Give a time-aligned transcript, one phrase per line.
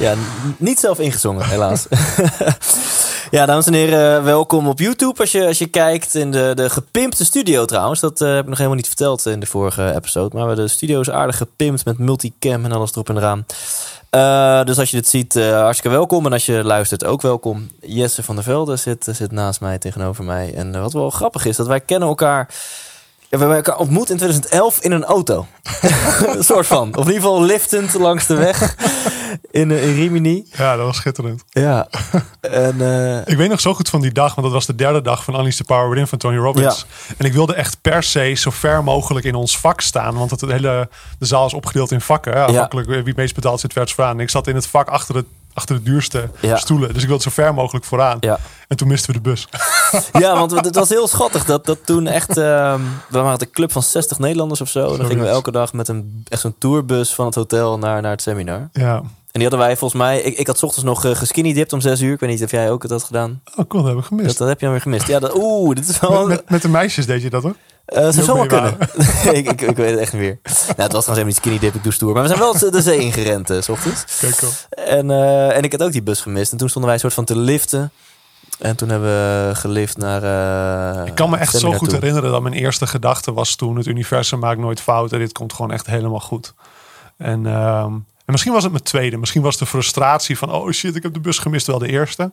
[0.00, 0.14] Ja,
[0.56, 1.86] niet zelf ingezongen, helaas.
[3.30, 6.14] ja, dames en heren, welkom op YouTube als je, als je kijkt.
[6.14, 8.00] In de, de gepimpte studio trouwens.
[8.00, 10.36] Dat eh, heb ik nog helemaal niet verteld in de vorige episode.
[10.36, 13.46] Maar de studio is aardig gepimpt met multicam en alles erop en eraan.
[14.10, 16.26] Eh, dus als je dit ziet, eh, hartstikke welkom.
[16.26, 17.70] En als je luistert, ook welkom.
[17.80, 20.54] Jesse van der Velde zit, zit naast mij, tegenover mij.
[20.54, 22.54] En eh, wat wel grappig is, dat wij kennen elkaar...
[23.30, 25.46] Ja, we hebben elkaar ontmoet in 2011 in een auto.
[26.36, 26.88] een soort van.
[26.88, 28.76] Of in ieder geval liftend langs de weg
[29.50, 30.46] in, eh, in Rimini.
[30.56, 31.44] Ja, dat was schitterend.
[31.48, 31.88] Ja.
[32.40, 35.02] En eh, Ik weet nog zo goed van die dag, want dat was de derde
[35.02, 36.86] dag van Unleash the Power Within van Tony Robbins.
[37.16, 40.40] En ik wilde echt per se zo ver mogelijk in ons vak staan, want het
[40.40, 42.32] hele, de zaal is opgedeeld in vakken.
[42.32, 42.44] Hè?
[42.44, 43.94] Afhankelijk wie het meest betaald zit, werd.
[43.96, 46.56] En ik zat in het vak achter het achter de duurste Ja.
[46.56, 46.92] stoelen.
[46.92, 48.16] Dus ik wilde zo ver mogelijk vooraan.
[48.20, 48.38] Ja.
[48.68, 49.48] En toen misten we de bus.
[50.22, 52.36] ja, want het was heel schattig dat, dat toen echt...
[52.36, 54.92] ehm, we waren een club van 60 Nederlanders of zo.
[54.92, 58.02] En dan gingen we elke dag met een, echt zo'n tourbus van het hotel naar,
[58.02, 58.68] naar het seminar.
[58.72, 59.02] ja.
[59.32, 60.20] En die hadden wij volgens mij...
[60.20, 62.12] Ik, ik had 's ochtends nog uh, geskinny dipped om 6 uur.
[62.12, 63.42] Ik weet niet of jij ook het had gedaan.
[63.56, 64.28] Oh, cool, dat heb ik gemist.
[64.28, 65.06] Dat, dat heb je dan weer gemist.
[65.06, 66.10] Ja, dat, oeh, dit is wel...
[66.26, 67.54] met, met, met de meisjes deed je dat hoor?
[67.84, 68.76] Eh, zou wel mee kunnen.
[69.38, 70.38] ik, ik, ik weet het echt niet meer.
[70.42, 72.12] Nou, het was trouwens helemaal niet skinny dip, ik doe stoer.
[72.12, 74.04] Maar we zijn wel de- zee ingerend, eh, s ochtends.
[74.20, 74.52] Kijk cool.
[74.70, 76.52] En, eh, en ik had ook die bus gemist.
[76.52, 77.90] En toen stonden wij een soort van te liften.
[78.58, 80.22] En toen hebben we gelift naar...
[81.00, 81.98] eh, Ik kan me het echt zo goed toe.
[81.98, 85.18] herinneren dat mijn eerste gedachte was toen: het universum maakt nooit fouten.
[85.18, 86.54] Dit komt gewoon echt helemaal goed.
[87.16, 87.92] En, ehm,
[88.30, 89.16] en misschien was het mijn tweede.
[89.16, 92.30] Misschien was de frustratie van: oh shit, ik heb de bus gemist, wel de eerste.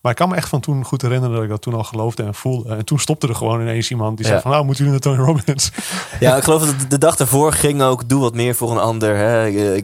[0.00, 2.22] Maar ik kan me echt van toen goed herinneren dat ik dat toen al geloofde
[2.22, 2.74] en voelde.
[2.76, 4.30] En toen stopte er gewoon ineens iemand die Ja.
[4.30, 5.70] zei van, nou, moeten jullie naar Tony Robbins?
[6.20, 8.08] Ja, ik geloof dat de dag daarvoor ging ook...
[8.08, 9.16] Doe wat meer voor een ander.
[9.16, 9.46] Hè?
[9.46, 9.82] Eh,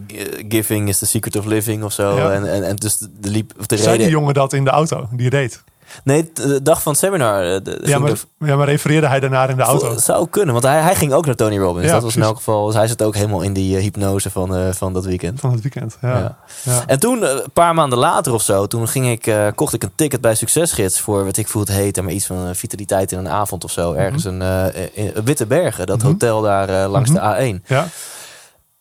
[0.48, 2.16] Giving is the secret of living of zo.
[2.16, 2.30] Ja.
[2.32, 4.08] En, en, en dus de, liep, de Zei die reden...
[4.10, 5.62] jongen dat in de auto, die reed.
[6.04, 7.42] Nee, de dag van het seminar.
[7.42, 9.90] eh, de- de- Ja maar, ja, maar refereerde hij daarna in de auto?
[9.90, 11.86] Het zou kunnen, want hij, hij ging ook naar Tony Robbins.
[11.86, 12.66] Ja, dat was in elk geval...
[12.66, 15.40] Dus hij zit ook helemaal in die eh, hypnose van, eh, van dat weekend.
[15.40, 16.08] Van het weekend, ja.
[16.18, 16.36] Ja.
[16.62, 16.82] ja.
[16.86, 19.82] En toen, eh, een paar maanden later of zo, toen ging ik, eh, kocht ik
[19.82, 23.12] een ticket bij Succesgids voor, weet ik hoe het heet, maar iets van eh, vitaliteit
[23.12, 23.92] in een avond of zo.
[23.92, 26.06] Ergens een eh, in Witte Bergen, dat Mhm.
[26.06, 27.18] hotel daar eh, langs Mhm.
[27.38, 27.62] de A1.
[27.66, 27.86] Ja.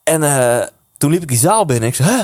[0.03, 0.67] En eh,
[0.97, 1.89] toen liep ik die zaal binnen.
[1.89, 2.23] Ik zei, huh?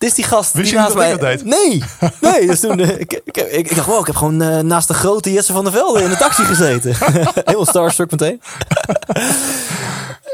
[0.00, 1.34] Dit is die gast Wist die je naast niet mij...
[1.36, 1.82] dat Nee,
[2.32, 2.46] nee.
[2.46, 4.94] Dus toen, eh, ik, ik, ik, ik dacht, wow, ik heb gewoon eh, naast de
[4.94, 6.96] grote Jesse van der Velde in de taxi gezeten.
[7.44, 8.40] Heel starstruck meteen.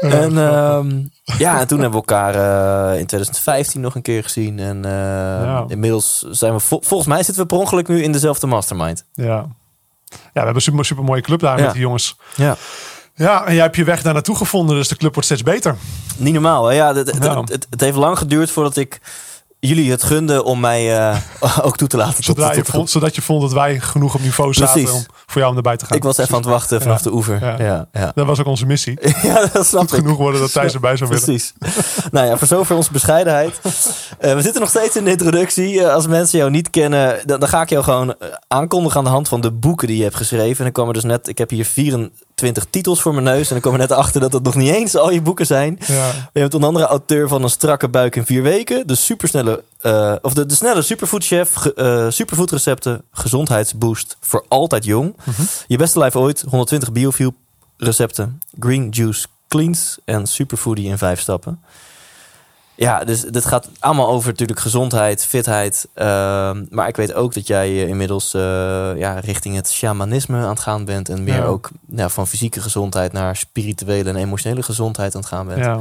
[0.01, 0.99] En ehm,
[1.37, 4.59] ja, en toen hebben we elkaar eh, in 2015 nog een keer gezien.
[4.59, 5.65] En eh, Ja.
[5.67, 9.03] inmiddels zijn we, vol- volgens mij zitten we per ongeluk nu in dezelfde mastermind.
[9.13, 9.25] Ja.
[9.25, 9.45] ja,
[10.09, 11.63] we hebben een super, super mooie club daar Ja.
[11.63, 12.17] met die jongens.
[12.35, 12.55] Ja.
[13.15, 15.75] Ja, en jij hebt je weg daar naartoe gevonden, dus de club wordt steeds beter.
[16.17, 16.75] Niet normaal, hè?
[16.75, 17.39] Ja, het, het, Ja.
[17.45, 18.99] het, het heeft lang geduurd voordat ik
[19.67, 21.17] jullie het gunde om mij eh,
[21.67, 22.15] ook toe te laten.
[22.15, 24.91] tot- Zodra je tot- vond, zodat je vond dat wij genoeg op niveau zaten Precies.
[24.99, 25.97] om voor jou om erbij te gaan.
[25.97, 27.03] Ik was even aan het wachten vanaf Ja.
[27.03, 27.39] de oever.
[27.41, 27.55] Ja.
[27.59, 28.11] Ja, ja.
[28.15, 28.97] Dat was ook onze missie.
[29.23, 30.03] Ja, dat snap Goed ik.
[30.03, 31.23] genoeg worden dat Thijs erbij zou willen.
[31.25, 31.53] Precies.
[32.11, 33.59] nou ja, voor zover onze bescheidenheid.
[34.19, 35.81] Eh, we zitten nog steeds in de introductie.
[35.83, 38.15] Eh, als mensen jou niet kennen, dan, dan ga ik jou gewoon
[38.47, 40.57] aankondigen aan de hand van de boeken die je hebt geschreven.
[40.57, 42.09] En dan kwam er dus net, ik heb hier 24
[42.69, 43.47] titels voor mijn neus.
[43.47, 45.79] En dan kom er net achter dat het nog niet eens al je boeken zijn.
[45.87, 46.07] Ja.
[46.33, 48.87] Je bent onder andere auteur van Een strakke buik in vier weken.
[48.87, 51.53] De supersnelle, eh, of de, de snelle superfoodchef.
[51.53, 55.15] Ge, eh, superfoodrecepten, gezondheidsboost voor altijd jong.
[55.67, 57.33] Je beste lijf ooit, 120 biofuel
[57.77, 58.41] recepten.
[58.59, 61.59] Green juice cleans en superfoodie in vijf stappen.
[62.77, 65.87] Ja, dus dit gaat allemaal over natuurlijk gezondheid, fitheid.
[65.93, 68.41] ehm, maar ik weet ook dat jij inmiddels eh,
[68.97, 71.09] ja, richting het shamanisme aan het gaan bent.
[71.09, 71.43] En meer Ja.
[71.43, 75.63] ook ja, van fysieke gezondheid naar spirituele en emotionele gezondheid aan het gaan bent.
[75.65, 75.79] Ja.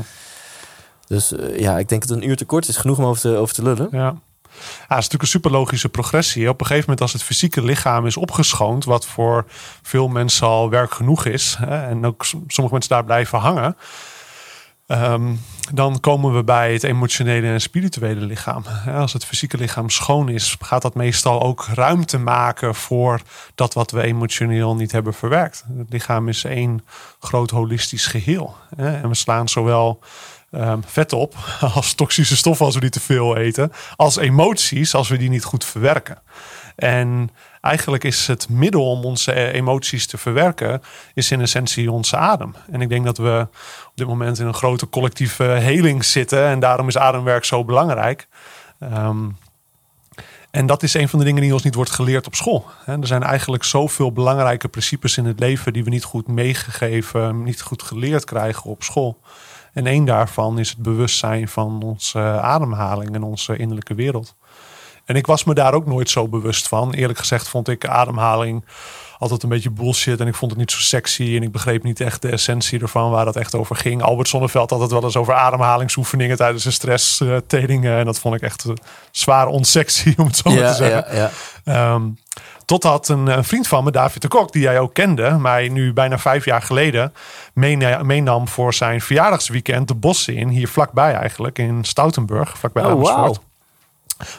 [1.07, 3.37] Dus eh, ja, ik denk dat een uur te kort is genoeg om over te,
[3.37, 3.89] over te lullen.
[3.91, 3.99] Ja.
[3.99, 6.49] Ja, het is natuurlijk een super logische progressie.
[6.49, 9.45] Op een gegeven moment als het fysieke lichaam is opgeschoond, wat voor
[9.83, 13.77] veel mensen al werk genoeg is, hè, en ook sommige mensen daar blijven hangen,
[14.87, 15.35] ehm,
[15.73, 18.65] dan komen we bij het emotionele en spirituele lichaam.
[18.95, 23.21] Als het fysieke lichaam schoon is, gaat dat meestal ook ruimte maken voor
[23.55, 25.65] dat wat we emotioneel niet hebben verwerkt.
[25.77, 26.85] Het lichaam is één
[27.21, 28.57] groot holistisch geheel.
[28.77, 30.01] En we slaan zowel
[30.51, 31.35] ehm, vet op
[31.75, 35.45] als toxische stoffen als we die te veel eten, als emoties als we die niet
[35.45, 36.19] goed verwerken.
[36.77, 37.31] En
[37.67, 40.83] eigenlijk is het middel om onze eh, emoties te verwerken,
[41.15, 42.55] is in essentie onze adem.
[42.71, 43.47] En ik denk dat we
[43.87, 46.45] op dit moment in een grote collectieve heling zitten.
[46.45, 48.29] En daarom is ademwerk zo belangrijk.
[48.79, 49.29] Ehm,
[50.51, 52.65] en dat is een van de dingen die ons niet wordt geleerd op school.
[52.87, 57.63] Er zijn eigenlijk zoveel belangrijke principes in het leven die we niet goed meegegeven, niet
[57.63, 59.21] goed geleerd krijgen op school.
[59.73, 64.35] En één daarvan is het bewustzijn van onze ademhaling en onze innerlijke wereld.
[65.07, 66.93] En ik was me daar ook nooit zo bewust van.
[66.93, 68.65] Eerlijk gezegd vond ik ademhaling
[69.19, 70.21] altijd een beetje bullshit.
[70.21, 71.37] En ik vond het niet zo sexy.
[71.37, 74.03] En ik begreep niet echt de essentie ervan, waar dat echt over ging.
[74.03, 77.99] Albert Sonneveld had het wel eens over ademhalingsoefeningen tijdens de stresstrainingen.
[77.99, 78.75] En dat vond ik echt uh,
[79.11, 81.17] zwaar onsexy, om het zo maar te zeggen.
[81.17, 81.31] Ja,
[81.65, 81.95] ja.
[81.95, 82.19] Um,
[82.65, 85.93] totdat een, een, vriend van me, David de Kok, die jij ook kende, mij nu
[85.93, 87.13] bijna vijf jaar geleden
[88.03, 93.37] meenam voor zijn verjaardagsweekend de bossen in, hier vlakbij eigenlijk, in Stoutenburg, vlakbij oh, Amersfoort.
[93.37, 93.46] Wow.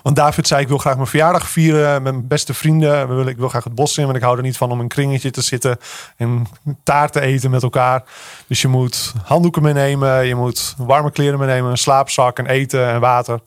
[0.04, 3.28] Want David zei, ik wil graag mijn verjaardag vieren met mijn beste vrienden.
[3.28, 5.32] Ik wil graag het bos in, want ik hou er niet van om een kringetje
[5.32, 5.78] te zitten
[6.16, 6.48] en
[6.84, 8.04] taart te eten met elkaar.
[8.48, 13.00] Dus je moet handdoeken meenemen, je moet warme kleren meenemen, een slaapzak en eten en
[13.00, 13.40] water.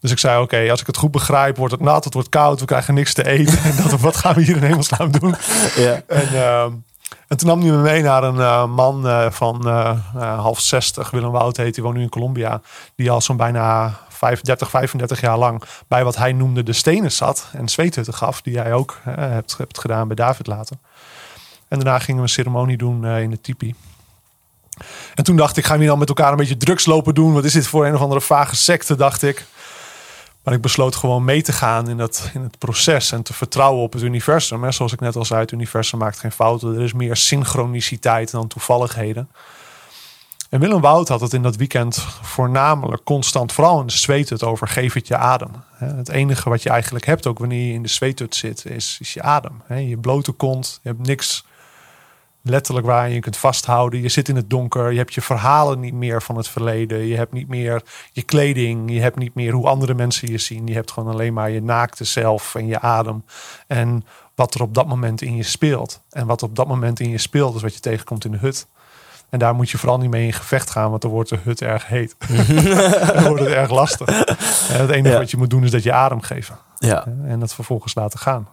[0.00, 2.60] Dus ik zei, oké, als ik het goed begrijp, wordt het nat, het wordt koud,
[2.60, 3.58] we krijgen niks te eten.
[3.70, 5.34] en dat, wat gaan we hier in hemelsnaam doen?
[5.76, 6.02] Ja.
[6.06, 6.62] En, uh,
[7.28, 9.66] en toen nam hij me mee naar een uh, man uh, van
[10.16, 12.60] half zestig, Willem Wout heet, die woont nu in Colombia.
[12.94, 17.48] Die al zo'n bijna 35, 35 jaar lang bij wat hij noemde de stenen zat
[17.52, 20.76] en zweethutten gaf, die jij ook hebt, hebt gedaan bij David later.
[21.68, 23.74] En daarna gingen we een ceremonie doen in de tipi.
[25.14, 27.32] En toen dacht ik, gaan we dan met elkaar een beetje drugs lopen doen?
[27.32, 29.46] Wat is dit voor een of andere vage secte, dacht ik.
[30.42, 33.82] Maar ik besloot gewoon mee te gaan in het, in het proces en te vertrouwen
[33.82, 34.64] op het universum.
[34.64, 36.74] En zoals ik net al zei, het universum maakt geen fouten.
[36.74, 39.28] Er is meer synchroniciteit dan toevalligheden.
[40.50, 44.68] En Willem Wout had het in dat weekend voornamelijk constant, vooral in de zweethut, over
[44.68, 45.50] geef het je adem.
[45.74, 49.14] Het enige wat je eigenlijk hebt, ook wanneer je in de zweethut zit, is, is
[49.14, 49.62] je adem.
[49.68, 51.44] Je blote kont, je hebt niks
[52.42, 54.00] letterlijk waar je kunt vasthouden.
[54.00, 57.06] Je zit in het donker, je hebt je verhalen niet meer van het verleden.
[57.06, 57.82] Je hebt niet meer
[58.12, 60.66] je kleding, je hebt niet meer hoe andere mensen je zien.
[60.66, 63.24] Je hebt gewoon alleen maar je naakte zelf en je adem.
[63.66, 64.04] En
[64.34, 66.00] wat er op dat moment in je speelt.
[66.10, 68.66] En wat op dat moment in je speelt, is wat je tegenkomt in de hut.
[69.28, 71.62] En daar moet je vooral niet mee in gevecht gaan, want dan wordt de hut
[71.62, 72.16] erg heet.
[73.14, 74.08] dan wordt het erg lastig.
[74.72, 76.56] En het enige wat je moet doen is dat je adem geven.
[76.78, 77.06] Ja.
[77.24, 78.48] En dat vervolgens laten gaan.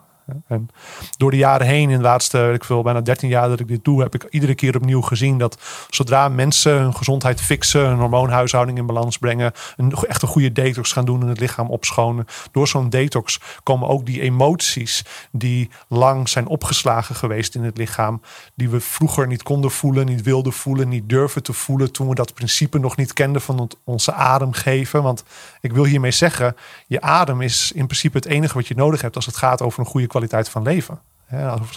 [0.48, 0.70] En
[1.18, 3.84] door de jaren heen, in de laatste, ik veel, bijna 13 jaar dat ik dit
[3.84, 5.58] doe, heb ik iedere keer opnieuw gezien dat
[5.90, 10.92] zodra mensen hun gezondheid fixen, een hormoonhuishouding in balans brengen, een, echt een goede detox
[10.92, 16.30] gaan doen en het lichaam opschonen, door zo'n detox komen ook die emoties die lang
[16.30, 18.22] zijn opgeslagen geweest in het lichaam,
[18.56, 22.16] die we vroeger niet konden voelen, niet wilden voelen, niet durven te voelen toen we
[22.16, 25.04] dat principe nog niet kenden van onze adem geven.
[25.04, 25.24] Want
[25.62, 26.56] ik wil hiermee zeggen,
[26.88, 29.80] je adem is in principe het enige wat je nodig hebt als het gaat over
[29.80, 31.00] een goede kwaliteit van leven.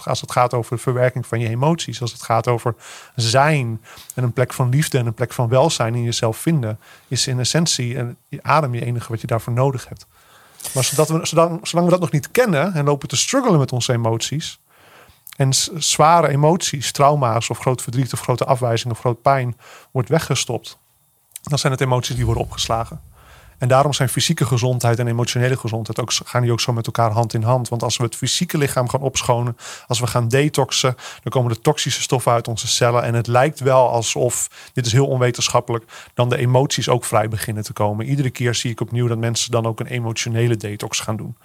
[0.03, 2.75] Als het gaat over de verwerking van je emoties, als het gaat over
[3.15, 3.81] zijn
[4.15, 7.39] en een plek van liefde en een plek van welzijn in jezelf vinden, is in
[7.39, 10.05] essentie en adem je enige wat je daarvoor nodig hebt.
[10.73, 13.71] Maar zodat we, zolang, zolang we dat nog niet kennen en lopen te struggelen met
[13.71, 14.59] onze emoties,
[15.37, 19.57] en zware emoties, trauma's of groot verdriet of grote afwijzing of groot pijn
[19.91, 20.77] wordt weggestopt,
[21.41, 23.01] dan zijn het emoties die worden opgeslagen.
[23.57, 27.11] En daarom zijn fysieke gezondheid en emotionele gezondheid ook, gaan die ook zo met elkaar
[27.11, 27.69] hand in hand.
[27.69, 29.57] Want als we het fysieke lichaam gaan opschonen,
[29.87, 33.03] als we gaan detoxen, dan komen de toxische stoffen uit onze cellen.
[33.03, 37.63] En het lijkt wel alsof, dit is heel onwetenschappelijk, dan de emoties ook vrij beginnen
[37.63, 38.05] te komen.
[38.05, 41.37] Iedere keer zie ik opnieuw dat mensen dan ook een emotionele detox gaan doen.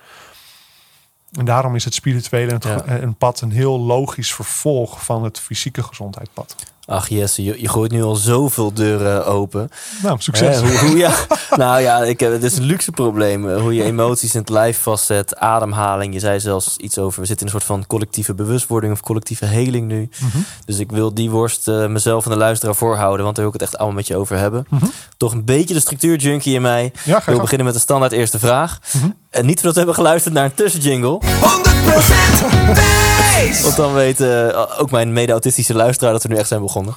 [1.32, 6.71] En daarom is het spirituele een pad een heel logisch vervolg van het fysieke gezondheidspad.
[6.86, 9.68] Ach Jesse, je, je gooit nu al zoveel deuren open.
[10.02, 10.60] Nou, succes.
[10.60, 11.14] hoe, hoe, ja,
[11.56, 13.58] nou ja, ik, het is een luxe probleem.
[13.58, 16.14] Hoe je emoties in het lijf vastzet, ademhaling.
[16.14, 19.44] Je zei zelfs iets over, we zitten in een soort van collectieve bewustwording of collectieve
[19.44, 20.08] heling nu.
[20.18, 20.38] Mhm.
[20.64, 23.60] Dus ik wil die worst uh, mezelf en de luisteraar voorhouden, want daar wil ik
[23.60, 24.66] het echt allemaal met je over hebben.
[24.68, 24.84] Mhm.
[25.16, 26.92] Toch een beetje de structuurjunkie in mij.
[27.04, 28.78] Ja, ik wil beginnen met de standaard eerste vraag.
[28.92, 29.10] Mhm.
[29.30, 31.20] En niet voordat we hebben geluisterd naar een tussenjingle.
[31.20, 33.21] 100%
[33.62, 36.94] Want dan weten uh, ook mijn mede-autistische luisteraar dat we nu echt zijn begonnen.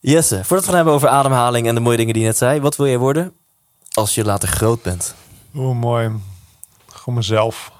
[0.00, 2.38] Jesse, voordat we het gaan hebben over ademhaling en de mooie dingen die je net
[2.38, 2.60] zei.
[2.60, 3.32] Wat wil jij worden
[3.92, 5.14] als je later groot bent?
[5.54, 6.10] Oeh, mooi.
[6.92, 7.72] Gewoon mezelf.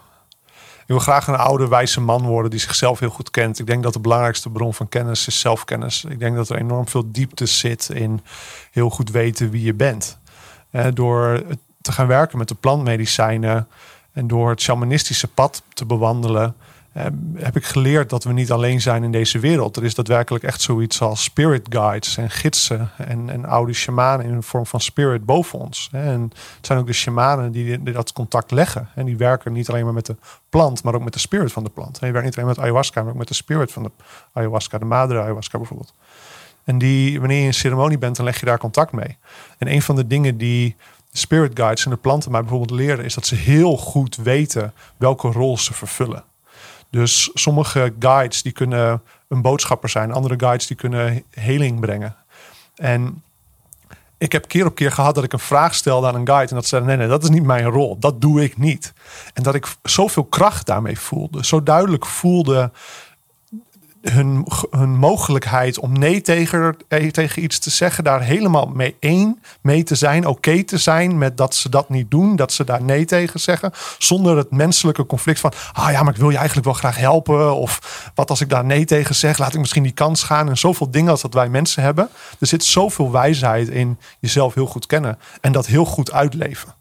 [0.87, 3.59] Ik wil graag een oude, wijze man worden die zichzelf heel goed kent.
[3.59, 6.05] Ik denk dat de belangrijkste bron van kennis is zelfkennis.
[6.09, 8.21] Ik denk dat er enorm veel diepte zit in
[8.71, 10.19] heel goed weten wie je bent.
[10.71, 11.43] Eh, door
[11.81, 13.69] te gaan werken met de plantmedicijnen
[14.13, 16.57] en door het shamanistische pad te bewandelen
[17.35, 19.77] heb ik geleerd dat we niet alleen zijn in deze wereld.
[19.77, 24.35] Er is daadwerkelijk echt zoiets als spirit guides en gidsen en, en oude shamanen in
[24.35, 25.89] de vorm van spirit boven ons.
[25.93, 26.21] En
[26.57, 28.89] het zijn ook de shamanen die, dat contact leggen.
[28.95, 30.17] En die werken niet alleen maar met de
[30.49, 31.99] plant, maar ook met de spirit van de plant.
[31.99, 33.91] En je werkt niet alleen met ayahuasca, maar ook met de spirit van de
[34.33, 35.95] ayahuasca, de madre ayahuasca bijvoorbeeld.
[36.65, 39.17] En die, wanneer je in een ceremonie bent, dan leg je daar contact mee.
[39.59, 40.77] En een van de dingen die
[41.13, 45.29] spirit guides en de planten mij bijvoorbeeld leren, is dat ze heel goed weten welke
[45.29, 46.25] rol ze vervullen.
[46.97, 52.17] Dus sommige guides die kunnen een boodschapper zijn, andere guides die kunnen heling brengen.
[52.75, 53.23] En
[54.19, 56.55] ik heb keer op keer gehad dat ik een vraag stelde aan een guide en
[56.55, 58.93] dat ze zeiden: nee, nee, dat is niet mijn rol, dat doe ik niet.
[59.35, 62.71] En dat ik zoveel kracht daarmee voelde, zo duidelijk voelde
[64.11, 69.43] hun, hun mogelijkheid om nee tegen, eh, tegen iets te zeggen, daar helemaal mee één
[69.61, 72.83] mee te zijn, oké te zijn met dat ze dat niet doen, dat ze daar
[72.83, 76.67] nee tegen zeggen, zonder het menselijke conflict van, ah ja, maar ik wil je eigenlijk
[76.67, 79.93] wel graag helpen, of wat als ik daar nee tegen zeg, laat ik misschien die
[79.93, 82.09] kans gaan, en zoveel dingen als dat wij mensen hebben.
[82.39, 86.75] Er zit zoveel wijsheid in jezelf heel goed kennen en dat heel goed uitleven.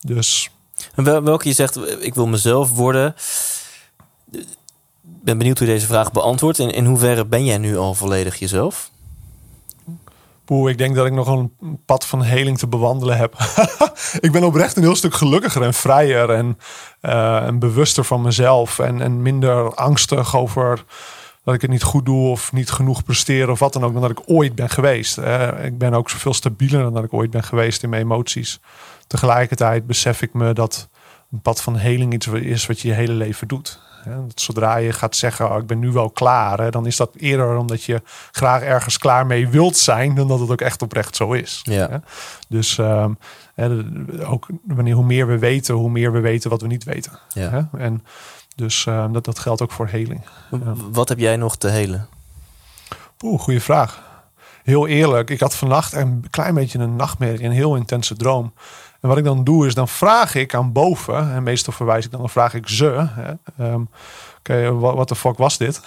[0.00, 0.50] Dus.
[0.94, 3.14] welke je zegt, ik wil mezelf worden
[5.22, 6.58] ben benieuwd hoe deze vraag beantwoordt.
[6.58, 8.90] En in hoeverre ben jij nu al volledig jezelf?
[10.44, 11.52] Poeh, ik denk dat ik nog een
[11.84, 13.34] pad van heling te bewandelen heb.
[14.20, 16.58] ik ben oprecht een heel stuk gelukkiger en vrijer en,
[17.02, 18.78] uh, en bewuster van mezelf.
[18.78, 20.84] En, en minder angstig over
[21.44, 24.02] dat ik het niet goed doe of niet genoeg presteer of wat dan ook, dan
[24.02, 25.18] dat ik ooit ben geweest.
[25.62, 28.60] ik ben ook zoveel stabieler dan dat ik ooit ben geweest in mijn emoties.
[29.06, 30.88] Tegelijkertijd besef ik me dat
[31.32, 33.80] een pad van heling iets is wat je je hele leven doet.
[34.34, 37.56] Zodra je gaat zeggen, oh, ik ben nu wel klaar, hè, dan is dat eerder
[37.56, 41.32] omdat je graag ergens klaar mee wilt zijn, dan dat het ook echt oprecht zo
[41.32, 41.60] is.
[41.62, 42.02] Ja.
[42.48, 43.18] Dus um,
[44.24, 47.18] ook wanneer hoe meer we weten, hoe meer we weten wat we niet weten.
[47.28, 47.68] Ja.
[47.78, 48.04] En
[48.54, 50.20] dus um, dat, dat geldt ook voor heling.
[50.90, 52.08] Wat heb jij nog te helen?
[53.22, 54.06] Oeh, goede vraag.
[54.62, 58.52] Heel eerlijk, ik had vannacht een klein beetje een nachtmerrie, een heel intense droom.
[59.00, 62.10] En wat ik dan doe is, dan vraag ik aan boven, en meestal verwijs ik
[62.10, 63.08] dan, dan vraag ik ze.
[63.60, 63.88] Um,
[64.38, 65.80] Oké, wat de fuck was dit?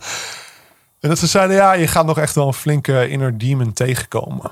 [1.00, 4.50] en dat ze zeiden, ja, je gaat nog echt wel een flinke inner demon tegenkomen.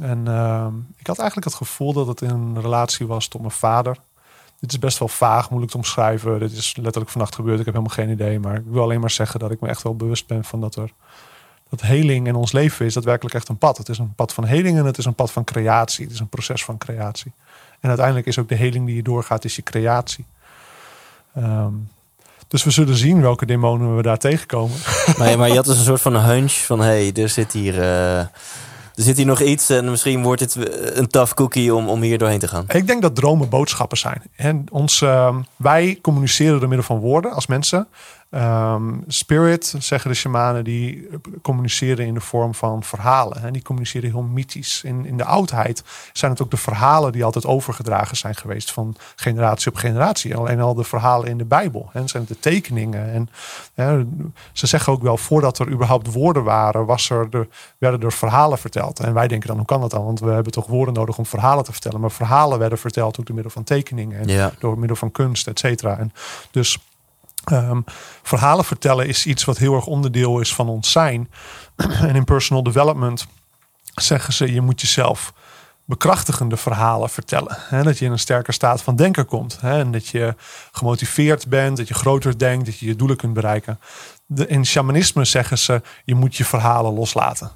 [0.00, 3.52] En uh, ik had eigenlijk het gevoel dat het in een relatie was tot mijn
[3.52, 3.96] vader.
[4.60, 6.38] Dit is best wel vaag, moeilijk te omschrijven.
[6.38, 7.58] Dit is letterlijk vannacht gebeurd.
[7.58, 8.40] Ik heb helemaal geen idee.
[8.40, 10.74] Maar ik wil alleen maar zeggen dat ik me echt wel bewust ben van dat
[10.74, 10.90] er
[11.68, 13.78] dat heling in ons leven is daadwerkelijk echt een pad.
[13.78, 16.04] Het is een pad van heling en het is een pad van creatie.
[16.04, 17.32] Het is een proces van creatie.
[17.80, 20.24] En uiteindelijk is ook de heling die je doorgaat, is je creatie.
[21.34, 21.72] Ehm,
[22.48, 24.76] dus we zullen zien welke demonen we daar tegenkomen.
[25.18, 26.80] Maar, maar je had dus een soort van hunch van...
[26.80, 27.74] hé, hey, er zit hier...
[27.74, 28.18] Uh,
[28.96, 30.56] er zit hier nog iets en misschien wordt het
[30.98, 32.64] een tough cookie om, om hier doorheen te gaan.
[32.68, 34.22] Ik denk dat dromen boodschappen zijn.
[34.36, 37.86] En ons, uh, wij communiceren door middel van woorden als mensen.
[38.30, 41.08] Um, spirit, zeggen de shamanen, die
[41.42, 43.42] communiceren in de vorm van verhalen.
[43.42, 44.82] En die communiceren heel mythisch.
[44.84, 48.96] In, in de oudheid zijn het ook de verhalen die altijd overgedragen zijn geweest van
[49.16, 50.36] generatie op generatie.
[50.36, 51.90] Alleen al de verhalen in de Bijbel.
[51.92, 53.30] En zijn het de tekeningen.
[53.74, 54.08] En
[54.52, 58.58] ze zeggen ook wel, voordat er überhaupt woorden waren, was er de, werden er verhalen
[58.58, 59.00] verteld.
[59.00, 60.04] En wij denken dan, hoe kan dat dan?
[60.04, 62.00] Want we hebben toch woorden nodig om verhalen te vertellen.
[62.00, 64.28] Maar verhalen werden verteld ook door middel van tekeningen.
[64.28, 65.98] En door middel van kunst, et cetera.
[65.98, 66.12] En
[66.50, 66.78] dus
[67.52, 67.84] Um,
[68.22, 71.30] verhalen vertellen is iets wat heel erg onderdeel is van ons zijn.
[71.76, 73.26] en in personal development
[73.94, 75.32] zeggen ze: je moet jezelf
[75.84, 77.56] bekrachtigende verhalen vertellen.
[77.58, 77.82] Hè?
[77.82, 79.58] Dat je in een sterker staat van denken komt.
[79.62, 80.34] En dat je
[80.72, 83.80] gemotiveerd bent, dat je groter denkt, dat je je doelen kunt bereiken.
[84.26, 87.50] De, in shamanisme zeggen ze: je moet je verhalen loslaten.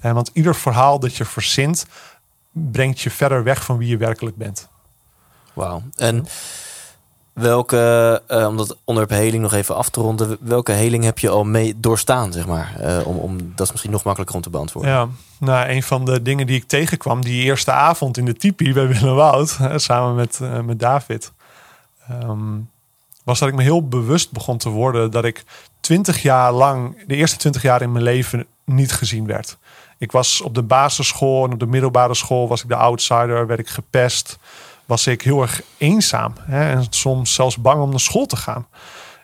[0.00, 1.86] En want ieder verhaal dat je verzint,
[2.52, 4.68] brengt je verder weg van wie je werkelijk bent.
[5.52, 5.82] Wauw.
[5.96, 6.26] En.
[7.40, 11.28] Welke, uh, om dat onderwerp heling nog even af te ronden, welke heling heb je
[11.28, 12.76] al mee doorstaan, zeg maar?
[12.80, 14.90] Uh, om, om, dat is misschien nog makkelijker om te beantwoorden.
[14.90, 18.72] Ja, nou, een van de dingen die ik tegenkwam die eerste avond in de tipi
[18.72, 21.32] bij Willem Woud, samen met, uh, met David,
[22.10, 22.70] um,
[23.24, 25.44] was dat ik me heel bewust begon te worden dat ik
[25.80, 29.56] twintig jaar lang, de eerste twintig jaar in mijn leven, niet gezien werd.
[29.98, 33.60] Ik was op de basisschool en op de middelbare school was ik de outsider, werd
[33.60, 34.38] ik gepest
[34.90, 36.32] was ik heel erg eenzaam.
[36.40, 38.66] Hè, en soms zelfs bang om naar school te gaan.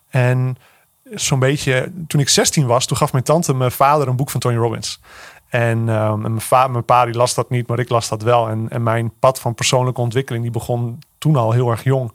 [0.08, 0.56] En
[1.04, 4.40] zo'n beetje, toen ik 16 was, toen gaf mijn tante mijn vader een boek van
[4.40, 5.00] Tony Robbins.
[5.48, 8.22] En, um, en mijn, va mijn pa die las dat niet, maar ik las dat
[8.22, 8.48] wel.
[8.48, 12.12] En, en mijn pad van persoonlijke ontwikkeling die begon toen al heel erg jong.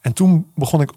[0.00, 0.90] En toen begon ik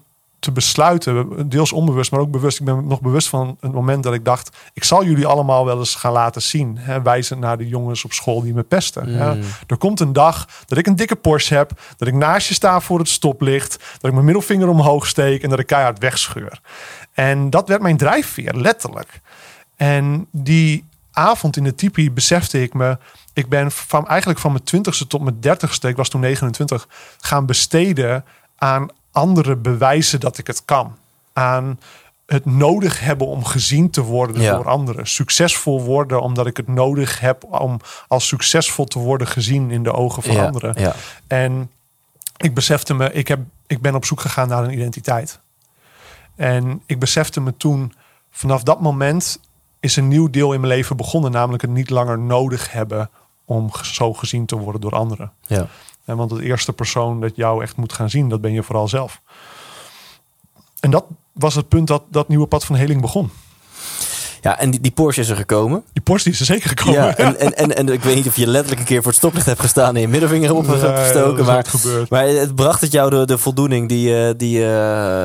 [0.44, 2.58] te besluiten, deels onbewust, maar ook bewust.
[2.58, 5.78] Ik ben nog bewust van het moment dat ik dacht: ik zal jullie allemaal wel
[5.78, 6.78] eens gaan laten zien.
[6.78, 9.12] Hè, wijzend naar de jongens op school die me pesten.
[9.12, 9.36] Ja.
[9.66, 12.80] Er komt een dag dat ik een dikke Porsche heb, dat ik naast je sta
[12.80, 16.60] voor het stoplicht, dat ik mijn middelvinger omhoog steek en dat ik keihard wegscheur.
[17.12, 19.20] En dat werd mijn drijfveer, letterlijk.
[19.76, 22.98] En die avond in de tipi besefte ik me.
[23.32, 26.88] Ik ben van, eigenlijk van mijn twintigste tot mijn dertigste, ik was toen 29,
[27.20, 28.24] gaan besteden
[28.56, 30.96] aan andere bewijzen dat ik het kan.
[31.32, 31.80] Aan
[32.26, 34.54] het nodig hebben om gezien te worden Ja.
[34.54, 35.06] door anderen.
[35.06, 39.92] Succesvol worden omdat ik het nodig heb om als succesvol te worden gezien in de
[39.92, 40.74] ogen van Ja, anderen.
[40.80, 40.94] ja.
[41.26, 41.70] En
[42.36, 45.38] ik besefte me, ik, heb, ik ben op zoek gegaan naar een identiteit.
[46.36, 47.94] En ik besefte me toen,
[48.30, 49.38] vanaf dat moment
[49.80, 51.30] is een nieuw deel in mijn leven begonnen.
[51.30, 53.10] Namelijk het niet langer nodig hebben
[53.44, 55.32] om zo gezien te worden door anderen.
[55.46, 55.66] Ja.
[56.04, 58.88] En want het eerste persoon dat jou echt moet gaan zien, dat ben je vooral
[58.88, 59.20] zelf.
[60.80, 63.30] En dat was het punt dat dat nieuwe pad van heling begon.
[64.44, 65.82] Ja, en die, die Porsche is er gekomen.
[65.92, 66.92] Die Porsche is er zeker gekomen.
[67.00, 69.16] Ja, en, en, en, en ik weet niet of je letterlijk een keer voor het
[69.16, 71.44] stoplicht hebt gestaan en je middelvinger op hebt Nee, dat gestoken.
[71.44, 71.64] Maar,
[72.08, 74.66] maar het bracht het jou de, de voldoening die, je- die je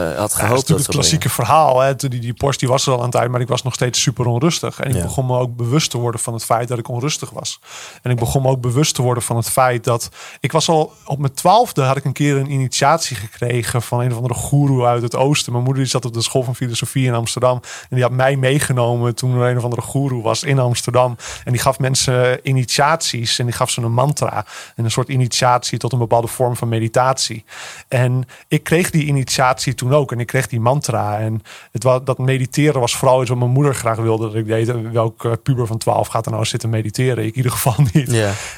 [0.08, 0.68] had Ja, dat is gehoopt.
[0.68, 1.80] het klassieke verhaal.
[1.80, 1.96] Hè.
[1.96, 4.02] Die, die Porsche die was er al aan het tijd, maar ik was nog steeds
[4.02, 4.80] super onrustig.
[4.80, 5.02] En ik Ja.
[5.02, 7.60] begon me ook bewust te worden van het feit dat ik onrustig was.
[8.02, 10.10] En ik begon me ook bewust te worden van het feit dat...
[10.40, 14.12] Ik was al op mijn twaalfde had ik een keer een initiatie gekregen van een
[14.12, 15.52] of andere goeroe uit het oosten.
[15.52, 17.62] Mijn moeder die zat op de school van filosofie in Amsterdam.
[17.82, 21.16] En die had mij meegenomen toen er een of andere goeroe was in Amsterdam.
[21.44, 24.46] En die gaf mensen initiaties en die gaf ze een mantra.
[24.76, 27.44] En een soort initiatie tot een bepaalde vorm van meditatie.
[27.88, 30.12] En ik kreeg die initiatie toen ook.
[30.12, 31.20] En ik kreeg die mantra.
[31.20, 34.48] En het was, dat mediteren was vooral iets wat mijn moeder graag wilde dat ik
[34.48, 34.70] deed.
[34.70, 37.24] En Welke puber van 12 gaat er nou zitten mediteren?
[37.24, 38.10] Ik in ieder geval niet.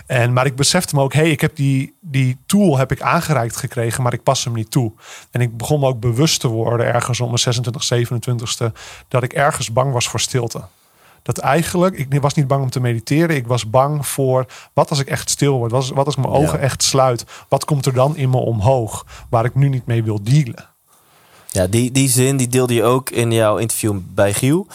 [0.06, 3.56] En, maar ik besefte me ook, hey, ik heb die, die tool heb ik aangereikt
[3.56, 4.92] gekregen, maar ik pas hem niet toe.
[5.32, 8.72] En ik begon me ook bewust te worden, ergens om mijn 26, 27ste,
[9.08, 10.66] dat ik ergens bang was voor stilte.
[11.24, 13.36] Dat eigenlijk, ik was niet bang om te mediteren.
[13.36, 15.72] Ik was bang voor wat als ik echt stil word?
[15.72, 16.64] Wat, als- wat als ik mijn ogen Ja.
[16.66, 17.26] echt sluit?
[17.50, 20.70] Wat komt er dan in me omhoog waar ik nu niet mee wil dealen?
[21.52, 24.68] Ja, die, die zin die deelde je ook in jouw interview bij Giel.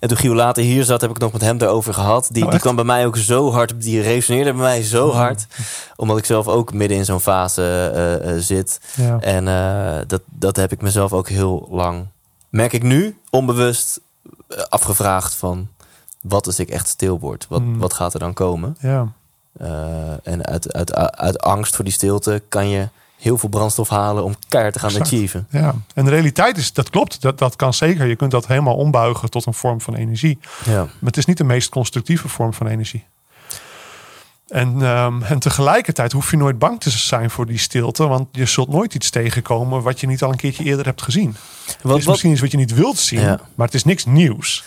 [0.00, 2.28] En toen Giel later hier zat, heb ik het nog met hem daarover gehad.
[2.30, 2.44] Die, Mhm.
[2.44, 5.46] Oh, die kwam bij mij ook zo hard, die resoneerde bij mij zo hard.
[5.96, 7.62] Omdat ik zelf ook midden in zo'n fase
[7.94, 8.80] eh, eh, zit.
[8.96, 9.18] Ja.
[9.20, 12.06] En eh, dat, dat heb ik mezelf ook heel lang,
[12.48, 14.02] merk ik nu, onbewust eh,
[14.68, 15.68] afgevraagd van...
[16.20, 17.46] Wat als ik echt stil word?
[17.48, 17.78] Wat, Hmm.
[17.78, 18.76] wat gaat er dan komen?
[18.80, 19.12] Ja.
[19.58, 24.24] Eh, en uit, uit, uit angst voor die stilte kan je heel veel brandstof halen
[24.24, 25.06] om keihard te gaan Exact.
[25.06, 25.46] achieven.
[25.50, 25.74] ja.
[25.94, 27.22] En de realiteit is, dat klopt.
[27.22, 28.06] Dat, dat kan zeker.
[28.06, 30.38] Je kunt dat helemaal ombuigen tot een vorm van energie.
[30.64, 30.82] Ja.
[30.82, 33.04] Maar het is niet de meest constructieve vorm van energie.
[34.48, 38.06] En, ehm, en tegelijkertijd hoef je nooit bang te zijn voor die stilte.
[38.06, 41.36] Want je zult nooit iets tegenkomen wat je niet al een keertje eerder hebt gezien.
[41.66, 43.40] het Wat, is wat, misschien iets wat je niet wilt zien, Ja.
[43.54, 44.64] maar het is niks nieuws.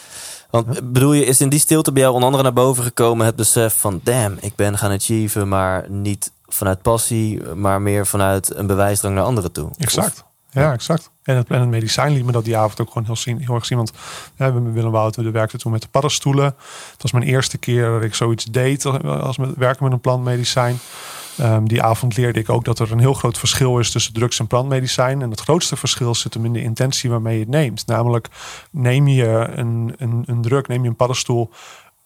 [0.50, 3.36] want bedoel je, is in die stilte bij jou onder andere naar boven gekomen het
[3.36, 4.00] besef van...
[4.04, 7.44] damn, ik ben gaan achieven, maar niet vanuit passie...
[7.44, 9.70] maar meer vanuit een bewijsdrang naar anderen toe?
[9.78, 10.24] Exact.
[10.52, 11.10] Ja, exact.
[11.24, 13.78] En het, medicijn liet me dat die avond ook gewoon heel, zien, heel erg zien.
[13.78, 13.92] Want
[14.36, 16.46] we- Willem Wouter we werkte toen met de paddenstoelen.
[16.92, 20.80] Het was mijn eerste keer dat ik zoiets deed als met werken met een plantmedicijn.
[21.38, 24.40] Ehm, die avond leerde ik ook dat er een heel groot verschil is tussen drugs
[24.40, 25.22] en plantmedicijn.
[25.22, 27.88] En het grootste verschil zit hem in de intentie waarmee je het neemt.
[27.88, 28.28] Namelijk
[28.72, 31.52] neem je een, een, een drug, neem je een paddenstoel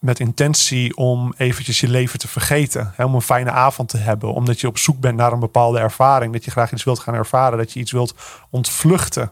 [0.06, 2.94] met intentie om eventjes je leven te vergeten.
[2.96, 4.34] Hè, om een fijne avond te hebben.
[4.34, 6.34] Omdat je op zoek bent naar een bepaalde ervaring.
[6.34, 7.58] Dat je graag iets wilt gaan ervaren.
[7.58, 8.16] Dat je iets wilt
[8.50, 9.32] ontvluchten.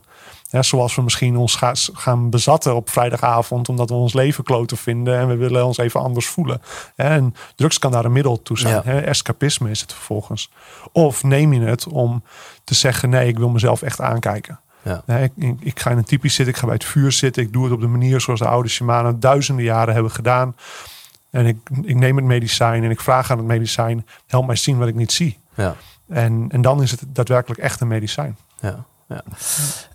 [0.49, 3.69] Hè, zoals we misschien ons ga- gaan bezatten op vrijdagavond.
[3.69, 5.17] Omdat we ons leven kloten vinden.
[5.19, 6.61] En we willen ons even anders voelen.
[6.95, 8.81] Hè, en drugs kan daar een middel toe zijn.
[8.85, 9.01] Ja.
[9.01, 10.49] Escapisme is het vervolgens.
[10.91, 12.23] Of neem je het om
[12.63, 13.09] te zeggen...
[13.09, 14.59] nee, ik wil mezelf echt aankijken.
[14.83, 15.03] Ja.
[15.05, 17.43] Nee, ik, ik, ik ga in een typisch zitten, ik ga bij het vuur zitten.
[17.43, 20.55] Ik doe het op de manier zoals de oude shamanen duizenden jaren hebben gedaan.
[21.29, 24.77] En ik, ik neem het medicijn en ik vraag aan het medicijn: help mij zien
[24.77, 25.39] wat ik niet zie.
[25.53, 25.75] Ja.
[26.07, 28.37] En, en dan is het daadwerkelijk echt een medicijn.
[28.59, 29.23] Ja, ja.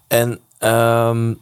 [0.06, 1.34] En ehm,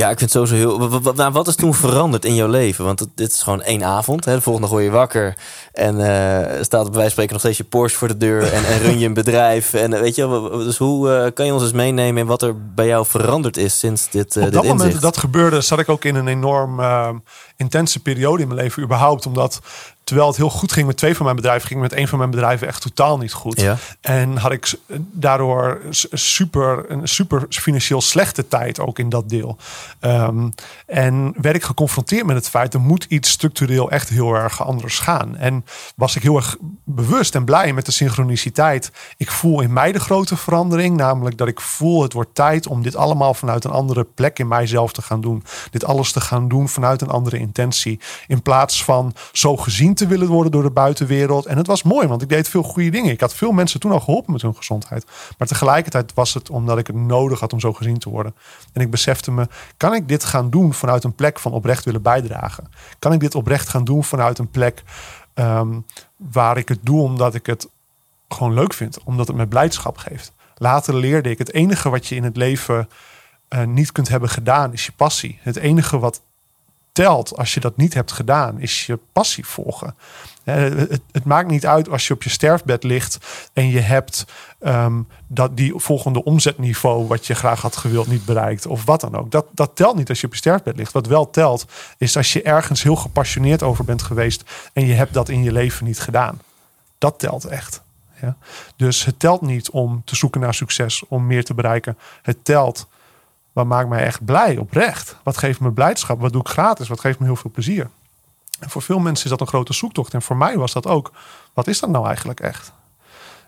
[0.00, 0.88] ja, ik vind het sowieso heel.
[0.88, 2.84] Wat, wat, nou, wat is toen veranderd in jouw leven?
[2.84, 4.24] Want het, dit is gewoon één avond.
[4.24, 4.34] Hè?
[4.34, 5.36] De volgende word je wakker
[5.72, 8.64] en eh, staat bij wijze van spreken nog steeds je Porsche voor de deur en,
[8.64, 9.74] en run je een bedrijf.
[9.74, 12.42] En eh, weet je, wel, dus hoe eh, kan je ons eens meenemen in wat
[12.42, 15.02] er bij jou veranderd is sinds dit, eh Op dit dat moment inzicht?
[15.02, 17.08] dat dat gebeurde, zat ik ook in een enorm eh,
[17.60, 19.26] intense periode in mijn leven überhaupt.
[19.26, 19.60] Omdat
[20.10, 22.30] terwijl het heel goed ging met twee van mijn bedrijven, ging met een van mijn
[22.30, 23.60] bedrijven echt totaal niet goed.
[23.60, 23.76] Ja.
[24.00, 24.74] En had ik
[25.12, 25.80] daardoor
[26.12, 29.56] super, een super financieel slechte tijd ook in dat deel.
[30.00, 30.48] Ehm,
[30.86, 34.98] en werd ik geconfronteerd met het feit, er moet iets structureel echt heel erg anders
[34.98, 35.36] gaan.
[35.36, 35.64] En
[35.96, 38.92] was ik heel erg bewust en blij met de synchroniciteit.
[39.16, 42.82] Ik voel in mij de grote verandering, namelijk dat ik voel het wordt tijd om
[42.82, 45.44] dit allemaal vanuit een andere plek in mijzelf te gaan doen.
[45.70, 47.49] Dit alles te gaan doen vanuit een andere intentie.
[48.26, 51.46] In plaats van zo gezien te willen worden door de buitenwereld.
[51.46, 53.12] En het was mooi, want ik deed veel goede dingen.
[53.12, 55.06] Ik had veel mensen toen al geholpen met hun gezondheid.
[55.38, 58.34] Maar tegelijkertijd was het omdat ik het nodig had om zo gezien te worden.
[58.72, 62.02] En ik besefte me, kan ik dit gaan doen vanuit een plek van oprecht willen
[62.02, 62.70] bijdragen?
[62.98, 64.82] Kan ik dit oprecht gaan doen vanuit een plek
[65.34, 65.78] ehm,
[66.16, 67.68] waar ik het doe omdat ik het
[68.28, 70.32] gewoon leuk vind, omdat het me blijdschap geeft.
[70.54, 72.88] Later leerde ik, het enige wat je in het leven
[73.48, 75.38] eh, niet kunt hebben gedaan, is je passie.
[75.40, 76.20] Het enige wat
[76.92, 79.94] telt als je dat niet hebt gedaan, is je passie volgen.
[80.44, 83.18] Eh, het, het maakt niet uit als je op je sterfbed ligt
[83.52, 84.24] en je hebt
[84.58, 89.16] ehm, dat die volgende omzetniveau wat je graag had gewild niet bereikt of wat dan
[89.16, 89.30] ook.
[89.30, 90.92] Dat, dat telt niet als je op je sterfbed ligt.
[90.92, 91.64] Wat wel telt
[91.98, 95.52] is als je ergens heel gepassioneerd over bent geweest en je hebt dat in je
[95.52, 96.40] leven niet gedaan.
[96.98, 97.82] Dat telt echt.
[98.20, 98.36] Ja?
[98.76, 101.98] Dus het telt niet om te zoeken naar succes, om meer te bereiken.
[102.22, 102.88] Het telt
[103.52, 105.16] wat maakt mij echt blij, oprecht.
[105.22, 106.20] Wat geeft me blijdschap?
[106.20, 106.88] Wat doe ik gratis?
[106.88, 107.90] Wat geeft me heel veel plezier?
[108.60, 110.14] En voor veel mensen is dat een grote zoektocht.
[110.14, 111.12] En voor mij was dat ook.
[111.54, 112.72] Wat is dat nou eigenlijk echt?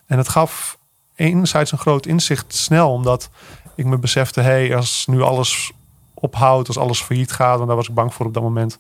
[0.07, 0.79] En het gaf
[1.15, 3.31] enerzijds een groot inzicht snel, omdat
[3.75, 5.73] ik me besefte: hé, hey, als nu alles
[6.15, 8.79] ophoudt, als alles failliet gaat, want daar was ik bang voor op dat moment.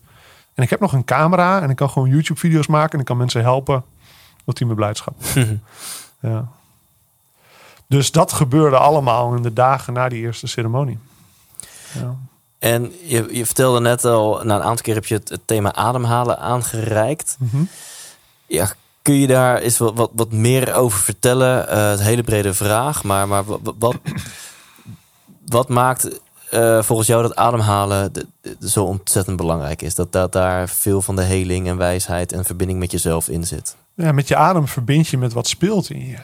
[0.55, 3.17] En ik heb nog een camera en ik kan gewoon YouTube-video's maken en ik kan
[3.17, 3.85] mensen helpen.
[4.47, 5.15] Ultieme blijdschap.
[6.21, 6.49] ja.
[7.87, 10.99] Dus dat gebeurde allemaal in de dagen na die eerste ceremonie.
[12.01, 12.17] Ja.
[12.59, 15.75] En je, je vertelde net al, na een aantal keer heb je het, het thema
[15.75, 17.37] ademhalen aangereikt.
[17.39, 17.63] Mhm.
[18.47, 21.69] Ja, kun je daar eens wat, wat, wat meer over vertellen?
[21.69, 23.97] Eh, het hele brede vraag, maar, maar wat, wat,
[25.47, 29.95] wat maakt eh, volgens jou dat ademhalen de- de- zo ontzettend belangrijk is?
[29.95, 33.77] Dat, dat daar veel van de heling en wijsheid en verbinding met jezelf in zit.
[33.95, 36.19] Ja, met je adem verbind je met wat speelt in je.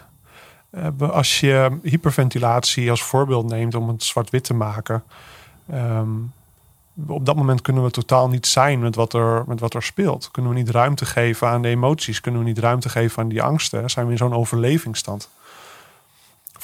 [0.71, 5.03] Eh, Als je hyperventilatie als voorbeeld neemt om het zwart-wit te maken.
[5.71, 6.09] Ehm,
[7.07, 10.31] op dat moment kunnen we totaal niet zijn met wat, er, met wat er speelt.
[10.31, 12.21] Kunnen we niet ruimte geven aan de emoties?
[12.21, 13.91] Kunnen we niet ruimte geven aan die angsten?
[13.91, 15.29] Zijn we in zo'n overlevingsstand?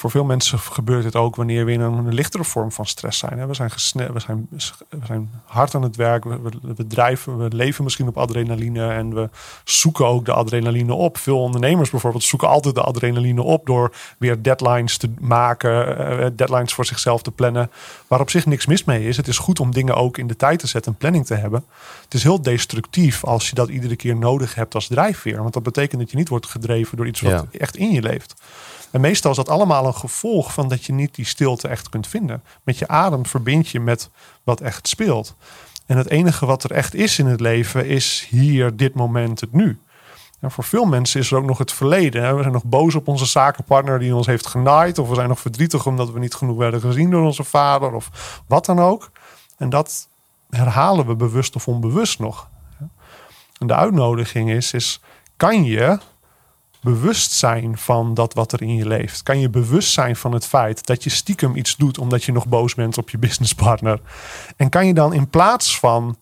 [0.05, 3.47] Voor veel mensen gebeurt het ook wanneer we in een lichtere vorm van stress zijn.
[3.47, 4.47] We zijn, gesne- we zijn,
[4.89, 9.29] we zijn hard aan het werk, we, drijven, we leven misschien op adrenaline en we
[9.63, 11.17] zoeken ook de adrenaline op.
[11.17, 16.73] Veel ondernemers bijvoorbeeld zoeken altijd de adrenaline op door weer deadlines te maken, eh, deadlines
[16.73, 17.71] voor zichzelf te plannen,
[18.07, 19.17] waar op zich niks mis mee is.
[19.17, 21.65] Het is goed om dingen ook in de tijd te zetten en planning te hebben.
[22.03, 25.63] Het is heel destructief als je dat iedere keer nodig hebt als drijfveer, want dat
[25.63, 27.59] betekent dat je niet wordt gedreven door iets wat Ja.
[27.59, 28.33] echt in je leeft.
[28.95, 32.07] En meestal is dat allemaal een gevolg van dat je niet die stilte echt kunt
[32.07, 32.43] vinden.
[32.63, 34.09] Met je adem verbind je met
[34.43, 35.35] wat echt speelt.
[35.85, 39.53] En het enige wat er echt is in het leven is hier, dit moment, het
[39.53, 39.79] nu.
[40.39, 42.35] En voor veel mensen is er ook nog het verleden.
[42.35, 44.97] We zijn nog boos op onze zakenpartner die ons heeft genaaid.
[44.97, 47.93] Of we zijn nog verdrietig omdat we niet genoeg werden gezien door onze vader.
[47.93, 49.11] Of wat dan ook.
[49.57, 50.07] En dat
[50.49, 52.49] herhalen we bewust of onbewust nog.
[53.59, 55.01] En de uitnodiging is, is
[55.37, 55.99] kan je
[56.85, 59.23] bewust zijn van dat wat er in je leeft?
[59.23, 62.47] Kan je bewust zijn van het feit dat je stiekem iets doet omdat je nog
[62.47, 63.99] boos bent op je businesspartner?
[64.57, 66.17] En kan je dan in plaats van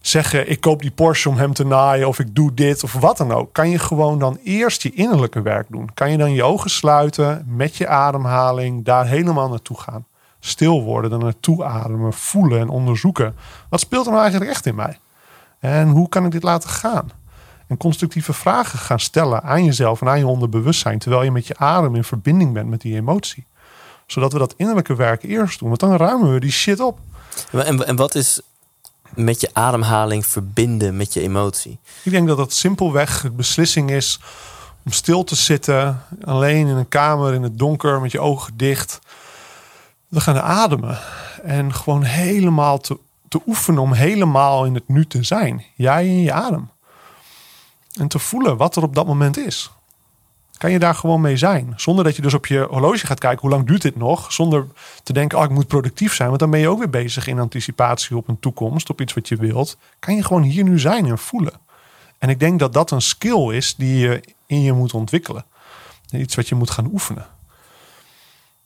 [0.00, 3.16] zeggen: ik koop die Porsche om hem te naaien of ik doe dit of wat
[3.16, 5.90] dan ook, kan je gewoon dan eerst je innerlijke werk doen?
[5.94, 10.06] Kan je dan je ogen sluiten met je ademhaling, daar helemaal naartoe gaan?
[10.40, 13.34] Stil worden, er naartoe ademen, voelen en onderzoeken.
[13.68, 14.98] Wat speelt er nou eigenlijk echt in mij?
[15.58, 17.10] En hoe kan ik dit laten gaan?
[17.66, 20.98] En constructieve vragen gaan stellen aan jezelf en aan je onderbewustzijn.
[20.98, 23.46] Terwijl je met je adem in verbinding bent met die emotie.
[24.06, 25.68] Zodat we dat innerlijke werk eerst doen.
[25.68, 26.98] Want dan ruimen we die shit op.
[27.52, 28.40] En, en wat is
[29.14, 31.78] met je ademhaling verbinden met je emotie?
[32.02, 34.20] Ik denk dat dat simpelweg de beslissing is
[34.84, 36.02] om stil te zitten.
[36.24, 38.98] Alleen in een kamer in het donker met je ogen dicht.
[40.08, 40.98] We gaan ademen.
[41.42, 42.98] En gewoon helemaal te,
[43.28, 45.64] te oefenen om helemaal in het nu te zijn.
[45.74, 46.70] Jij in je adem.
[47.96, 49.70] En te voelen wat er op dat moment is.
[50.56, 51.72] Kan je daar gewoon mee zijn?
[51.76, 54.32] Zonder dat je dus op je horloge gaat kijken hoe lang duurt dit nog.
[54.32, 54.66] Zonder
[55.02, 56.28] te denken, oh, ik moet productief zijn.
[56.28, 58.90] Want dan ben je ook weer bezig in anticipatie op een toekomst.
[58.90, 59.76] Op iets wat je wilt.
[59.98, 61.52] Kan je gewoon hier nu zijn en voelen.
[62.18, 65.44] En ik denk dat dat een skill is die je in je moet ontwikkelen.
[66.10, 67.26] Iets wat je moet gaan oefenen.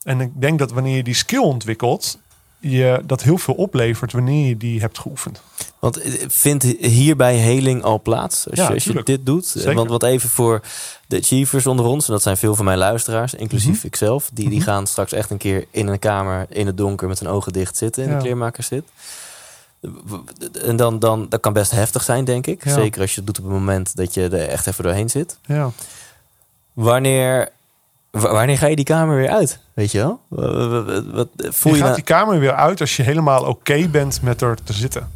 [0.02, 2.18] En ik denk dat wanneer je die skill ontwikkelt,
[2.60, 5.40] je dat heel veel oplevert wanneer je die hebt geoefend.
[5.78, 9.06] Want eh, vindt hierbij heling al plaats als, Ja, je, als je tuurlijk.
[9.06, 9.46] dit doet?
[9.46, 9.74] Zeker.
[9.74, 10.60] Want wat even voor
[11.06, 13.86] de achievers onder ons, en dat zijn veel van mijn luisteraars, inclusief Mhm.
[13.86, 14.66] ikzelf, die, die Mhm.
[14.68, 17.76] gaan straks echt een keer in een kamer in het donker met hun ogen dicht
[17.76, 18.14] zitten in Ja.
[18.16, 18.84] de kleermakerszit.
[20.64, 22.64] En dan, dan, dat kan best heftig zijn, denk ik.
[22.64, 22.74] Ja.
[22.74, 25.38] Zeker als je het doet op het moment dat je er echt even doorheen zit.
[25.46, 25.70] Ja.
[26.72, 27.48] Wanneer,
[28.10, 29.60] wa- wanneer ga je die kamer weer uit?
[29.74, 30.20] Weet je wel?
[30.28, 33.02] Wa- wa- wa- Wat, voel je je, gaat nou- die kamer weer uit als je
[33.02, 35.10] helemaal oké bent met er te zitten.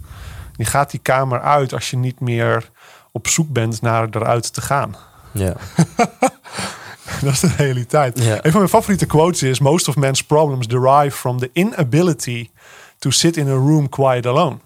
[0.56, 2.70] Je gaat die kamer uit als je niet meer
[3.12, 4.96] op zoek bent naar eruit te gaan.
[5.32, 5.52] Ja.
[7.22, 8.22] Dat is de realiteit.
[8.22, 8.34] Ja.
[8.34, 12.50] Een van mijn favoriete quotes is: Most of men's problems derive from the inability
[12.98, 14.56] to sit in a room quiet alone.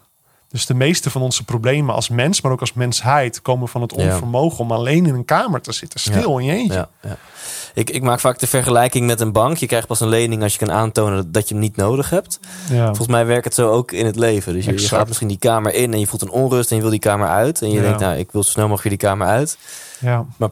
[0.49, 3.93] Dus de meeste van onze problemen als mens, maar ook als mensheid, komen van het
[3.97, 4.03] Ja.
[4.05, 6.87] onvermogen om alleen in een kamer te zitten, stil in je eentje.
[7.01, 7.17] Ja.
[7.73, 9.57] Ik, ik maak vaak de vergelijking met een bank.
[9.57, 12.39] Je krijgt pas een lening als je kan aantonen dat je hem niet nodig hebt.
[12.69, 12.85] Ja.
[12.85, 14.53] Volgens mij werkt het zo ook in het leven.
[14.53, 16.81] Dus je, je gaat misschien die kamer in en je voelt een onrust en je
[16.81, 17.61] wil die kamer uit.
[17.61, 19.57] En je denkt, nou, ik wil zo snel mogelijk weer die kamer uit.
[19.99, 20.49] ja, Maar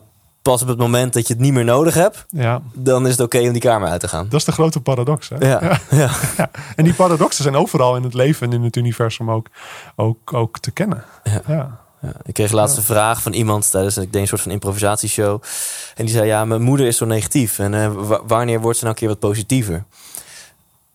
[0.51, 3.21] pas op het moment dat je het niet meer nodig hebt, ja, dan is het
[3.21, 4.23] oké om die kamer uit te gaan.
[4.29, 5.29] dat is de grote paradox.
[5.29, 5.49] Hè?
[5.49, 6.09] Ja, ja.
[6.37, 6.49] Ja.
[6.75, 9.47] En die paradoxen zijn overal in het leven en in het universum ook,
[9.95, 11.03] ook, ook te kennen.
[11.47, 11.79] Ja.
[12.23, 15.41] Ik kreeg laatst een vraag van iemand tijdens ik denk, een soort van improvisatieshow.
[15.95, 17.59] En die zei: Ja, mijn moeder is zo negatief.
[17.59, 19.83] En eh, wa- wanneer wordt ze nou een keer wat positiever?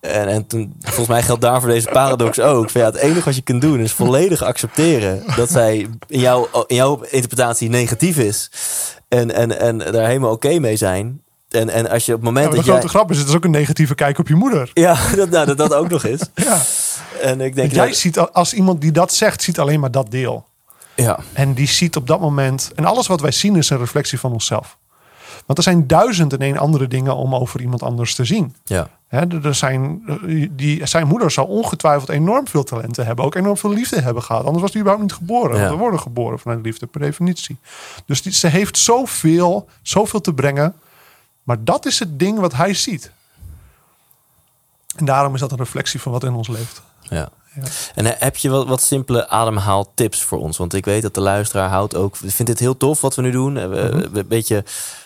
[0.01, 2.71] En, en toen, volgens mij geldt daarvoor deze paradox ook.
[2.71, 6.21] Van, ja, het enige wat je kunt doen is volledig accepteren dat zij in
[6.67, 8.51] in jouw interpretatie negatief is.
[9.19, 11.21] En, en, en daar helemaal oké mee zijn.
[11.49, 12.89] En, en als je op het moment Ja, dat grote jij.
[12.89, 14.71] grap is, het is ook een negatieve kijk op je moeder.
[14.75, 16.21] Ja, dat, nou, dat dat ook nog is.
[16.35, 16.59] Ja.
[17.23, 17.73] En ik denk.
[17.73, 20.45] Jij ziet, als iemand die dat zegt, ziet alleen maar dat deel.
[20.95, 22.71] ja, En die ziet op dat moment.
[22.75, 24.77] En alles wat wij zien is een reflectie van onszelf.
[25.47, 28.55] Want er zijn duizend en één andere dingen om over iemand anders te zien.
[28.65, 28.89] ja,
[29.43, 30.03] er zijn,
[30.51, 33.25] die, zijn moeder zou ongetwijfeld enorm veel talenten hebben.
[33.25, 34.45] Ook enorm veel liefde hebben gehad.
[34.45, 35.55] Anders was die überhaupt niet geboren.
[35.55, 35.61] Ja.
[35.61, 37.59] Want we worden geboren vanuit liefde per definitie.
[38.07, 40.75] Dus die, ze heeft zoveel, zoveel te brengen.
[41.43, 43.11] Maar dat is het ding wat hij ziet.
[44.97, 46.83] En daarom is dat een reflectie van wat in ons leeft.
[47.01, 47.29] Ja.
[47.55, 47.63] Ja.
[47.95, 50.57] En eh, heb je wat, wat simpele ademhaaltips voor ons?
[50.59, 52.17] Want ik weet dat de luisteraar houdt ook...
[52.17, 53.57] vindt dit heel tof wat we nu doen.
[53.57, 54.65] Eh, we- we- Een beetje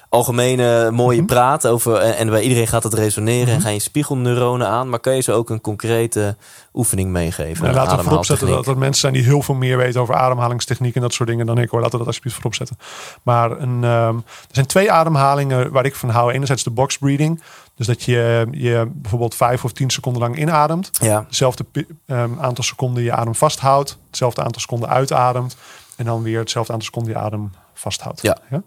[0.08, 1.26] algemene mooie Mhm.
[1.26, 1.96] praat over...
[1.96, 4.88] En, en bij iedereen gaat het resoneren en gaan je spiegelneuronen aan.
[4.88, 6.36] Maar kan je ze ook een concrete
[6.74, 7.64] oefening meegeven?
[7.64, 10.00] En Een laten we voorop zetten dat er mensen zijn die heel veel meer weten
[10.00, 11.80] over ademhalingstechniek en dat soort dingen dan ik hoor.
[11.80, 12.78] Laten we dat alsjeblieft voorop zetten.
[13.22, 16.32] Maar een, ehm, er zijn twee ademhalingen waar ik van hou.
[16.32, 17.42] Enerzijds de box breathing.
[17.74, 20.90] Dus dat je, je bijvoorbeeld vijf of tien seconden lang inademt.
[20.92, 21.64] Ja, Hetzelfde
[22.06, 23.98] ehm, aantal seconden je adem vasthoudt.
[24.06, 25.56] Hetzelfde aantal seconden uitademt.
[25.96, 28.22] En dan weer hetzelfde aantal seconden je adem vasthoudt.
[28.22, 28.38] Ja.
[28.50, 28.58] Eh,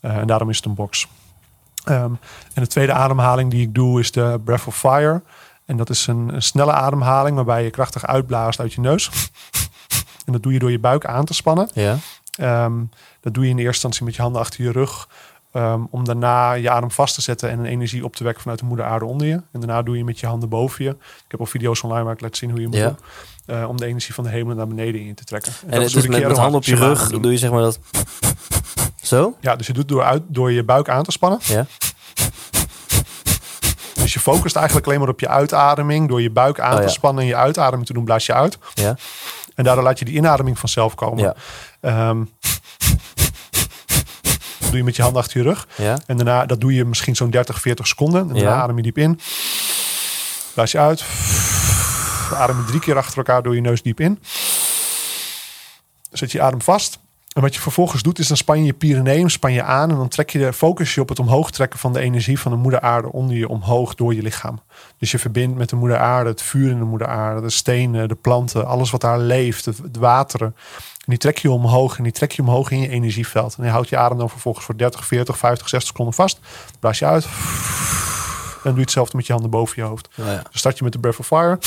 [0.00, 1.06] en daarom is het een box.
[1.84, 2.04] Ehm,
[2.54, 5.22] en de tweede ademhaling die ik doe is de breath of fire.
[5.64, 9.10] En dat is een, een snelle ademhaling waarbij je krachtig uitblaast uit je neus.
[10.26, 11.68] en dat doe je door je buik aan te spannen.
[11.74, 11.96] ja,
[12.36, 12.72] Ehm,
[13.20, 15.08] dat doe je in eerste instantie met je handen achter je rug.
[15.52, 18.60] ehm, om daarna je adem vast te zetten en een energie op te wekken vanuit
[18.60, 19.32] de moeder aarde onder je.
[19.32, 20.90] En daarna doe je met je handen boven je.
[20.90, 22.94] Ik heb al video's online waar ik laat zien hoe je moet Ja.
[23.46, 25.52] eh, om de energie van de hemel naar beneden in je te trekken.
[25.66, 27.50] En, dat is dus door de met, met handen op je rug doe je zeg
[27.50, 27.78] maar dat...
[29.02, 29.36] Zo?
[29.40, 31.38] Ja, dus je doet door, uit, door je buik aan te spannen.
[31.42, 31.66] Ja,
[33.94, 36.08] Dus je focust eigenlijk alleen maar op je uitademing.
[36.08, 36.88] Door je buik aan Oh, te ja.
[36.88, 38.58] spannen en je uitademing te doen, blaas je uit.
[38.74, 38.96] ja,
[39.54, 41.18] En daardoor laat je die inademing vanzelf komen.
[41.24, 41.34] ja,
[41.80, 42.24] Ehm,
[44.58, 45.68] doe je met je handen achter je rug.
[45.76, 45.98] ja.
[46.06, 48.20] En daarna, dat doe je misschien zo'n 30, 40 seconden.
[48.20, 48.62] En daarna Ja.
[48.62, 49.20] adem je diep in.
[50.54, 51.04] Blaas je uit.
[52.34, 54.22] Adem je drie keer achter elkaar door je neus diep in.
[56.12, 56.98] Zet je adem vast.
[57.30, 59.90] En wat je vervolgens doet, is dan span je je Pyreneeën span je aan.
[59.90, 62.52] En dan trek je de focus je op het omhoog trekken van de energie van
[62.52, 64.60] de moeder aarde onder je omhoog door je lichaam.
[64.98, 68.08] Dus je verbindt met de moeder aarde, het vuur in de moeder aarde, de stenen,
[68.08, 70.54] de planten, alles wat daar leeft, het, wateren.
[70.98, 73.56] En die trek je omhoog en die trek je omhoog in je energieveld.
[73.58, 76.40] En je houdt je adem dan vervolgens voor 30, 40, 50, 60 seconden vast.
[76.80, 77.24] Blaas je uit.
[77.24, 80.08] En doe je hetzelfde met je handen boven je hoofd.
[80.18, 80.34] Oh, ja.
[80.34, 81.58] Dan start je met de Breath of Fire.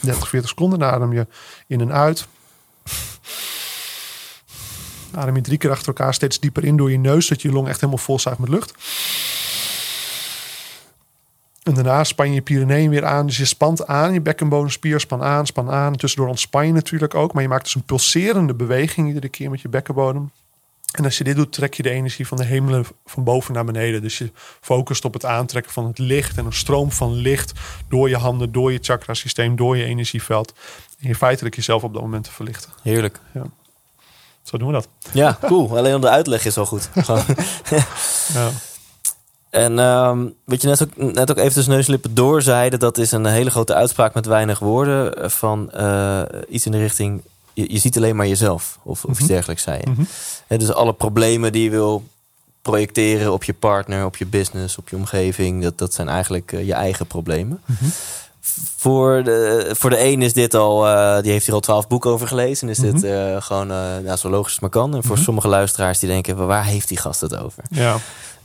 [0.00, 0.78] 30, 40 seconden.
[0.78, 1.26] Dan adem je
[1.66, 2.26] in en uit.
[5.14, 7.28] Adem je drie keer achter elkaar steeds dieper in door je neus.
[7.28, 8.74] Dat je je long echt helemaal vol zuigt met lucht.
[11.62, 13.26] En daarna span je je Pyreneeën weer aan.
[13.26, 15.96] Dus je spant aan, je bekkenbodemspier span aan, span aan.
[15.96, 17.32] Tussendoor ontspan je natuurlijk ook.
[17.32, 20.30] Maar je maakt dus een pulserende beweging iedere keer met je bekkenbodem.
[20.92, 23.64] En als je dit doet, trek je de energie van de hemelen van boven naar
[23.64, 24.02] beneden.
[24.02, 27.52] Dus je focust op het aantrekken van het licht en een stroom van licht
[27.88, 30.54] door je handen, door je chakrasysteem, door je energieveld.
[31.00, 32.70] En je feitelijk jezelf op dat moment te verlichten.
[32.82, 33.20] Heerlijk.
[34.48, 34.88] Zo doen we dat.
[35.12, 35.76] Ja, cool.
[35.78, 36.88] Alleen al de uitleg is al goed.
[37.04, 37.24] Gewoon-
[38.34, 38.50] Ja.
[39.50, 43.26] En ehm, wat je net ook, net ook even tussen neuslippen doorzeide, dat is een
[43.26, 45.22] hele grote uitspraak met weinig woorden.
[45.22, 48.78] eh, Van eh, iets in de richting, je, je ziet alleen maar jezelf.
[48.82, 49.90] Of, of iets dergelijks, zei je.
[49.90, 50.58] Mhm.
[50.58, 52.04] Dus alle problemen die je wil
[52.62, 56.66] projecteren op je partner, op je business, op je omgeving, dat, dat zijn eigenlijk eh,
[56.66, 57.60] je eigen problemen.
[58.76, 62.10] Voor, de, voor de een is dit al, eh, die heeft hier al twaalf boeken
[62.10, 62.68] over gelezen.
[62.68, 64.94] En is dit eh, gewoon eh, nou, zo logisch als maar kan.
[64.94, 67.62] En voor sommige luisteraars die denken, waar heeft die gast het over?
[67.70, 67.96] Ja.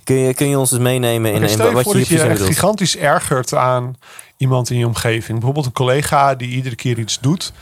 [0.04, 2.98] Kun je, kun je ons eens meenemen in, in wat je dat je echt gigantisch
[2.98, 3.96] ergert aan
[4.38, 5.34] iemand in je omgeving.
[5.34, 7.54] Bijvoorbeeld een collega die iedere keer iets doet.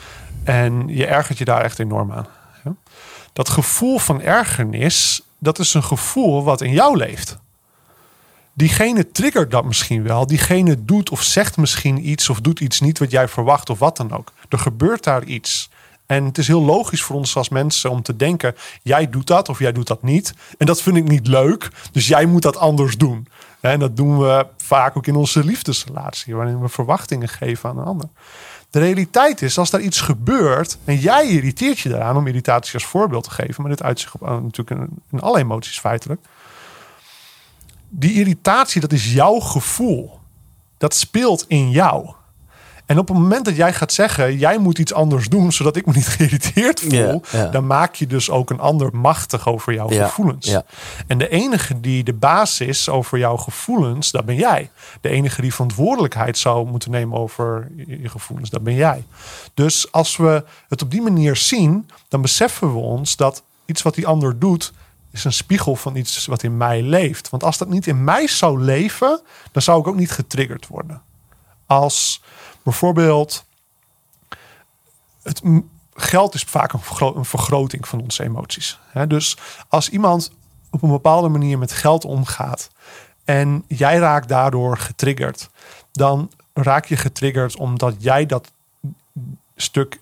[0.44, 2.28] En je ergert je daar echt enorm aan.
[2.64, 2.74] Ja?
[3.34, 7.38] Dat gevoel van ergernis, dat is een gevoel wat in jou leeft.
[8.54, 10.28] Diegene triggert dat misschien wel.
[10.28, 13.98] Diegene doet of zegt misschien iets of doet iets niet wat jij verwacht of wat
[13.98, 14.34] dan ook.
[14.50, 15.70] Er gebeurt daar iets.
[16.06, 19.50] En het is heel logisch voor ons als mensen om te denken: jij doet dat
[19.50, 20.34] of jij doet dat niet.
[20.58, 23.28] En dat vind ik niet leuk, dus jij moet dat anders doen.
[23.60, 27.86] En dat doen we vaak ook in onze liefdesrelatie, waarin we verwachtingen geven aan een
[27.86, 28.10] ander.
[28.70, 32.86] De realiteit is, als daar iets gebeurt en jij irriteert je daaraan, om irritatie als
[32.86, 36.22] voorbeeld te geven, maar dit uitzicht op eh, natuurlijk in, in alle emoties feitelijk.
[37.94, 40.20] Die irritatie, dat is jouw gevoel.
[40.78, 42.14] Dat speelt in jou.
[42.86, 45.86] En op het moment dat jij gaat zeggen, jij moet iets anders doen, zodat ik
[45.86, 50.58] me niet geïrriteerd voel, dan maak je dus ook een ander machtig over jouw gevoelens.
[51.08, 54.70] En de enige die de baas is over jouw gevoelens, dat ben jij.
[55.02, 59.04] De enige die verantwoordelijkheid zou moeten nemen over je gevoelens, dat ben jij.
[59.54, 63.96] Dus als we het op die manier zien, dan beseffen we ons dat iets wat
[63.96, 64.74] die ander doet,
[65.12, 67.30] is een spiegel van iets wat in mij leeft.
[67.30, 69.22] Want als dat niet in mij zou leven,
[69.52, 71.02] dan zou ik ook niet getriggerd worden.
[71.66, 72.22] Als
[72.64, 73.46] bijvoorbeeld
[75.24, 75.42] het
[75.94, 78.80] geld is vaak een, vergro- een vergroting van onze emoties.
[79.08, 80.32] Dus als iemand
[80.70, 82.70] op een bepaalde manier met geld omgaat
[83.24, 85.50] en jij raakt daardoor getriggerd,
[85.92, 88.52] dan raak je getriggerd omdat jij dat
[89.56, 90.00] stuk,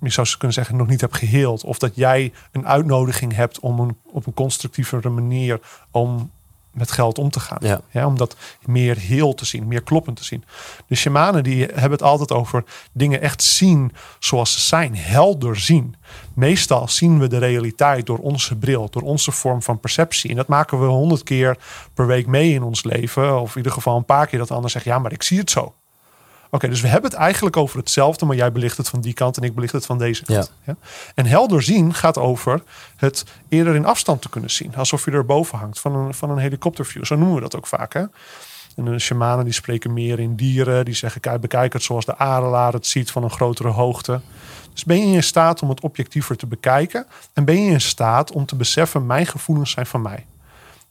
[0.00, 1.64] je zou kunnen zeggen, nog niet hebt geheeld.
[1.64, 6.30] Of dat jij een uitnodiging hebt om een, op een constructievere manier om
[6.74, 7.58] met geld om te gaan.
[7.90, 8.06] Ja.
[8.06, 10.44] om dat meer heel te zien, meer kloppend te zien.
[10.86, 15.96] De shamanen die hebben het altijd over dingen echt zien zoals ze zijn, helder zien.
[16.34, 20.30] Meestal zien we de realiteit door onze bril, door onze vorm van perceptie.
[20.30, 21.58] En dat maken we honderd keer
[21.94, 23.40] per week mee in ons leven.
[23.40, 25.38] Of in ieder geval een paar keer dat de ander zegt, ja, maar ik zie
[25.38, 25.74] het zo.
[26.54, 29.36] Oké, dus we hebben het eigenlijk over hetzelfde, maar jij belicht het van die kant
[29.36, 30.52] en ik belicht het van deze kant.
[30.64, 30.76] Ja.
[31.14, 32.62] En helder zien gaat over
[32.96, 34.76] het eerder in afstand te kunnen zien.
[34.76, 37.04] Alsof je er boven hangt van een, van een helikopterview.
[37.04, 37.92] Zo noemen we dat ook vaak.
[37.92, 38.04] Hè?
[38.76, 40.84] En de shamanen die spreken meer in dieren.
[40.84, 44.20] Die zeggen, kijk, bekijk het zoals de adelaar het ziet van een grotere hoogte.
[44.72, 47.06] Dus ben je in staat om het objectiever te bekijken?
[47.32, 50.26] En ben je in staat om te beseffen, mijn gevoelens zijn van mij?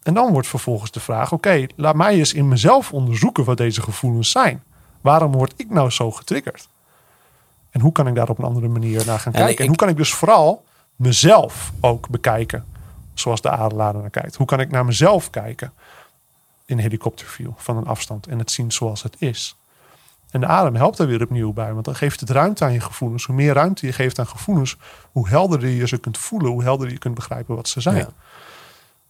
[0.03, 3.81] En dan wordt vervolgens de vraag, oké, laat mij eens in mezelf onderzoeken wat deze
[3.81, 4.63] gevoelens zijn.
[5.03, 6.67] Waarom word ik nou zo getriggerd?
[7.69, 9.51] En hoe kan ik daar op een andere manier naar gaan En kijken?
[9.53, 10.63] ik- en hoe kan ik dus vooral
[10.95, 12.65] mezelf ook bekijken,
[13.13, 14.35] zoals de adelaar er naar kijkt?
[14.35, 15.73] Hoe kan ik naar mezelf kijken
[16.65, 19.55] in helikopterview van een afstand en het zien zoals het is?
[20.31, 22.79] En de adem helpt daar weer opnieuw bij, want dan geeft het ruimte aan je
[22.79, 23.25] gevoelens.
[23.25, 24.77] Hoe meer ruimte je geeft aan gevoelens,
[25.11, 27.95] hoe helderder je ze kunt voelen, hoe helderder je kunt begrijpen wat ze zijn.
[27.97, 28.09] Ja.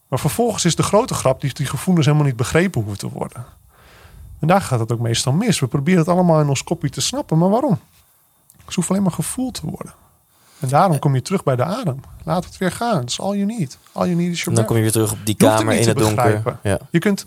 [0.08, 3.46] Maar vervolgens is de grote grap die die gevoelens helemaal niet begrepen hoeven te worden.
[4.44, 5.60] En daar gaat het ook meestal mis.
[5.60, 7.80] We proberen het allemaal in ons kopje te snappen, maar waarom?
[8.66, 9.94] Het hoeft alleen maar gevoeld te worden.
[10.60, 12.00] En daarom kom je terug bij de adem.
[12.24, 13.00] Laat het weer gaan.
[13.00, 13.78] Dat is all you need.
[13.92, 15.88] All you need is En your dan kom je weer terug op die kamer in
[15.88, 16.60] het donker.
[16.64, 16.78] Ja.
[16.90, 17.24] Je kunt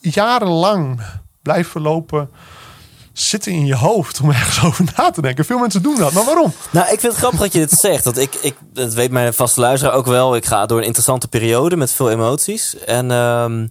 [0.00, 1.00] jarenlang
[1.42, 2.30] blijven lopen
[3.12, 5.44] zitten in je hoofd om ergens over na te denken.
[5.44, 6.52] Veel mensen doen dat, maar waarom?
[6.70, 8.04] Nou, ik vind het grappig dat je dit zegt.
[8.04, 10.36] Want ik, ik, dat weet mijn vaste luisteraar ook wel.
[10.36, 12.78] Ik ga door een interessante periode met veel emoties.
[12.78, 13.66] En ehm,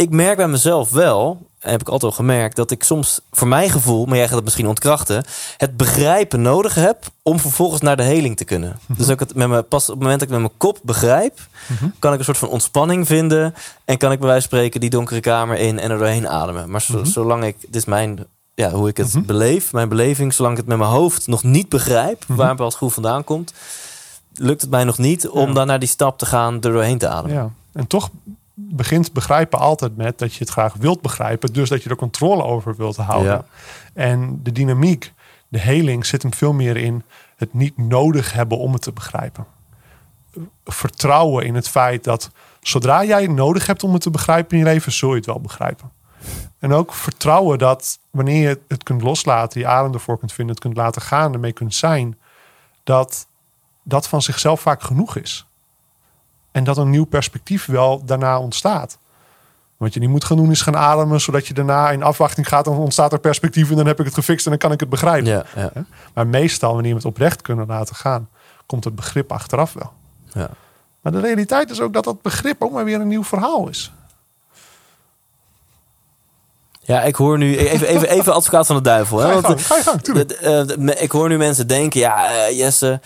[0.00, 3.48] ik merk bij mezelf wel, en heb ik altijd al gemerkt, dat ik soms voor
[3.48, 5.24] mijn gevoel, maar jij gaat het misschien ontkrachten,
[5.56, 8.78] het begrijpen nodig heb om vervolgens naar de heling te kunnen.
[8.86, 10.78] Dus dat ik het met me, pas op het moment dat ik met mijn kop
[10.82, 11.38] begrijp,
[11.98, 13.54] kan ik een soort van ontspanning vinden.
[13.84, 16.70] En kan ik bij wijze van spreken die donkere kamer in en er doorheen ademen.
[16.70, 20.52] Maar zo- zolang ik, dit is mijn, ja, hoe ik het beleef, mijn beleving, zolang
[20.54, 23.52] ik het met mijn hoofd nog niet begrijp, waar een bepaald gevoel vandaan komt,
[24.34, 25.54] lukt het mij nog niet om Ja.
[25.54, 27.36] dan naar die stap te gaan, er doorheen te ademen.
[27.36, 27.50] Ja.
[27.72, 28.10] En toch
[28.68, 31.52] begint begrijpen altijd met dat je het graag wilt begrijpen.
[31.52, 33.32] Dus dat je er controle over wilt houden.
[33.32, 33.44] Ja.
[33.92, 35.12] En de dynamiek,
[35.48, 37.02] de heling zit hem veel meer in
[37.36, 39.46] het niet nodig hebben om het te begrijpen.
[40.64, 44.58] Vertrouwen in het feit dat zodra jij het nodig hebt om het te begrijpen in
[44.58, 45.90] je leven, zul je het wel begrijpen.
[46.58, 50.64] En ook vertrouwen dat wanneer je het kunt loslaten, je adem ervoor kunt vinden, het
[50.64, 52.18] kunt laten gaan, ermee kunt zijn,
[52.84, 53.26] dat
[53.82, 55.46] dat van zichzelf vaak genoeg is.
[56.52, 58.98] En dat een nieuw perspectief wel daarna ontstaat.
[59.76, 62.64] Wat je niet moet gaan doen is gaan ademen, zodat je daarna in afwachting gaat.
[62.64, 64.88] Dan ontstaat er perspectief en dan heb ik het gefixt en dan kan ik het
[64.88, 65.30] begrijpen.
[65.30, 65.70] Ja, ja,
[66.14, 68.28] Maar meestal, wanneer we het oprecht kunnen laten gaan,
[68.66, 69.92] komt het begrip achteraf wel.
[70.32, 70.48] ja.
[71.00, 73.92] Maar de realiteit is ook dat dat begrip ook maar weer een nieuw verhaal is.
[76.80, 79.18] Ja, ik hoor nu even, even, even advocaat van de duivel.
[79.18, 79.26] Hè?
[79.26, 80.40] Ga je gang, ga je gang, tuurlijk.
[80.78, 83.00] me- ik hoor nu mensen denken, ja, eh, Jesse,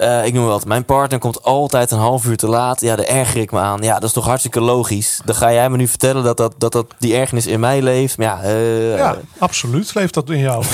[0.00, 2.80] eh, ik noem wat, mijn partner komt altijd een half uur te laat.
[2.80, 3.82] Ja, daar erger ik me aan.
[3.82, 5.20] Ja, dat is toch hartstikke logisch.
[5.24, 8.18] Dan ga jij me nu vertellen dat, dat, dat, dat die ergernis in mij leeft.
[8.18, 10.64] Maar ja, eh, Ja, absoluut leeft dat in jou.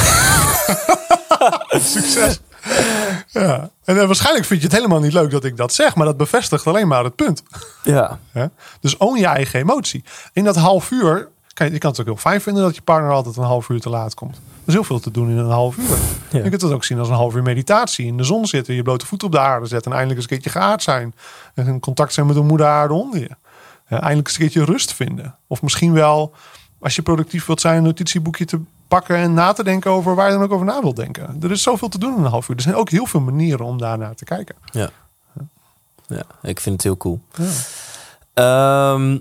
[1.95, 2.41] Succes.
[3.29, 3.71] Ja.
[3.85, 6.17] En eh, waarschijnlijk vind je het helemaal niet leuk dat ik dat zeg, maar dat
[6.17, 7.43] bevestigt alleen maar het punt.
[7.83, 8.19] ja.
[8.33, 8.47] Hè?
[8.81, 10.05] Dus own je eigen emotie.
[10.33, 12.83] In dat half uur, kan je, je kan het ook heel fijn vinden dat je
[12.83, 14.35] partner altijd een half uur te laat komt.
[14.37, 15.97] Er is heel veel te doen in een half uur.
[16.43, 18.07] Je kunt het ook zien als een half uur meditatie.
[18.07, 19.91] In de zon zitten, je blote voet op de aarde zetten.
[19.91, 21.15] En eindelijk eens een keertje geaard zijn.
[21.55, 23.31] En in contact zijn met de moeder aarde onder je.
[23.89, 25.37] Ja, eindelijk eens een keertje rust vinden.
[25.47, 26.35] Of misschien wel,
[26.79, 30.27] als je productief wilt zijn, een notitieboekje te pakken en na te denken over waar
[30.27, 31.37] je dan ook over na wilt denken.
[31.43, 32.57] Er is zoveel te doen in een half uur.
[32.57, 34.55] Er zijn ook heel veel manieren om daarnaar te kijken.
[34.71, 34.91] Ja.
[36.07, 37.21] ja, ik vind het heel cool.
[38.35, 39.19] Ehm,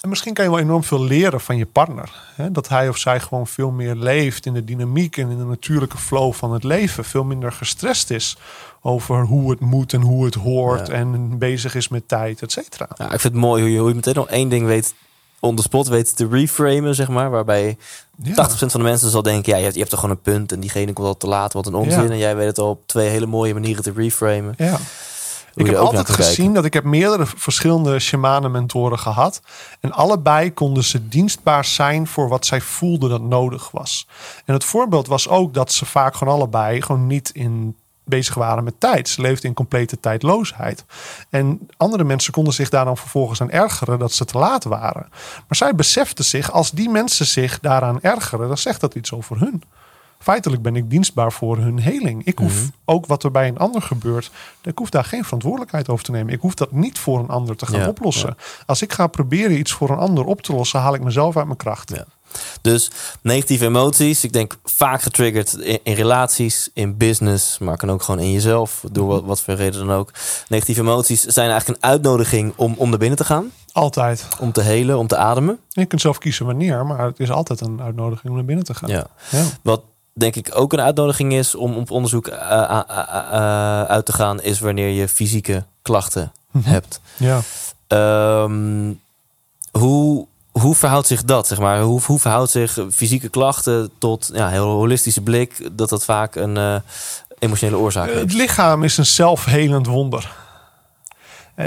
[0.00, 2.10] En misschien kan je wel enorm veel leren van je partner.
[2.34, 2.52] Hè?
[2.52, 5.98] Dat hij of zij gewoon veel meer leeft in de dynamiek en in de natuurlijke
[5.98, 7.04] flow van het leven.
[7.04, 8.36] Veel minder gestrest is
[8.82, 10.86] over hoe het moet en hoe het hoort.
[10.86, 10.92] Ja.
[10.92, 12.88] En bezig is met tijd, et cetera.
[12.96, 14.94] ja, ik vind het mooi hoe je, hoe je meteen nog één ding weet
[15.40, 17.30] on the spot weet te reframen, zeg maar.
[17.30, 17.76] Waarbij
[18.22, 18.48] Ja.
[18.48, 20.52] 80% van de mensen zal denken, ja, je hebt, je hebt toch gewoon een punt
[20.52, 22.02] en diegene komt al te laat, wat een onzin.
[22.02, 22.10] Ja.
[22.10, 24.54] En jij weet het al op twee hele mooie manieren te reframen.
[24.56, 24.78] Ja.
[25.58, 29.40] Ik heb altijd gezien dat ik heb meerdere verschillende shamanen mentoren gehad.
[29.80, 34.08] En allebei konden ze dienstbaar zijn voor wat zij voelden dat nodig was.
[34.44, 38.64] En het voorbeeld was ook dat ze vaak gewoon allebei gewoon niet in bezig waren
[38.64, 39.08] met tijd.
[39.08, 40.84] Ze leefden in complete tijdloosheid.
[41.30, 45.06] En andere mensen konden zich daar dan vervolgens aan ergeren dat ze te laat waren.
[45.10, 49.38] Maar zij beseften zich, als die mensen zich daaraan ergeren, dan zegt dat iets over
[49.38, 49.62] hun.
[50.18, 52.24] Feitelijk ben ik dienstbaar voor hun heling.
[52.24, 52.68] Ik hoef Mhm.
[52.84, 54.30] ook wat er bij een ander gebeurt,
[54.62, 56.32] ik hoef daar geen verantwoordelijkheid over te nemen.
[56.32, 58.36] Ik hoef dat niet voor een ander te gaan Ja, oplossen.
[58.66, 61.46] Als ik ga proberen iets voor een ander op te lossen, haal ik mezelf uit
[61.46, 61.90] mijn kracht.
[61.94, 62.04] Ja.
[62.60, 62.90] Dus
[63.22, 68.20] negatieve emoties, ik denk vaak getriggerd in, in relaties, in business, maar kan ook gewoon
[68.20, 70.10] in jezelf, door wat, wat voor reden dan ook.
[70.48, 74.26] Negatieve emoties zijn eigenlijk een uitnodiging om, om naar binnen te gaan, Altijd.
[74.40, 75.58] om te helen, om te ademen.
[75.68, 78.74] Je kunt zelf kiezen wanneer, maar het is altijd een uitnodiging om naar binnen te
[78.74, 78.88] gaan.
[78.90, 79.06] Ja.
[79.30, 79.42] Ja.
[79.62, 79.82] Wat
[80.18, 84.42] denk ik ook een uitnodiging is om op onderzoek eh, eh, eh, uit te gaan,
[84.42, 87.00] is wanneer je fysieke klachten hebt.
[87.16, 87.40] ja.
[87.86, 88.92] Ehm,
[89.70, 91.46] hoe, hoe verhoudt zich dat?
[91.46, 91.80] Zeg maar?
[91.80, 96.82] hoe, hoe verhoudt zich fysieke klachten tot ja, heel holistische blik, dat dat vaak een
[97.38, 100.36] emotionele oorzaak Eh, Het lichaam is een zelfhelend wonder.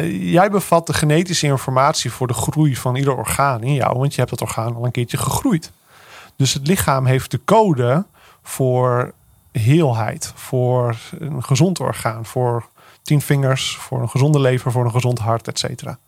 [0.10, 4.20] Jij bevat de genetische informatie voor de groei van ieder orgaan in jou, want je
[4.20, 5.72] hebt dat orgaan al een keertje gegroeid.
[6.36, 8.06] Dus het lichaam heeft de code
[8.42, 9.14] voor
[9.52, 12.70] heelheid, voor een gezond orgaan, voor
[13.02, 16.00] tien vingers, voor een gezonde lever, voor een gezond hart, et cetera.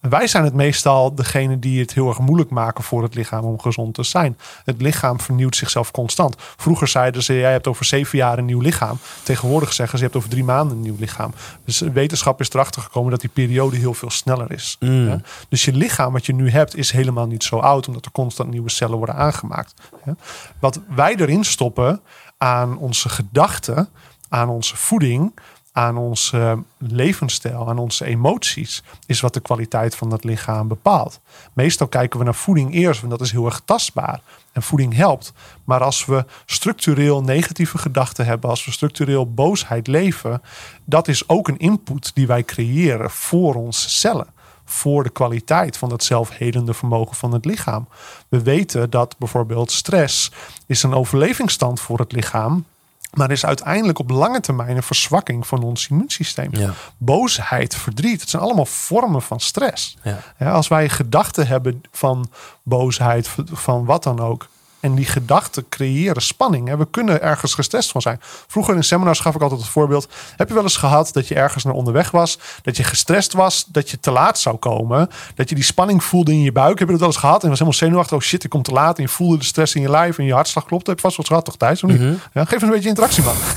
[0.00, 3.60] Wij zijn het meestal degene die het heel erg moeilijk maken voor het lichaam om
[3.60, 4.38] gezond te zijn.
[4.64, 6.34] Het lichaam vernieuwt zichzelf constant.
[6.38, 8.98] Vroeger zeiden ze, jij hebt over zeven jaar een nieuw lichaam.
[9.22, 11.32] Tegenwoordig zeggen ze, je hebt over drie maanden een nieuw lichaam.
[11.64, 14.76] Dus wetenschap is erachter gekomen dat die periode heel veel sneller is.
[14.80, 15.08] Mm.
[15.08, 15.20] Ja?
[15.48, 18.50] Dus je lichaam wat je nu hebt is helemaal niet zo oud, omdat er constant
[18.50, 19.74] nieuwe cellen worden aangemaakt.
[20.04, 20.16] Ja?
[20.58, 22.00] Wat wij erin stoppen
[22.38, 23.88] aan onze gedachten,
[24.28, 25.32] aan onze voeding,
[25.72, 31.20] aan onze levensstijl, aan onze emoties, is wat de kwaliteit van het lichaam bepaalt.
[31.52, 34.20] Meestal kijken we naar voeding eerst, want dat is heel erg tastbaar.
[34.52, 35.32] En voeding helpt.
[35.64, 40.42] Maar als we structureel negatieve gedachten hebben, als we structureel boosheid leven,
[40.84, 44.38] dat is ook een input die wij creëren voor onze cellen
[44.70, 47.88] voor de kwaliteit van het zelfhelende vermogen van het lichaam.
[48.28, 50.32] We weten dat bijvoorbeeld stress
[50.66, 52.64] is een overlevingsstand voor het lichaam,
[53.10, 56.48] maar is uiteindelijk op lange termijn een verzwakking van ons immuunsysteem.
[56.52, 56.72] Ja.
[56.96, 59.96] Boosheid, verdriet, het zijn allemaal vormen van stress.
[60.02, 60.18] Ja.
[60.38, 62.30] Ja, als wij gedachten hebben van
[62.62, 64.48] boosheid, van wat dan ook.
[64.80, 66.76] En die gedachten creëren spanning.
[66.76, 68.20] We kunnen ergens gestrest van zijn.
[68.46, 70.08] Vroeger in seminars gaf ik altijd het voorbeeld.
[70.36, 72.38] Heb je wel eens gehad dat je ergens naar onderweg was?
[72.62, 75.08] Dat je gestrest was dat je te laat zou komen?
[75.34, 76.78] Dat je die spanning voelde in je buik?
[76.78, 77.42] Heb je dat wel eens gehad?
[77.42, 78.16] En was helemaal zenuwachtig.
[78.16, 78.96] Oh shit, ik kom te laat.
[78.96, 80.86] En je voelde de stress in je lijf en je hartslag klopt.
[80.86, 81.82] Heb je vast eens gehad toch Thijs?
[81.82, 82.18] Of niet?
[82.32, 83.34] ja, geef eens een beetje interactie man.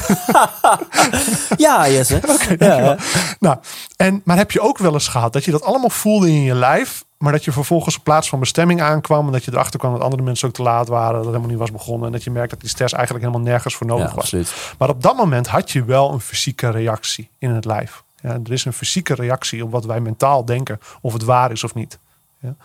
[1.57, 2.13] Ja, Jesse.
[2.23, 2.95] ja, Dankjewel.
[3.39, 3.57] Nou,
[3.95, 6.55] en, maar heb je ook wel eens gehad dat je dat allemaal voelde in je
[6.55, 9.91] lijf, maar dat je vervolgens op plaats van bestemming aankwam en dat je erachter kwam
[9.91, 12.23] dat andere mensen ook te laat waren, dat het helemaal niet was begonnen en dat
[12.23, 14.23] je merkt dat die stress eigenlijk helemaal nergens voor nodig ja, was.
[14.23, 14.75] absoluut.
[14.77, 18.03] Maar op dat moment had je wel een fysieke reactie in het lijf.
[18.21, 21.63] Ja, er is een fysieke reactie op wat wij mentaal denken, of het waar is
[21.63, 21.99] of niet.
[22.39, 22.55] Ja?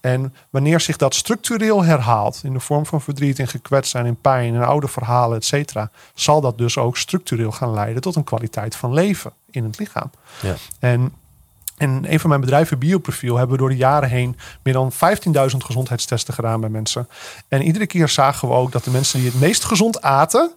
[0.00, 4.20] En wanneer zich dat structureel herhaalt in de vorm van verdriet en gekwetst zijn in
[4.20, 8.24] pijn en oude verhalen, et cetera, zal dat dus ook structureel gaan leiden tot een
[8.24, 10.10] kwaliteit van leven in het lichaam.
[10.42, 10.54] Ja.
[10.78, 11.12] En
[11.76, 14.98] en een van mijn bedrijven, Bioprofiel, hebben we door de jaren heen meer dan 15.000
[15.58, 17.08] gezondheidstesten gedaan bij mensen.
[17.48, 20.52] En iedere keer zagen we ook dat de mensen die het meest gezond aten,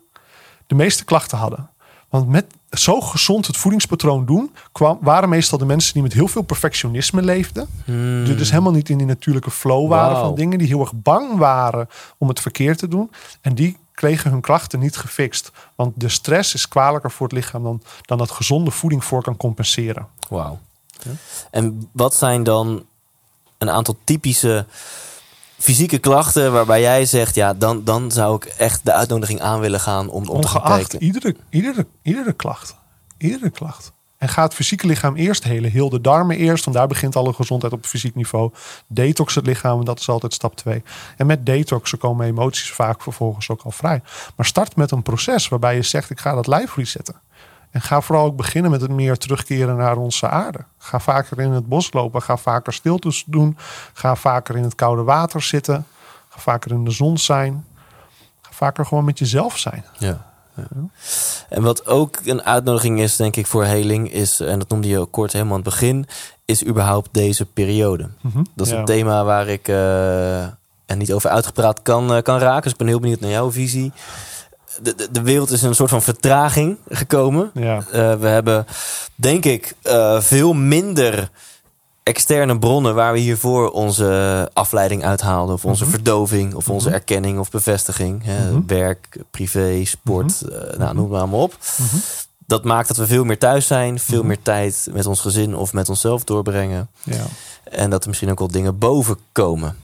[0.67, 1.69] de meeste klachten hadden.
[2.09, 6.27] Want met zo gezond het voedingspatroon doen, kwam, waren meestal de mensen die met heel
[6.27, 7.67] veel perfectionisme leefden.
[8.25, 10.57] Die dus helemaal niet in die natuurlijke flow waren van dingen.
[10.57, 13.11] Die heel erg bang waren om het verkeerd te doen.
[13.41, 15.51] En die kregen hun klachten niet gefixt.
[15.75, 19.37] Want de stress is kwalijker voor het lichaam dan, dan dat gezonde voeding voor kan
[19.37, 20.07] compenseren.
[20.29, 20.59] Wauw.
[21.51, 22.85] En wat zijn dan
[23.57, 24.65] een aantal typische
[25.57, 29.79] fysieke klachten waarbij jij zegt, ja, dan, dan zou ik echt de uitnodiging aan willen
[29.79, 31.03] gaan om, om te gaan Ongeacht kijken.
[31.03, 32.75] iedere, iedere, iedere klacht.
[33.17, 33.91] Iedere klacht.
[34.17, 35.71] En ga het fysieke lichaam eerst helen.
[35.71, 38.51] Heel de darmen eerst, want daar begint alle gezondheid op fysiek niveau.
[38.87, 40.83] Detox het lichaam, dat is altijd stap twee.
[41.17, 44.01] En met detoxen komen emoties vaak vervolgens ook al vrij.
[44.35, 47.15] Maar start met een proces waarbij je zegt, ik ga dat lijf resetten.
[47.77, 50.59] En ga vooral ook beginnen met het meer terugkeren naar onze aarde.
[50.77, 52.21] Ga vaker in het bos lopen.
[52.21, 53.57] Ga vaker stiltes doen.
[53.93, 55.85] Ga vaker in het koude water zitten.
[56.29, 57.65] Ga vaker in de zon zijn.
[58.41, 59.85] Ga vaker gewoon met jezelf zijn.
[59.97, 60.25] Ja.
[61.49, 64.99] En wat ook een uitnodiging is, denk ik, voor heling, is, en dat noemde je
[64.99, 66.07] ook kort helemaal aan het begin,
[66.45, 68.09] is überhaupt deze periode.
[68.55, 68.79] Dat is Ja.
[68.79, 70.41] een thema waar ik eh,
[70.85, 72.61] er niet over uitgepraat kan, eh, kan raken.
[72.61, 73.91] Dus ik ben heel benieuwd naar jouw visie.
[74.81, 77.51] De, de, de wereld is in een soort van vertraging gekomen.
[77.53, 77.83] Ja.
[77.91, 78.65] Eh, we hebben,
[79.15, 81.29] denk ik, eh, veel minder
[82.03, 85.55] externe bronnen waar we hiervoor onze afleiding uithaalden.
[85.55, 88.23] Of onze verdoving, of onze erkenning of bevestiging.
[88.23, 91.57] Hè, Werk, privé, sport, eh, nou, noem maar, maar op.
[92.45, 95.73] Dat maakt dat we veel meer thuis zijn, veel meer tijd met ons gezin of
[95.73, 96.89] met onszelf doorbrengen.
[97.03, 97.25] Ja.
[97.71, 99.75] En dat er misschien ook wel dingen boven komen.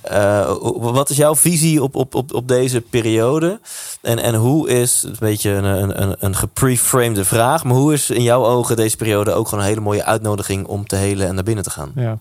[0.00, 3.60] Eh, hoe- wat is jouw visie op, op, op, op deze periode?
[4.00, 8.10] En, en hoe is, een beetje een, een, een, een gepreframede vraag, maar hoe is
[8.10, 11.34] in jouw ogen deze periode ook gewoon een hele mooie uitnodiging om te helen en
[11.34, 11.92] naar binnen te gaan?
[11.94, 12.18] Ja.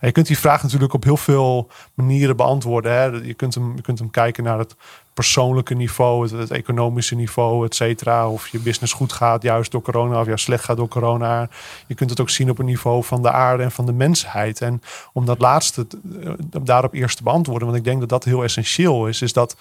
[0.00, 2.92] En je kunt die vraag natuurlijk op heel veel manieren beantwoorden.
[2.92, 3.04] Hè.
[3.04, 4.76] Je, kunt hem, je kunt hem kijken naar het
[5.14, 8.28] persoonlijke niveau, het, economische niveau, et cetera.
[8.28, 11.48] Of je business goed gaat juist door corona of juist slecht gaat door corona.
[11.86, 14.60] Je kunt het ook zien op het niveau van de aarde en van de mensheid.
[14.60, 14.82] En
[15.12, 16.30] om dat laatste te- eh,
[16.62, 19.56] daarop eerst te beantwoorden, want ik denk dat dat heel essentieel is, is dat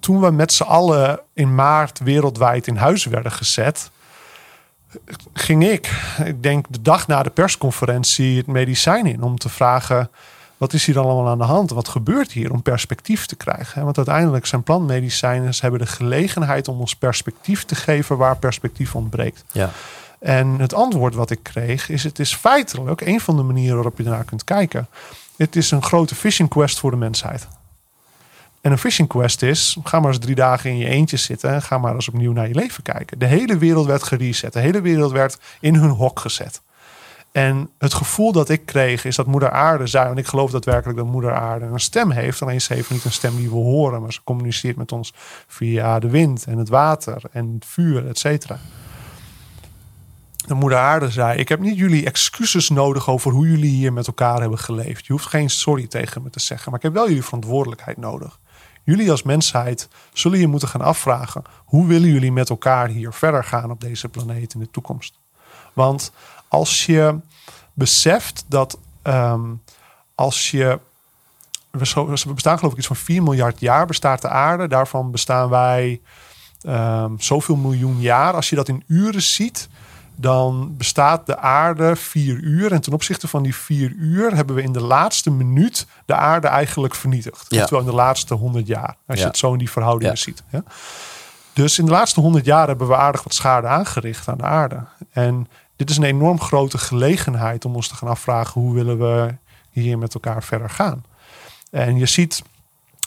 [0.00, 3.90] toen we met z'n allen in maart wereldwijd in huis werden gezet,
[5.32, 10.10] ging ik, ik denk de dag na de persconferentie, het medicijn in om te vragen.
[10.56, 11.70] Wat is hier allemaal aan de hand?
[11.70, 13.84] Wat gebeurt hier om perspectief te krijgen?
[13.84, 19.44] Want uiteindelijk zijn plantmedicijnen hebben de gelegenheid om ons perspectief te geven waar perspectief ontbreekt.
[19.52, 19.70] Ja,
[20.18, 23.98] En het antwoord wat ik kreeg is: het is feitelijk een van de manieren waarop
[23.98, 24.88] je ernaar kunt kijken.
[25.36, 27.48] Het is een grote fishing quest voor de mensheid.
[28.60, 31.62] En een fishing quest is: ga maar eens drie dagen in je eentje zitten en
[31.62, 33.18] ga maar eens opnieuw naar je leven kijken.
[33.18, 34.52] De hele wereld werd gereset.
[34.52, 36.62] De hele wereld werd in hun hok gezet.
[37.32, 40.98] En het gevoel dat ik kreeg is dat Moeder Aarde zei, en ik geloof daadwerkelijk
[40.98, 42.42] dat Moeder Aarde een stem heeft.
[42.42, 45.12] Alleen ze heeft niet een stem die we horen, maar ze communiceert met ons
[45.46, 48.58] via de wind en het water en het vuur, et cetera.
[50.46, 54.06] De Moeder Aarde zei: Ik heb niet jullie excuses nodig over hoe jullie hier met
[54.06, 55.06] elkaar hebben geleefd.
[55.06, 58.39] Je hoeft geen sorry tegen me te zeggen, maar ik heb wel jullie verantwoordelijkheid nodig.
[58.84, 63.44] Jullie als mensheid zullen je moeten gaan afvragen: hoe willen jullie met elkaar hier verder
[63.44, 65.18] gaan op deze planeet in de toekomst?
[65.72, 66.12] Want
[66.48, 67.18] als je
[67.74, 69.50] beseft dat ehm,
[70.14, 70.78] als je.
[71.70, 74.68] We, bestaan geloof ik iets van 4 miljard jaar bestaat de aarde.
[74.68, 76.00] Daarvan bestaan wij
[76.62, 78.34] ehm, zoveel miljoen jaar.
[78.34, 79.68] Als je dat in uren ziet,
[80.20, 82.72] dan bestaat de aarde vier uur.
[82.72, 86.46] En ten opzichte van die vier uur hebben we in de laatste minuut de aarde
[86.46, 87.46] eigenlijk vernietigd.
[87.48, 87.60] Ja.
[87.60, 88.96] Terwijl in de laatste 100 jaar.
[89.06, 89.22] Als Ja.
[89.22, 90.20] je het zo in die verhoudingen Ja.
[90.20, 90.42] ziet.
[90.50, 90.62] Ja?
[91.52, 94.84] Dus in de laatste 100 jaar hebben we aardig wat schade aangericht aan de aarde.
[95.12, 99.34] En dit is een enorm grote gelegenheid om ons te gaan afvragen hoe willen we
[99.70, 101.04] hier met elkaar verder gaan.
[101.70, 102.42] En je ziet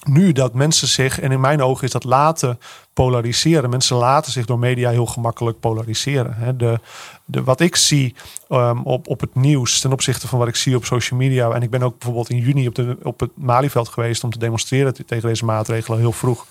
[0.08, 2.60] nu dat mensen zich, en in mijn ogen is dat laten
[2.94, 3.70] polariseren.
[3.70, 6.58] Mensen laten zich door media heel gemakkelijk polariseren.
[6.58, 6.80] De,
[7.26, 8.16] de, wat ik zie
[8.50, 11.52] ehm, op, op het nieuws ten opzichte van wat ik zie op social media.
[11.52, 14.40] En ik ben ook bijvoorbeeld in juni op, de, op het Malieveld geweest om te
[14.40, 16.46] demonstreren tegen deze maatregelen heel vroeg.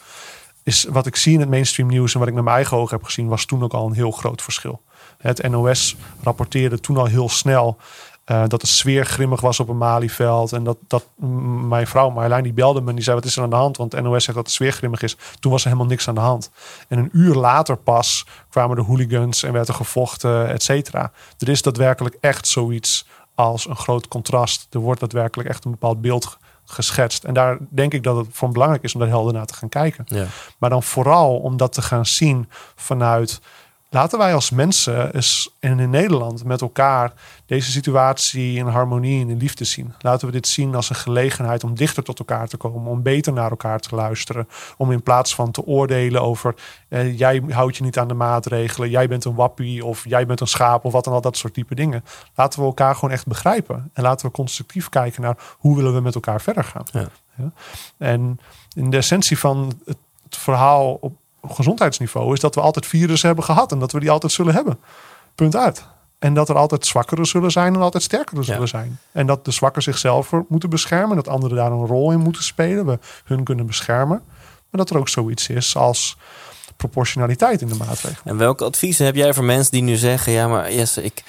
[0.63, 2.97] Is wat ik zie in het mainstream nieuws en wat ik met mijn eigen ogen
[2.97, 4.81] heb gezien, was toen ook al een heel groot verschil.
[5.19, 7.77] Het NOS rapporteerde toen al heel snel
[8.33, 10.53] eh, dat de sfeer grimmig was op een Malieveld.
[10.53, 11.05] En dat, dat
[11.69, 13.77] mijn vrouw Marjolein die belde me en die zei: Wat is er aan de hand?
[13.77, 15.17] Want NOS zegt dat de sfeer grimmig is.
[15.41, 16.51] Toen was er helemaal niks aan de hand.
[16.89, 21.13] En een uur later pas kwamen de hooligans en werd er gevochten, et cetera.
[21.39, 24.67] Er is daadwerkelijk echt zoiets als een groot contrast.
[24.71, 27.25] Er wordt daadwerkelijk echt een bepaald beeld geschetst.
[27.25, 29.69] En daar denk ik dat het voor belangrijk is om daar helder naar te gaan
[29.69, 30.05] kijken.
[30.09, 30.27] Ja.
[30.59, 33.41] Maar dan vooral om dat te gaan zien vanuit.
[33.95, 37.13] Laten wij als mensen eens en in Nederland met elkaar
[37.47, 39.95] deze situatie in harmonie en in liefde zien.
[39.99, 43.33] Laten we dit zien als een gelegenheid om dichter tot elkaar te komen, om beter
[43.33, 44.49] naar elkaar te luisteren.
[44.77, 46.55] Om in plaats van te oordelen over
[46.89, 50.41] eh, jij houdt je niet aan de maatregelen, jij bent een wappie of jij bent
[50.41, 52.05] een schaap of wat dan al dat soort type dingen.
[52.35, 56.01] Laten we elkaar gewoon echt begrijpen en laten we constructief kijken naar hoe willen we
[56.01, 56.85] met elkaar verder gaan.
[56.93, 57.09] Ja.
[57.35, 57.51] Ja?
[57.99, 58.41] En
[58.75, 63.45] in de essentie van het, het verhaal op gezondheidsniveau is dat we altijd virussen hebben
[63.45, 64.79] gehad en dat we die altijd zullen hebben.
[65.35, 65.85] Punt uit.
[66.19, 68.67] En dat er altijd zwakkere zullen zijn en altijd sterkere zullen Ja.
[68.67, 68.99] zijn.
[69.13, 71.17] En dat de zwakken zichzelf moeten beschermen.
[71.17, 72.87] Dat anderen daar een rol in moeten spelen.
[72.87, 74.23] We hun kunnen beschermen.
[74.71, 76.17] Maar dat er ook zoiets is als
[76.77, 78.25] proportionaliteit in de maatregelen.
[78.25, 81.23] En welke adviezen heb jij voor mensen die nu zeggen: ja, maar Jesse, ik,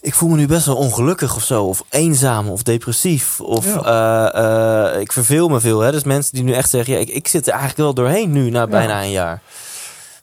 [0.00, 4.94] ik voel me nu best wel ongelukkig of zo, of eenzaam of depressief, of eh,
[4.94, 5.80] eh, ik verveel me veel.
[5.80, 5.90] Hè?
[5.90, 8.50] Dus mensen die nu echt zeggen: ja, ik, ik zit er eigenlijk wel doorheen nu
[8.50, 9.42] na bijna een jaar.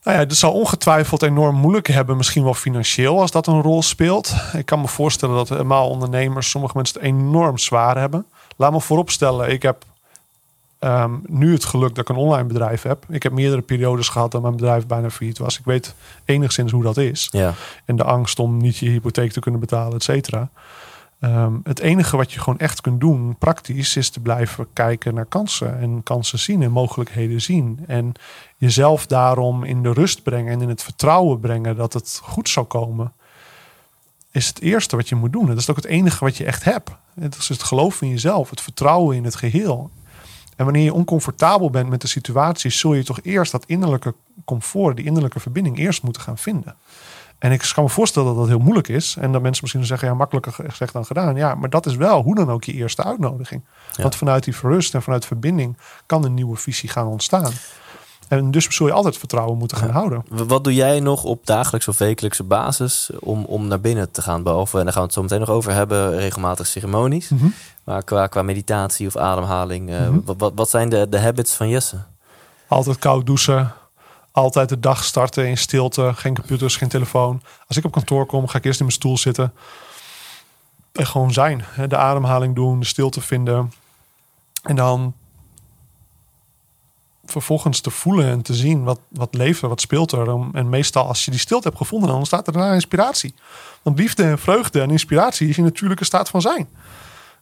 [0.03, 3.83] Nou ja, het zal ongetwijfeld enorm moeilijk hebben, misschien wel financieel, als dat een rol
[3.83, 4.33] speelt.
[4.53, 8.25] Ik kan me voorstellen dat helemaal ondernemers, sommige mensen het enorm zwaar hebben.
[8.55, 9.83] Laat me vooropstellen, ik heb
[10.79, 13.05] ehm, nu het geluk dat ik een online bedrijf heb.
[13.09, 15.59] Ik heb meerdere periodes gehad dat mijn bedrijf bijna failliet was.
[15.59, 17.27] Ik weet enigszins hoe dat is.
[17.31, 17.53] Ja,
[17.85, 20.49] En de angst om niet je hypotheek te kunnen betalen, et cetera.
[21.19, 25.25] Ehm, het enige wat je gewoon echt kunt doen, praktisch, is te blijven kijken naar
[25.25, 25.79] kansen.
[25.79, 27.79] En kansen zien en mogelijkheden zien.
[27.87, 28.13] En
[28.57, 32.65] jezelf daarom in de rust brengen en in het vertrouwen brengen dat het goed zal
[32.65, 33.13] komen.
[34.31, 35.45] Is het eerste wat je moet doen.
[35.45, 36.89] Dat is ook het enige wat je echt hebt.
[37.19, 39.89] Het is het geloof in jezelf, het vertrouwen in het geheel.
[40.57, 44.13] En wanneer je oncomfortabel bent met de situatie, zul je toch eerst dat innerlijke
[44.45, 46.75] comfort, die innerlijke verbinding, eerst moeten gaan vinden.
[47.39, 49.15] En ik kan me voorstellen dat dat heel moeilijk is.
[49.19, 51.35] En dat mensen misschien zeggen, ja, makkelijker gezegd dan gedaan.
[51.35, 53.63] Ja, maar dat is wel hoe dan ook je eerste uitnodiging.
[53.95, 57.51] Want vanuit die verrust en vanuit verbinding kan een nieuwe visie gaan ontstaan.
[58.27, 60.23] En dus zul je altijd vertrouwen moeten gaan houden.
[60.29, 64.43] Wat doe jij nog op dagelijkse of wekelijkse basis om, om naar binnen te gaan?
[64.43, 67.29] Behalve, en daar gaan we het zo meteen nog over hebben, regelmatig ceremonies.
[67.29, 67.47] Mhm.
[67.83, 70.19] Maar qua, qua meditatie of ademhaling, eh, Mhm.
[70.25, 71.97] wat, wat, wat zijn de, de habits van Jesse?
[72.67, 73.73] Altijd koud douchen.
[74.31, 76.11] Altijd de dag starten in stilte.
[76.15, 77.41] Geen computers, geen telefoon.
[77.67, 79.53] Als ik op kantoor kom, ga ik eerst in mijn stoel zitten.
[80.91, 81.65] En gewoon zijn.
[81.87, 83.73] De ademhaling doen, de stilte vinden.
[84.63, 85.13] En dan
[87.31, 90.29] vervolgens te voelen en te zien wat, wat leeft er, wat speelt er.
[90.51, 93.33] En meestal als je die stilte hebt gevonden, dan ontstaat er daarna inspiratie.
[93.81, 96.69] Want liefde en vreugde en inspiratie is je natuurlijke staat van zijn.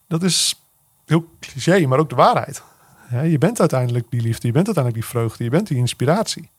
[0.07, 0.61] Dat is
[1.05, 2.63] heel cliché, maar ook de waarheid.
[3.09, 6.49] Ja, je bent uiteindelijk die liefde, je bent uiteindelijk die vreugde, je bent die inspiratie.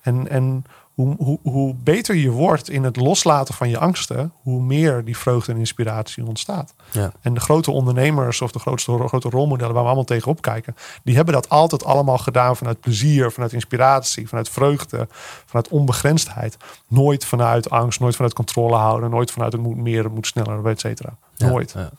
[0.00, 0.64] En, en
[0.94, 5.16] hoe, hoe, hoe beter je wordt in het loslaten van je angsten, hoe meer die
[5.16, 6.74] vreugde en inspiratie ontstaat.
[6.92, 7.12] Ja.
[7.20, 11.16] En de grote ondernemers of de grootste, grote rolmodellen waar we allemaal tegenop kijken, die
[11.16, 15.08] hebben dat altijd allemaal gedaan vanuit plezier, vanuit inspiratie, vanuit vreugde,
[15.46, 16.56] vanuit onbegrensdheid.
[16.88, 20.66] Nooit vanuit angst, nooit vanuit controle houden, nooit vanuit het moet meer, het moet sneller,
[20.66, 21.16] et cetera.
[21.36, 21.72] Ja, Nooit.
[21.76, 21.90] ja.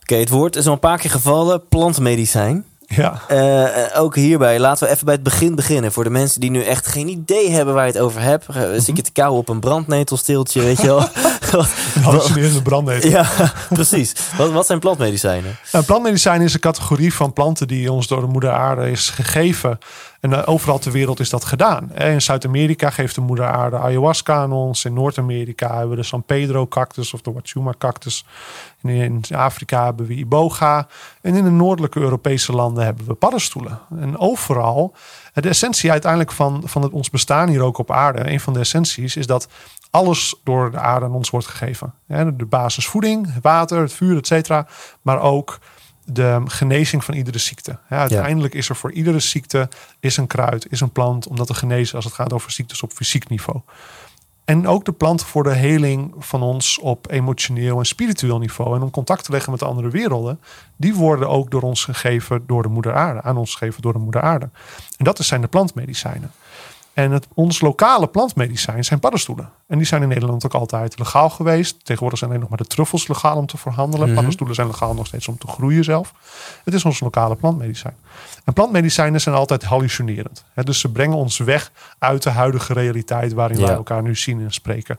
[0.00, 1.68] Oké, het woord is al een paar keer gevallen.
[1.68, 2.64] Plantmedicijn.
[2.96, 3.20] Ja.
[3.28, 5.92] Eh, eh, ook hierbij, laten we even bij het begin beginnen.
[5.92, 8.46] Voor de mensen die nu echt geen idee hebben waar je het over hebt.
[8.56, 11.08] Uh, Zit je te kauwen op een brandnetelsteeltje, weet je wel?
[12.02, 13.10] Hallucinerende brandnetel.
[13.10, 13.26] ja,
[13.68, 14.12] precies.
[14.36, 15.56] Wat, wat zijn plantmedicijnen?
[15.72, 19.78] Nou, plantmedicijn is een categorie van planten die ons door de moeder aarde is gegeven.
[20.20, 21.90] En eh, overal ter wereld is dat gedaan.
[21.94, 24.84] Eh, In Zuid-Amerika geeft de moeder aarde ayahuasca aan ons.
[24.84, 28.24] In Noord-Amerika hebben we de San Pedro cactus of de Wachuma cactus.
[28.82, 30.86] En in Afrika hebben we iboga.
[31.20, 33.78] En in de noordelijke Europese landen hebben we paddenstoelen.
[34.00, 34.94] En overal,
[35.34, 38.58] de essentie uiteindelijk van, van het, ons bestaan hier ook op aarde, een van de
[38.58, 39.48] essenties is dat
[39.90, 41.94] alles door de aarde aan ons wordt gegeven.
[42.06, 44.66] De basisvoeding, het water, het vuur, et cetera.
[45.02, 45.58] Maar ook
[46.04, 47.78] de genezing van iedere ziekte.
[47.88, 49.68] Ja, uiteindelijk is er voor iedere ziekte
[50.00, 52.82] is een kruid, is een plant om dat te genezen als het gaat over ziektes
[52.82, 53.60] op fysiek niveau.
[54.50, 58.76] En ook de planten voor de heling van ons op emotioneel en spiritueel niveau.
[58.76, 60.40] En om contact te leggen met de andere werelden.
[60.76, 63.22] Die worden ook door ons gegeven door de moeder aarde.
[63.22, 64.48] Aan ons gegeven door de moeder aarde.
[64.96, 66.32] En dat zijn de plantmedicijnen.
[66.92, 69.50] En het, ons lokale plantmedicijn zijn paddenstoelen.
[69.66, 71.84] En die zijn in Nederland ook altijd legaal geweest.
[71.84, 74.06] Tegenwoordig zijn alleen nog maar de truffels legaal om te verhandelen.
[74.06, 74.14] Mhm.
[74.14, 76.14] Paddenstoelen zijn legaal nog steeds om te groeien zelf.
[76.64, 77.96] Het is ons lokale plantmedicijn.
[78.44, 80.44] En plantmedicijnen zijn altijd hallucinerend.
[80.54, 83.66] Dus ze brengen ons weg uit de huidige realiteit waarin Ja.
[83.66, 84.98] wij elkaar nu zien en spreken.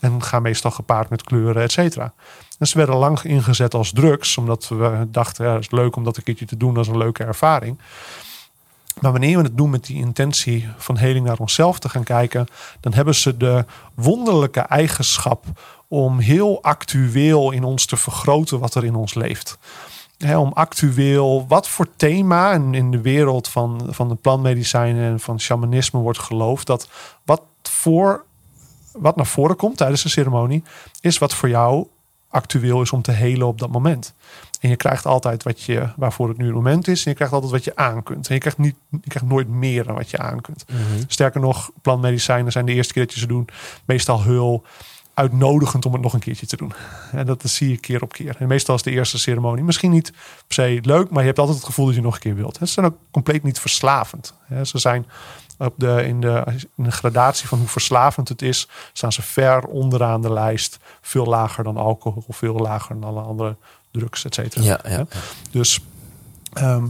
[0.00, 2.12] En gaan meestal gepaard met kleuren, et cetera.
[2.58, 6.04] En ze werden lang ingezet als drugs, omdat we dachten, ja, het is leuk om
[6.04, 7.78] dat een keertje te doen, dat is een leuke ervaring.
[9.00, 12.46] Maar wanneer we het doen met die intentie van heling naar onszelf te gaan kijken,
[12.80, 15.44] dan hebben ze de wonderlijke eigenschap
[15.88, 19.58] om heel actueel in ons te vergroten wat er in ons leeft.
[20.36, 26.00] Om actueel, wat voor thema in de wereld van, van de plantmedicijnen en van shamanisme
[26.00, 26.88] wordt geloofd, dat
[27.24, 28.24] wat, voor,
[28.92, 30.62] wat naar voren komt tijdens de ceremonie,
[31.00, 31.86] is wat voor jou
[32.28, 34.14] actueel is om te helen op dat moment.
[34.60, 37.04] En je krijgt altijd wat je, waarvoor het nu het moment is.
[37.04, 38.28] En je krijgt altijd wat je aan kunt.
[38.28, 40.64] En je krijgt, niet, je krijgt nooit meer dan wat je aan kunt.
[41.06, 43.48] Sterker nog, plantmedicijnen zijn de eerste keer dat je ze doen
[43.84, 44.64] meestal heel
[45.14, 46.72] uitnodigend om het nog een keertje te doen.
[47.12, 48.36] En dat zie je keer op keer.
[48.38, 50.12] En meestal is de eerste ceremonie misschien niet
[50.46, 52.56] per se leuk, maar je hebt altijd het gevoel dat je nog een keer wilt.
[52.56, 54.34] Ze zijn ook compleet niet verslavend.
[54.62, 55.06] Ze zijn
[55.58, 56.44] op de, in, de,
[56.76, 60.78] in de gradatie van hoe verslavend het is, staan ze ver onderaan de lijst.
[61.00, 63.56] Veel lager dan alcohol, veel lager dan alle andere
[63.90, 64.62] drugs, et cetera.
[64.64, 65.06] Ja, ja.
[65.50, 65.80] Dus,
[66.52, 66.84] ehm,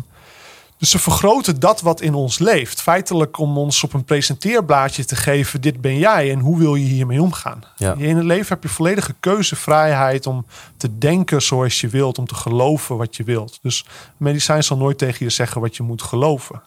[0.81, 2.83] dus ze vergroten dat wat in ons leeft.
[2.83, 6.87] Feitelijk om ons op een presenteerblaadje te geven: dit ben jij en hoe wil je
[6.87, 7.63] hiermee omgaan.
[7.77, 7.95] Ja.
[7.97, 12.35] In het leven heb je volledige keuzevrijheid om te denken zoals je wilt, om te
[12.35, 13.59] geloven wat je wilt.
[13.63, 16.63] Dus medicijn zal nooit tegen je zeggen wat je moet geloven.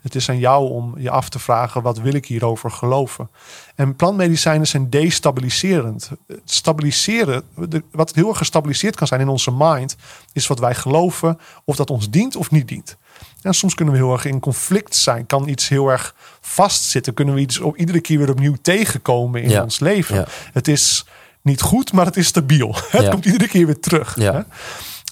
[0.00, 3.30] Het is aan jou om je af te vragen: wat wil ik hierover geloven?
[3.74, 6.10] En plantmedicijnen zijn destabiliserend.
[6.26, 7.42] Het Stabiliseren,
[7.90, 9.96] wat heel erg gestabiliseerd kan zijn in onze mind,
[10.32, 12.96] is wat wij geloven, of dat ons dient of niet dient.
[13.42, 15.26] En soms kunnen we heel erg in conflict zijn.
[15.26, 17.14] Kan iets heel erg vastzitten?
[17.14, 19.62] Kunnen we iets op, iedere keer weer opnieuw tegenkomen in Ja.
[19.62, 20.14] ons leven?
[20.16, 20.26] Ja.
[20.52, 21.04] Het is
[21.42, 22.74] niet goed, maar het is stabiel.
[22.90, 23.10] Het Ja.
[23.10, 24.16] komt iedere keer weer terug.
[24.18, 24.32] Ja.
[24.32, 24.40] hè?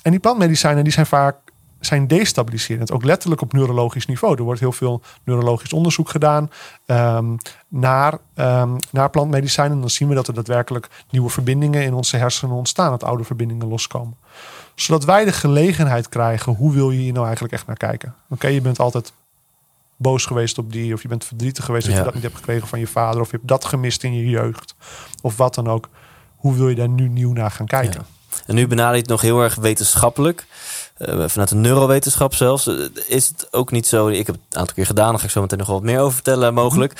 [0.03, 1.37] En die plantmedicijnen die zijn vaak
[1.81, 4.37] zijn destabiliserend, ook letterlijk op neurologisch niveau.
[4.37, 6.51] Er wordt heel veel neurologisch onderzoek gedaan
[6.87, 7.37] ehm,
[7.69, 9.81] naar, ehm, naar plantmedicijnen.
[9.81, 13.69] Dan zien we dat er daadwerkelijk nieuwe verbindingen in onze hersenen ontstaan, dat oude verbindingen
[13.69, 14.17] loskomen.
[14.81, 18.15] Zodat wij de gelegenheid krijgen, hoe wil je hier nou eigenlijk echt naar kijken?
[18.29, 19.13] Oké, je bent altijd
[19.97, 21.99] boos geweest op die, of je bent verdrietig geweest dat Ja.
[21.99, 24.29] je dat niet hebt gekregen van je vader, of je hebt dat gemist in je
[24.29, 24.75] jeugd,
[25.23, 25.89] of wat dan ook.
[26.37, 28.07] Hoe wil je daar nu nieuw naar gaan kijken?
[28.31, 28.37] Ja.
[28.47, 30.47] En nu benader je het nog heel erg wetenschappelijk.
[30.99, 32.67] Eh, vanuit de neurowetenschap zelfs.
[32.67, 32.75] Eh,
[33.07, 34.09] Is het ook niet zo...
[34.09, 35.11] Ik heb het een aantal keer gedaan.
[35.11, 36.93] Daar ga ik zo meteen nog wel wat meer over vertellen mogelijk.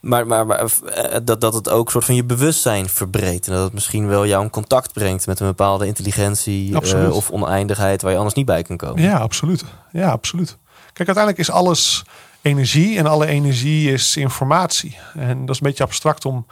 [0.00, 3.46] Maar, maar, maar eh, dat, dat het ook soort van je bewustzijn verbreedt.
[3.46, 5.26] En dat het misschien wel jou in contact brengt...
[5.26, 6.76] met een bepaalde intelligentie
[7.12, 8.02] of oneindigheid...
[8.02, 9.02] waar je anders niet bij kan komen.
[9.02, 9.64] Ja, absoluut.
[9.92, 10.56] Ja, absoluut.
[10.92, 12.04] Kijk, uiteindelijk is alles
[12.42, 14.98] energie en alle energie is informatie.
[15.14, 16.46] En dat is een beetje abstract om,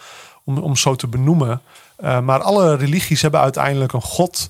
[0.45, 1.61] om, om zo te benoemen.
[2.23, 4.49] Maar alle religies hebben uiteindelijk een God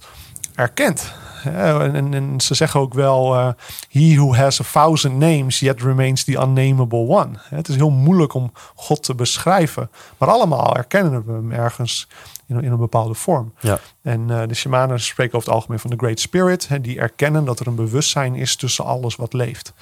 [0.55, 1.12] erkend.
[1.45, 3.49] En, en, ze zeggen ook wel: eh,
[3.90, 7.30] He who has a thousand names, yet remains the unnamable one.
[7.49, 9.90] Het is heel moeilijk om God te beschrijven.
[10.18, 12.09] Maar allemaal erkennen we hem ergens
[12.47, 13.53] in, in een bepaalde vorm.
[13.61, 13.78] Ja.
[14.03, 16.68] En eh, de shamanen spreken over het algemeen van de Great Spirit.
[16.68, 19.72] Hè, die erkennen dat er een bewustzijn is tussen alles wat leeft.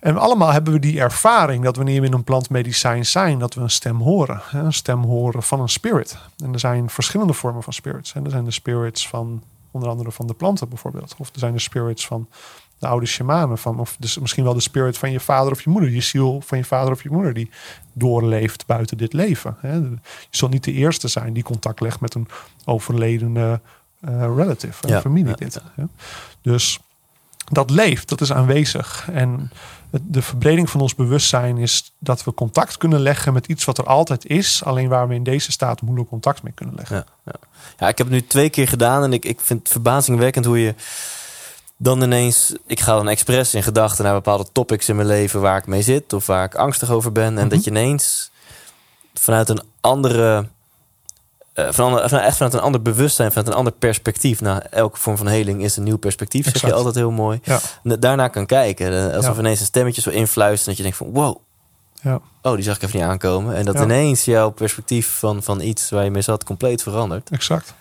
[0.00, 3.60] En allemaal hebben we die ervaring dat wanneer we in een plantmedicijn zijn, dat we
[3.60, 4.42] een stem horen.
[4.52, 6.16] Een stem horen van een spirit.
[6.44, 8.14] En er zijn verschillende vormen van spirits.
[8.14, 11.14] En er zijn de spirits van onder andere van de planten bijvoorbeeld.
[11.18, 12.28] Of er zijn de spirits van
[12.78, 13.58] de oude shamanen.
[13.58, 15.90] Van, of dus misschien wel de spirit van je vader of je moeder.
[15.90, 17.50] Je ziel van je vader of je moeder die
[17.92, 19.56] doorleeft buiten dit leven.
[19.60, 19.74] Hè.
[19.74, 19.98] Je
[20.30, 22.28] zal niet de eerste zijn die contact legt met een
[22.64, 23.60] overledene
[24.00, 25.60] eh, relative, een Ja, familielid.
[25.74, 25.84] hè.
[26.42, 26.80] Dus
[27.50, 29.08] dat leeft, dat is aanwezig.
[29.12, 29.50] En
[29.90, 33.86] de verbreding van ons bewustzijn is dat we contact kunnen leggen met iets wat er
[33.86, 36.96] altijd is, alleen waar we in deze staat moeilijk contact mee kunnen leggen.
[36.96, 37.32] Ja, ja.
[37.78, 40.60] ja, ik heb het nu twee keer gedaan en ik, ik vind het verbazingwekkend hoe
[40.60, 40.74] je
[41.76, 42.54] dan ineens...
[42.66, 45.82] Ik ga dan expres in gedachten naar bepaalde topics in mijn leven waar ik mee
[45.82, 47.24] zit of waar ik angstig over ben.
[47.24, 47.48] En Mhm.
[47.48, 48.30] dat je ineens
[49.14, 50.48] vanuit een andere...
[51.66, 54.40] eh, van, van- echt vanuit een ander bewustzijn, vanuit een ander perspectief.
[54.40, 56.74] Nou, elke vorm van heling is een nieuw perspectief, zeg je Exact.
[56.76, 57.40] altijd heel mooi.
[57.42, 57.60] Ja.
[57.82, 59.08] Daarna kan kijken.
[59.10, 59.40] eh, Alsof Ja.
[59.40, 60.66] ineens een stemmetje zo influistert.
[60.66, 61.36] Dat je denkt van, wow,
[62.02, 62.20] Ja.
[62.42, 63.54] oh, die zag ik even niet aankomen.
[63.54, 67.30] En dat ineens jouw perspectief van, van iets waar je mee zat compleet verandert.
[67.30, 67.74] Exact.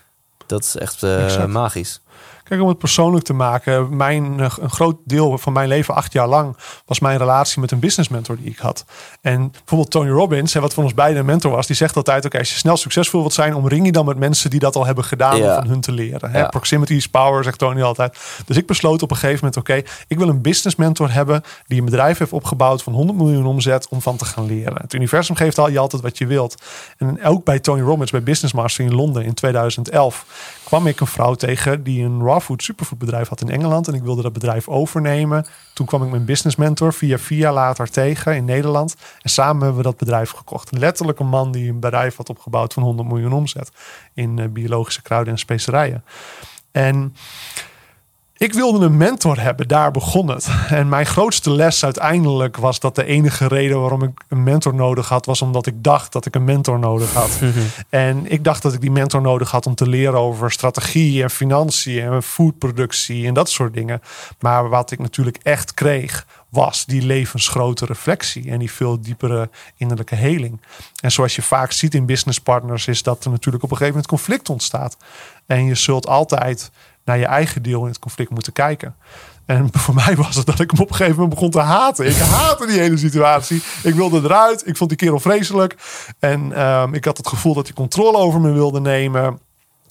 [0.45, 1.47] Dat is echt eh, Exact.
[1.47, 2.01] magisch.
[2.49, 3.95] Kijk, om het persoonlijk te maken.
[3.95, 7.71] Mijn, eh, een groot deel van mijn leven, acht jaar lang, was mijn relatie met
[7.71, 8.85] een business mentor die ik had.
[9.21, 12.37] En bijvoorbeeld Tony Robbins, wat voor ons beiden een mentor was, die zegt altijd: Oké,
[12.37, 15.03] als je snel succesvol wilt zijn, omring je dan met mensen die dat al hebben
[15.03, 15.47] gedaan Ja.
[15.49, 16.31] om van hun te leren.
[16.31, 16.39] Hè?
[16.39, 16.47] Ja.
[16.47, 18.17] Proximity is power, zegt Tony altijd.
[18.45, 21.79] Dus ik besloot op een gegeven moment: Oké, ik wil een business mentor hebben die
[21.79, 24.81] een bedrijf heeft opgebouwd van 100 miljoen omzet om van te gaan leren.
[24.81, 26.55] Het universum geeft al je altijd wat je wilt.
[26.97, 30.25] En ook bij Tony Robbins, bij Business Master in Londen in 2011,
[30.69, 33.87] kwam ik een vrouw tegen die een raw food superfood bedrijf had in Engeland.
[33.87, 35.45] En ik wilde dat bedrijf overnemen.
[35.73, 38.95] Toen kwam ik mijn business mentor via via later tegen in Nederland.
[39.21, 40.71] En samen hebben we dat bedrijf gekocht.
[40.71, 43.71] Letterlijk een man die een bedrijf had opgebouwd van 100 miljoen omzet
[44.13, 46.03] in eh, biologische kruiden en specerijen.
[46.71, 47.15] En
[48.39, 50.49] ik wilde een mentor hebben, daar begon het.
[50.69, 55.09] En mijn grootste les uiteindelijk was dat de enige reden waarom ik een mentor nodig
[55.09, 57.39] had, was omdat ik dacht dat ik een mentor nodig had.
[57.89, 61.29] en ik dacht dat ik die mentor nodig had om te leren over strategie en
[61.29, 64.01] financiën en foodproductie en dat soort dingen.
[64.39, 70.15] Maar wat ik natuurlijk echt kreeg, was die levensgrote reflectie en die veel diepere innerlijke
[70.15, 70.61] heling.
[71.01, 74.01] En zoals je vaak ziet in business partners, is dat er natuurlijk op een gegeven
[74.01, 74.97] moment conflict ontstaat.
[75.45, 76.71] En je zult altijd
[77.09, 78.95] naar je eigen deel in het conflict moeten kijken.
[79.45, 82.05] En voor mij was het dat ik hem op een gegeven moment begon te haten.
[82.05, 83.63] Ik haatte die hele situatie.
[83.83, 84.67] Ik wilde eruit.
[84.67, 85.75] Ik vond die kerel vreselijk.
[86.19, 89.39] En ehm, ik had het gevoel dat hij controle over me wilde nemen.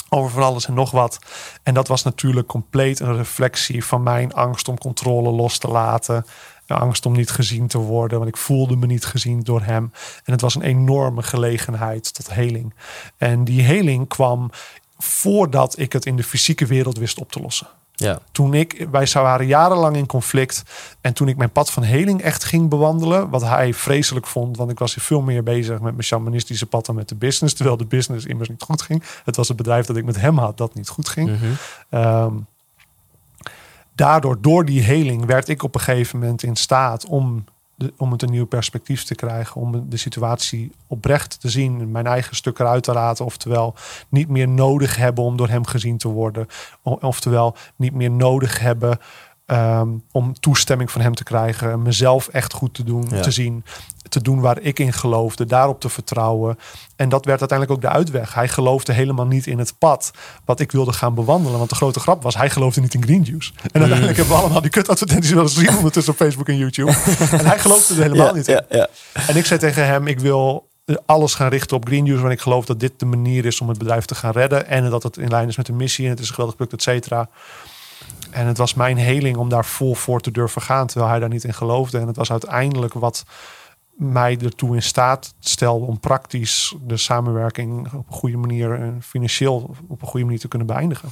[0.08, 1.18] Over van alles en nog wat.
[1.62, 6.26] En dat was natuurlijk compleet een reflectie van mijn angst om controle los te laten.
[6.66, 9.92] De angst om niet gezien te worden, want ik voelde me niet gezien door hem.
[10.24, 12.74] En het was een enorme gelegenheid tot heling.
[13.16, 14.50] En die heling kwam
[14.98, 17.66] voordat ik het in de fysieke wereld wist op te lossen.
[17.98, 18.18] Ja.
[18.32, 20.62] Toen ik, wij waren jarenlang in conflict.
[21.00, 24.70] En toen ik mijn pad van heling echt ging bewandelen, wat hij vreselijk vond, want
[24.70, 27.54] ik was veel meer bezig met mijn shamanistische pad dan met de business.
[27.54, 29.02] Terwijl de business immers niet goed ging.
[29.24, 31.30] Het was het bedrijf dat ik met hem had dat niet goed ging.
[31.30, 31.44] Mhm.
[31.90, 32.34] Ehm,
[33.94, 37.44] daardoor, door die heling, werd ik op een gegeven moment in staat om,
[37.96, 39.60] om het een nieuw perspectief te krijgen.
[39.60, 41.90] Om de situatie oprecht te zien.
[41.90, 43.24] Mijn eigen stuk eruit te laten.
[43.24, 43.74] Oftewel,
[44.08, 46.46] niet meer nodig hebben om door hem gezien te worden.
[46.82, 48.98] Oftewel, niet meer nodig hebben
[49.48, 51.82] ehm, om toestemming van hem te krijgen.
[51.82, 53.20] Mezelf echt goed te doen, Ja.
[53.20, 53.64] te zien.
[54.08, 56.58] Te doen waar ik in geloofde, daarop te vertrouwen.
[56.96, 58.34] En dat werd uiteindelijk ook de uitweg.
[58.34, 60.10] Hij geloofde helemaal niet in het pad
[60.44, 61.58] wat ik wilde gaan bewandelen.
[61.58, 63.52] Want de grote grap was, hij geloofde niet in green juice.
[63.72, 66.90] En uiteindelijk hebben we allemaal die kutadvertenties wel eens gezien ondertussen op Facebook en YouTube.
[67.30, 68.62] en hij geloofde er helemaal ja, niet in.
[68.68, 68.88] ja.
[69.26, 70.68] En ik zei tegen hem, ik wil
[71.06, 72.20] alles gaan richten op green juice.
[72.22, 74.66] Want ik geloof dat dit de manier is om het bedrijf te gaan redden.
[74.66, 76.04] En dat het in lijn is met de missie.
[76.04, 77.28] En het is geweldig product, et cetera.
[78.30, 80.86] En het was mijn heling om daar vol voor te durven gaan.
[80.86, 81.98] Terwijl hij daar niet in geloofde.
[81.98, 83.24] En het was uiteindelijk wat
[83.98, 89.76] mij ertoe in staat stelde om praktisch de samenwerking op een goede manier en financieel
[89.88, 91.08] op een goede manier te kunnen beëindigen.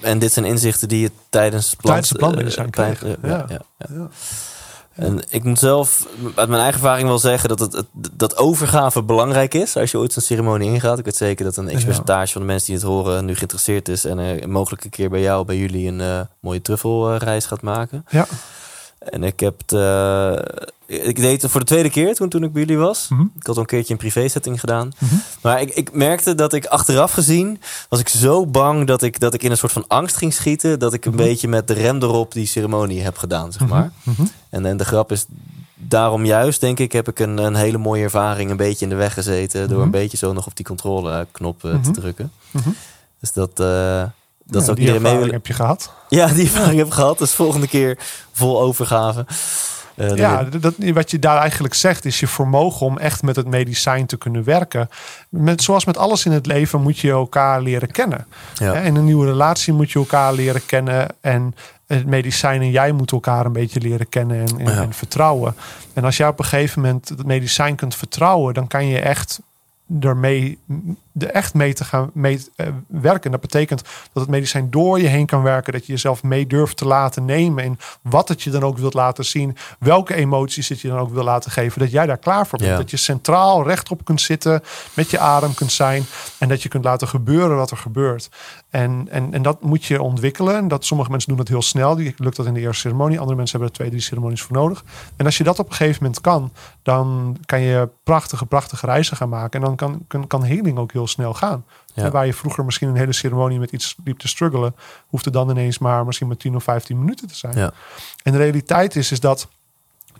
[0.00, 3.30] En dit zijn inzichten die je tijdens plant, Tijdens de plantmedicijn eh, plant- kreeg, eh,
[3.30, 3.60] ja, ja.
[3.78, 4.08] ja, ja.
[4.94, 9.02] En ik moet zelf uit mijn eigen ervaring wel zeggen dat, het, het- dat overgave
[9.02, 10.98] belangrijk is als je ooit zo'n ceremonie ingaat.
[10.98, 14.04] Ik weet zeker dat een x-percentage van de mensen die het horen nu geïnteresseerd is
[14.04, 18.04] en eh, mogelijk een keer bij jou, bij jullie een eh, mooie truffelreis gaat maken.
[18.08, 18.26] Ja.
[19.10, 20.32] En ik heb het, eh,
[21.06, 23.08] ik deed het voor de tweede keer toen, toen ik bij jullie was.
[23.08, 23.20] Mhm.
[23.22, 24.92] Ik had al een keertje een privé setting gedaan.
[24.98, 25.14] Mhm.
[25.42, 29.34] Maar ik, ik merkte dat ik achteraf gezien was ik zo bang dat ik, dat
[29.34, 30.78] ik in een soort van angst ging schieten.
[30.78, 31.22] Dat ik een Mhm.
[31.22, 33.90] beetje met de rem erop die ceremonie heb gedaan, zeg maar.
[34.50, 35.26] En, en de grap is,
[35.74, 38.96] daarom juist denk ik heb ik een, een hele mooie ervaring een beetje in de
[38.96, 39.68] weg gezeten.
[39.68, 42.32] Door een beetje zo nog op die controleknop eh, te drukken.
[43.20, 44.02] Dus dat, eh
[44.44, 45.34] dat Ja, zou die mee ervaring willen.
[45.34, 45.92] heb je gehad.
[46.08, 47.18] Ja, die ervaring heb ik gehad.
[47.18, 47.98] Dus volgende keer
[48.32, 49.26] vol overgave.
[49.96, 53.46] Eh, Ja, dat, wat je daar eigenlijk zegt is je vermogen om echt met het
[53.46, 54.88] medicijn te kunnen werken.
[55.28, 58.26] Met, zoals met alles in het leven moet je elkaar leren kennen.
[58.54, 58.74] ja.
[58.74, 61.06] In een nieuwe relatie moet je elkaar leren kennen.
[61.20, 61.54] En
[61.86, 64.82] het medicijn en jij moeten elkaar een beetje leren kennen en, en, Ja.
[64.82, 65.54] en vertrouwen.
[65.92, 69.40] En als jij op een gegeven moment het medicijn kunt vertrouwen, dan kan je echt
[70.00, 70.58] ermee
[71.18, 73.30] er echt mee te gaan mee, eh, werken.
[73.30, 73.82] Dat betekent
[74.12, 75.72] dat het medicijn door je heen kan werken.
[75.72, 77.64] Dat je jezelf mee durft te laten nemen.
[77.64, 79.56] En wat het je dan ook wilt laten zien.
[79.78, 81.80] Welke emoties het je dan ook wil laten geven.
[81.80, 82.70] Dat jij daar klaar voor bent.
[82.70, 82.76] Ja.
[82.76, 84.62] Dat je centraal rechtop kunt zitten.
[84.94, 86.04] Met je adem kunt zijn.
[86.38, 88.30] En dat je kunt laten gebeuren wat er gebeurt.
[88.70, 90.56] En, en, en dat moet je ontwikkelen.
[90.56, 91.94] En Dat, sommige mensen doen dat heel snel.
[91.94, 93.18] Die lukt dat in de eerste ceremonie.
[93.18, 94.84] Andere mensen hebben er twee, drie ceremonies voor nodig.
[95.16, 96.52] En als je dat op een gegeven moment kan.
[96.82, 99.60] Dan kan je prachtige, prachtige reizen gaan maken.
[99.60, 101.64] En dan kan, kan, kan heling ook heel snel gaan.
[101.94, 102.04] Ja.
[102.04, 104.74] En Waar je vroeger misschien een hele ceremonie met iets liep te struggelen.
[105.06, 107.58] Hoeft het dan ineens maar misschien maar 10 of 15 minuten te zijn.
[107.58, 107.72] Ja.
[108.22, 109.48] En de realiteit is, is dat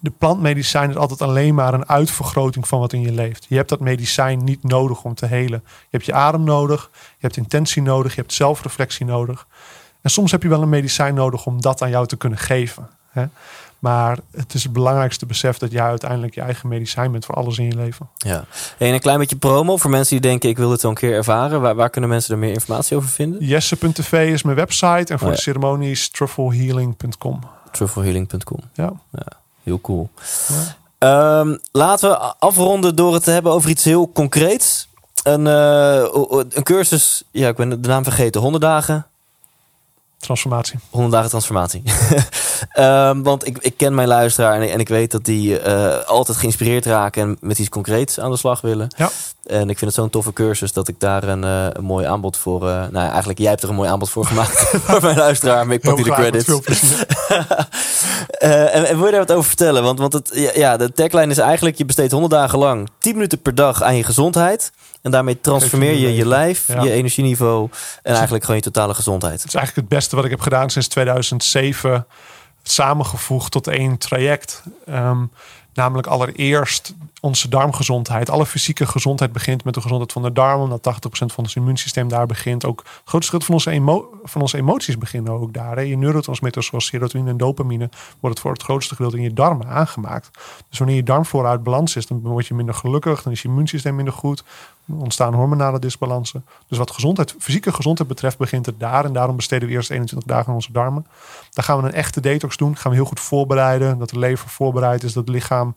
[0.01, 3.47] de plantmedicijn is altijd alleen maar een uitvergroting van wat in je leeft.
[3.49, 5.63] Je hebt dat medicijn niet nodig om te helen.
[5.65, 9.47] Je hebt je adem nodig, je hebt intentie nodig, je hebt zelfreflectie nodig.
[10.01, 12.89] En soms heb je wel een medicijn nodig om dat aan jou te kunnen geven.
[13.11, 13.25] Hè?
[13.85, 17.59] Maar het is het belangrijkste besef dat jij uiteindelijk je eigen medicijn bent voor alles
[17.59, 18.09] in je leven.
[18.17, 18.45] Ja.
[18.79, 21.13] En een klein beetje promo voor mensen die denken ik wil dit wel een keer
[21.13, 21.61] ervaren.
[21.61, 23.45] Waar, waar kunnen mensen er meer informatie over vinden?
[23.45, 25.31] Jesse.tv is mijn website en voor Oh ja.
[25.35, 27.41] de ceremonies trufflehealing.com.
[27.71, 28.61] Trufflehealing.com.
[28.73, 28.93] Ja.
[29.63, 30.09] Heel cool.
[30.49, 30.77] Ja.
[31.39, 34.89] Ehm, laten we afronden door het te hebben over iets heel concreets.
[35.23, 36.05] Een, eh,
[36.51, 38.41] een cursus, ja, ik ben de naam vergeten.
[38.41, 39.07] 100 dagen.
[40.25, 40.79] Transformatie.
[40.91, 41.83] 100 dagen transformatie.
[42.69, 46.37] Ehm, want ik, ik ken mijn luisteraar en, en ik weet dat die eh, altijd
[46.39, 48.89] geïnspireerd raken en met iets concreets aan de slag willen.
[48.97, 49.11] Ja.
[49.45, 52.37] En ik vind het zo'n toffe cursus dat ik daar een, eh, een mooi aanbod
[52.37, 52.69] voor...
[52.69, 55.67] eh, nou, eigenlijk, jij hebt er een mooi aanbod voor gemaakt voor mijn luisteraar.
[55.67, 56.49] Maar ik pak nu de credits.
[58.39, 59.83] Eh, en, en wil je daar wat over vertellen?
[59.83, 61.77] Want, want het, ja, de tagline is eigenlijk...
[61.79, 64.73] je besteedt 100 dagen lang 10 minuten per dag aan je gezondheid.
[65.03, 66.83] En daarmee transformeer je je lijf, Ja.
[66.83, 67.69] je energieniveau...
[68.03, 69.39] en eigenlijk gewoon je totale gezondheid.
[69.39, 72.07] Het is eigenlijk het beste wat ik heb gedaan sinds 2007.
[72.63, 74.63] Samengevoegd tot één traject.
[74.87, 75.23] Ehm,
[75.75, 76.95] namelijk allereerst
[77.25, 78.31] onze darmgezondheid.
[78.31, 80.61] Alle fysieke gezondheid begint met de gezondheid van de darm.
[80.61, 82.65] Omdat 80% van ons immuunsysteem daar begint.
[82.65, 85.85] Ook het grootste gedeelte van onze, van onze emoties beginnen ook daar.
[85.85, 87.89] Je neurotransmitters zoals serotonine en dopamine...
[88.21, 90.31] worden voor het grootste gedeelte in je darmen aangemaakt.
[90.69, 92.07] Dus wanneer je darmflora uit balans is...
[92.07, 93.23] dan word je minder gelukkig.
[93.23, 94.45] Dan is je immuunsysteem minder goed.
[94.99, 96.45] Ontstaan hormonale disbalansen.
[96.69, 99.05] Dus wat gezondheid, fysieke gezondheid betreft begint het daar.
[99.05, 101.07] En daarom besteden we eerst 21 dagen aan onze darmen.
[101.51, 102.77] Dan gaan we een echte detox doen.
[102.77, 103.99] Gaan we heel goed voorbereiden.
[103.99, 105.13] Dat de lever voorbereid is.
[105.13, 105.75] Dat het lichaam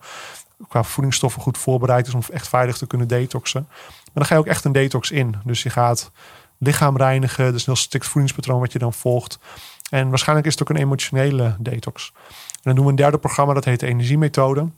[0.68, 3.66] qua voedingsstoffen goed voorbereid is om echt veilig te kunnen detoxen.
[3.70, 5.36] Maar dan ga je ook echt een detox in.
[5.44, 6.12] Dus je gaat
[6.58, 7.46] lichaam reinigen.
[7.46, 9.40] Is een heel strikt voedingspatroon wat je dan volgt.
[9.90, 12.12] En waarschijnlijk is het ook een emotionele detox.
[12.52, 14.70] En dan doen we een derde programma, dat heet de energiemethode.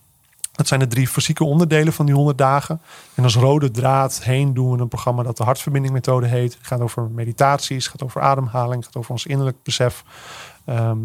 [0.51, 2.81] Dat zijn de drie fysieke onderdelen van die 100 dagen.
[3.15, 6.53] En als rode draad heen doen we een programma dat de hartverbinding methode heet.
[6.53, 10.03] Het gaat over meditaties, gaat over ademhaling, gaat over ons innerlijk besef.
[10.69, 10.97] Ehm,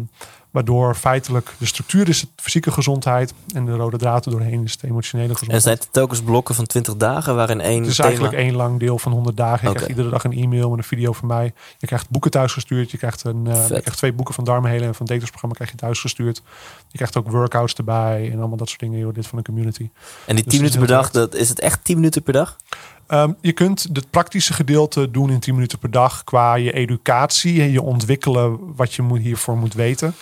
[0.51, 4.77] waardoor feitelijk de structuur is het fysieke gezondheid en de rode draad er doorheen is
[4.77, 5.63] de emotionele En gezondheid.
[5.63, 8.07] zijn het telkens blokken van 20 dagen waarin één Het is thema...
[8.07, 9.67] eigenlijk één lang deel van 100 dagen.
[9.67, 11.53] Je krijgt iedere dag een e-mail met een video van mij.
[11.77, 12.91] Je krijgt boeken thuis gestuurd.
[12.91, 15.77] Je krijgt, een, je krijgt twee boeken van Darmhelen en van Detox programma krijg je
[15.77, 16.41] thuis gestuurd.
[16.87, 18.99] Je krijgt ook workouts erbij en allemaal dat soort dingen.
[18.99, 19.89] Joh, dit van de community.
[20.25, 22.57] En die 10 Dus minuten per dag, dat, is het echt 10 minuten per dag?
[23.07, 27.61] Ehm, je kunt het praktische gedeelte doen in 10 minuten per dag qua je educatie
[27.61, 30.15] en je ontwikkelen wat je moet, hiervoor moet weten.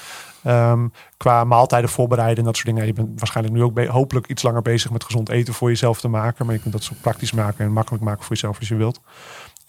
[0.44, 2.86] Ehm, qua maaltijden voorbereiden en dat soort dingen.
[2.86, 6.08] Je bent waarschijnlijk nu ook hopelijk iets langer bezig met gezond eten voor jezelf te
[6.08, 6.46] maken.
[6.46, 9.02] Maar je kunt dat zo praktisch maken en makkelijk maken voor jezelf als je wilt.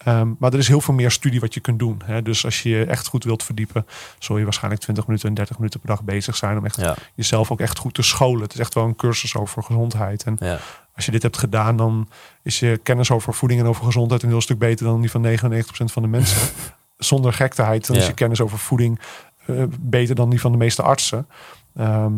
[0.05, 2.01] Ehm, maar er is heel veel meer studie wat je kunt doen.
[2.05, 2.21] Hè?
[2.21, 3.85] Dus als je je echt goed wilt verdiepen,
[4.19, 6.95] zul je waarschijnlijk 20 minuten en 30 minuten per dag bezig zijn om echt Ja.
[7.15, 8.41] jezelf ook echt goed te scholen.
[8.41, 10.23] Het is echt wel een cursus over gezondheid.
[10.23, 10.59] En Ja.
[10.95, 12.09] als je dit hebt gedaan, dan
[12.43, 15.21] is je kennis over voeding en over gezondheid een heel stuk beter dan die van
[15.21, 16.37] 99% van de mensen.
[16.97, 18.99] Zonder gekteheid, dan is je kennis over voeding
[19.45, 21.27] eh, beter dan die van de meeste artsen.
[21.75, 22.13] Ehm,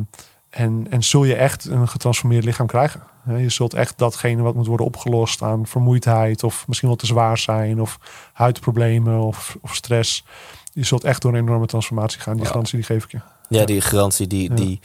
[0.58, 3.02] en, en zul je echt een getransformeerd lichaam krijgen.
[3.38, 7.38] Je zult echt datgene wat moet worden opgelost aan vermoeidheid of misschien wel te zwaar
[7.38, 8.00] zijn of
[8.34, 10.26] huidproblemen of, of stress.
[10.74, 12.36] Je zult echt door een enorme transformatie gaan.
[12.38, 13.20] Die garantie die geef ik je.
[13.50, 14.56] Ja, die garantie, die, Ja.
[14.56, 14.80] die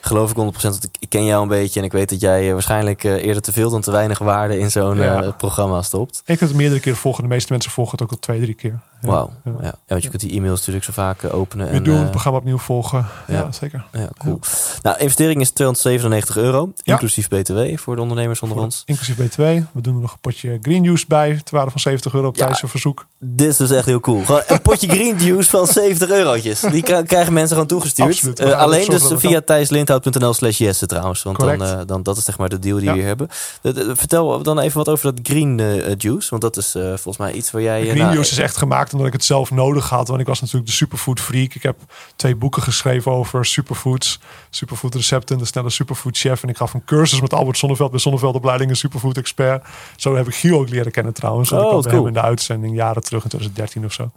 [0.00, 0.60] geloof ik 100%.
[0.62, 3.42] Want ik, ken jou een beetje en ik weet dat jij eh, waarschijnlijk eh, eerder
[3.42, 5.22] te veel dan te weinig waarde in zo'n Ja.
[5.22, 6.22] eh, programma stopt.
[6.24, 7.22] Ik heb het meerdere keren volgen.
[7.22, 8.78] De meeste mensen volgen het ook al twee, drie keer.
[9.10, 9.30] Wauw.
[9.44, 9.52] Ja.
[9.60, 9.64] Ja.
[9.64, 9.74] Ja.
[9.86, 11.66] want je kunt die e-mails natuurlijk zo vaak eh, openen.
[11.66, 13.06] We en, doen eh, het programma opnieuw volgen.
[13.26, 13.52] Ja, ja.
[13.52, 13.84] zeker.
[13.92, 14.38] Ja, cool.
[14.82, 16.92] Nou, investering is 297 euro, Ja.
[16.92, 18.82] inclusief BTW voor de ondernemers onder Voor- ons.
[18.86, 19.36] Inclusief B2.
[19.72, 21.40] We doen er nog een potje green juice bij.
[21.44, 22.46] Ter waarde van 70 euro op Ja.
[22.46, 23.06] Thijs' verzoek.
[23.18, 24.24] Dit is dus echt heel cool.
[24.24, 26.60] Gewoon een potje green juice van 70 eurotjes.
[26.60, 28.08] Die krijgen mensen gewoon toegestuurd.
[28.08, 28.38] Absoluut.
[28.40, 31.22] Eh, alleen dus via thijslindhout.nl slash yes trouwens.
[31.22, 32.92] Want dan, dan, dat is zeg maar de deal die Ja.
[32.92, 33.28] we hier hebben.
[33.60, 36.30] De- de- vertel dan even wat over dat green eh, juice.
[36.30, 37.82] Want dat is volgens mij iets waar jij...
[37.82, 40.08] Green nou, juice is echt gemaakt omdat ik het zelf nodig had.
[40.08, 41.54] Want ik was natuurlijk de superfood freak.
[41.54, 41.78] Ik heb
[42.16, 44.20] twee boeken geschreven over superfoods.
[44.50, 45.38] Superfood recepten.
[45.38, 46.42] De snelle superfood chef.
[46.42, 47.90] En ik gaf een cursus met Albert Sonneveld.
[47.90, 49.66] Bij opleiding een superfood expert.
[49.96, 51.52] Zo heb ik Gio ook leren kennen trouwens.
[51.52, 51.96] Oh, ik kwam cool.
[51.96, 54.10] hem in de uitzending jaren terug in 2013 of zo.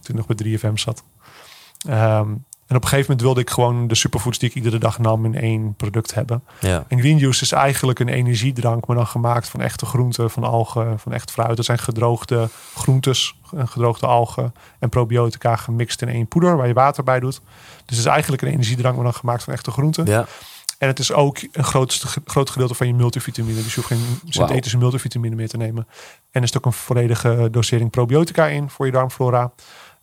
[0.00, 1.02] Toen ik nog bij 3FM zat.
[1.88, 2.28] Ehm,
[2.72, 5.24] en op een gegeven moment wilde ik gewoon de superfoods die ik iedere dag nam
[5.24, 6.42] in één product hebben.
[6.60, 6.84] Ja.
[6.88, 10.98] En green juice is eigenlijk een energiedrank, maar dan gemaakt van echte groenten, van algen,
[10.98, 11.56] van echt fruit.
[11.56, 16.74] Dat zijn gedroogde groentes, en gedroogde algen en probiotica gemixt in één poeder waar je
[16.74, 17.40] water bij doet.
[17.86, 20.06] Dus het is eigenlijk een energiedrank, maar dan gemaakt van echte groenten.
[20.06, 20.26] ja.
[20.78, 23.62] En het is ook een grootste, groot gedeelte van je multivitamine.
[23.62, 25.86] Dus je hoeft geen synthetische multivitamine meer te nemen.
[26.30, 29.52] En er zit ook een volledige dosering probiotica in voor je darmflora.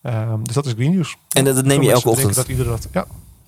[0.02, 1.16] Ehm, dus dat is green juice.
[1.30, 2.36] En dat, dat neem je elke ochtend.
[2.36, 2.80] Dat iedere dag.
[2.92, 3.06] Ja,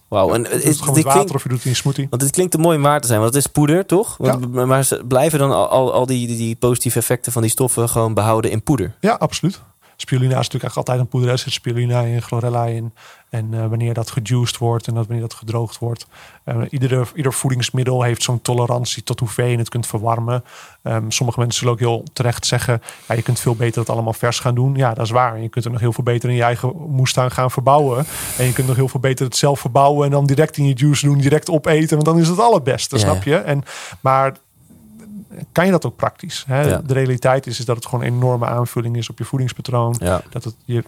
[0.08, 0.34] Wauw.
[0.34, 2.08] En is, het gewoon dit met water klinkt, of je doet het in een smoothie.
[2.10, 3.20] want dit klinkt te mooi om waar te zijn.
[3.20, 4.18] Want het is poeder, toch?
[4.18, 7.90] Want- Maar blijven dan al, al, al die, die, die positieve effecten van die stoffen
[7.90, 8.96] gewoon behouden in poeder.
[9.02, 9.62] Ja, absoluut.
[10.02, 11.30] Spirulina is natuurlijk echt altijd een poeder.
[11.30, 12.94] Er zit spirulina in, chlorella in.
[13.30, 16.08] En eh, wanneer dat gejuiced wordt en dat wanneer dat gedroogd wordt.
[16.44, 20.44] eh, iedere, ieder voedingsmiddel heeft zo'n tolerantie tot hoeveel je het kunt verwarmen.
[20.82, 22.82] Ehm, sommige mensen zullen ook heel terecht zeggen...
[23.08, 24.76] Ja, je kunt veel beter het allemaal vers gaan doen.
[24.76, 25.36] Ja, dat is waar.
[25.36, 28.06] En je kunt er nog heel veel beter in je eigen moestuin gaan verbouwen.
[28.38, 30.06] En je kunt nog heel veel beter het zelf verbouwen...
[30.06, 31.96] en dan direct in je juice doen, direct opeten.
[31.96, 33.36] Want dan is het allerbeste, Ja, snap je?
[33.36, 33.64] En,
[34.00, 34.34] maar
[35.52, 36.44] kan je dat ook praktisch.
[36.48, 36.62] Hè?
[36.70, 36.82] Ja.
[36.86, 39.96] De realiteit is, is dat het gewoon een enorme aanvulling is op je voedingspatroon.
[40.00, 40.22] Ja.
[40.30, 40.84] Dat het je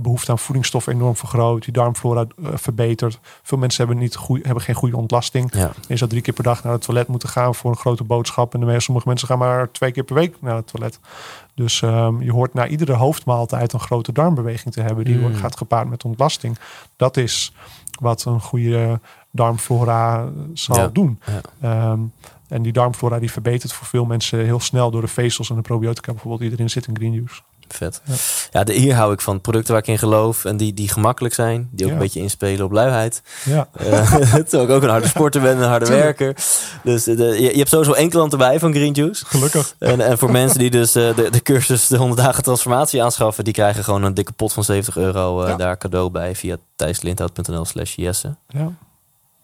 [0.00, 3.18] behoefte aan voedingsstoffen enorm vergroot, je darmflora eh, verbetert.
[3.42, 5.54] Veel mensen hebben, niet goeie, hebben geen goede ontlasting.
[5.54, 5.70] Ja.
[5.88, 8.54] Je zou drie keer per dag naar het toilet moeten gaan voor een grote boodschap.
[8.54, 10.98] En de meeste, sommige mensen gaan maar twee keer per week naar het toilet.
[11.54, 15.04] Dus ehm, je hoort na iedere hoofdmaaltijd een grote darmbeweging te hebben.
[15.04, 15.34] Die Mm.
[15.34, 16.58] gaat gepaard met ontlasting.
[16.96, 17.52] Dat is
[18.00, 20.24] wat een goede darmflora
[20.54, 20.88] zal Ja.
[20.92, 21.20] doen.
[21.60, 21.98] Ja.
[22.48, 25.62] En die darmflora die verbetert voor veel mensen heel snel door de vezels en de
[25.62, 27.40] probiotica bijvoorbeeld die erin zit in green juice.
[27.68, 28.00] Vet.
[28.04, 28.14] Ja.
[28.52, 29.40] Ja, de, hier hou ik van.
[29.40, 31.68] Producten waar ik in geloof en die, die gemakkelijk zijn.
[31.72, 31.96] Die ook Ja.
[31.96, 33.22] een beetje inspelen op luiheid.
[33.44, 36.36] Ja, Eh, terwijl ik ook een harde sporter ben en een harde werker.
[36.82, 39.24] Dus eh, de, je, je hebt sowieso één klant erbij van Green Juice.
[39.26, 39.74] gelukkig.
[39.78, 43.44] En, en voor mensen die dus eh, de, de cursus de 100 dagen transformatie aanschaffen,
[43.44, 45.56] die krijgen gewoon een dikke pot van 70 euro eh, Ja.
[45.56, 48.34] daar cadeau bij via thijslindhout.nl slash jesse.
[48.48, 48.72] Ja.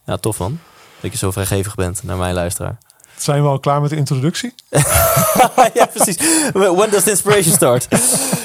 [0.06, 0.58] Ja, tof man.
[1.00, 2.78] Dat je zo vrijgevig bent naar mijn luisteraar.
[3.22, 4.54] Zijn we al klaar met de introductie?
[5.74, 6.16] ja, precies.
[6.52, 7.88] When does the inspiration start?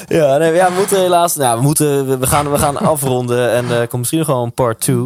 [0.08, 1.36] ja, nee, ja, we moeten helaas...
[1.36, 4.52] Nou, we, moeten, we- gaan, we gaan afronden en er komt misschien nog wel een
[4.52, 4.96] part 2.